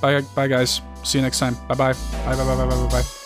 Bye, 0.00 0.22
bye, 0.34 0.48
guys. 0.48 0.80
See 1.04 1.18
you 1.18 1.22
next 1.22 1.38
time. 1.38 1.54
Bye, 1.68 1.74
bye. 1.74 1.92
Bye, 1.92 2.34
bye, 2.34 2.44
bye, 2.44 2.56
bye, 2.56 2.66
bye, 2.66 2.88
bye. 2.88 3.23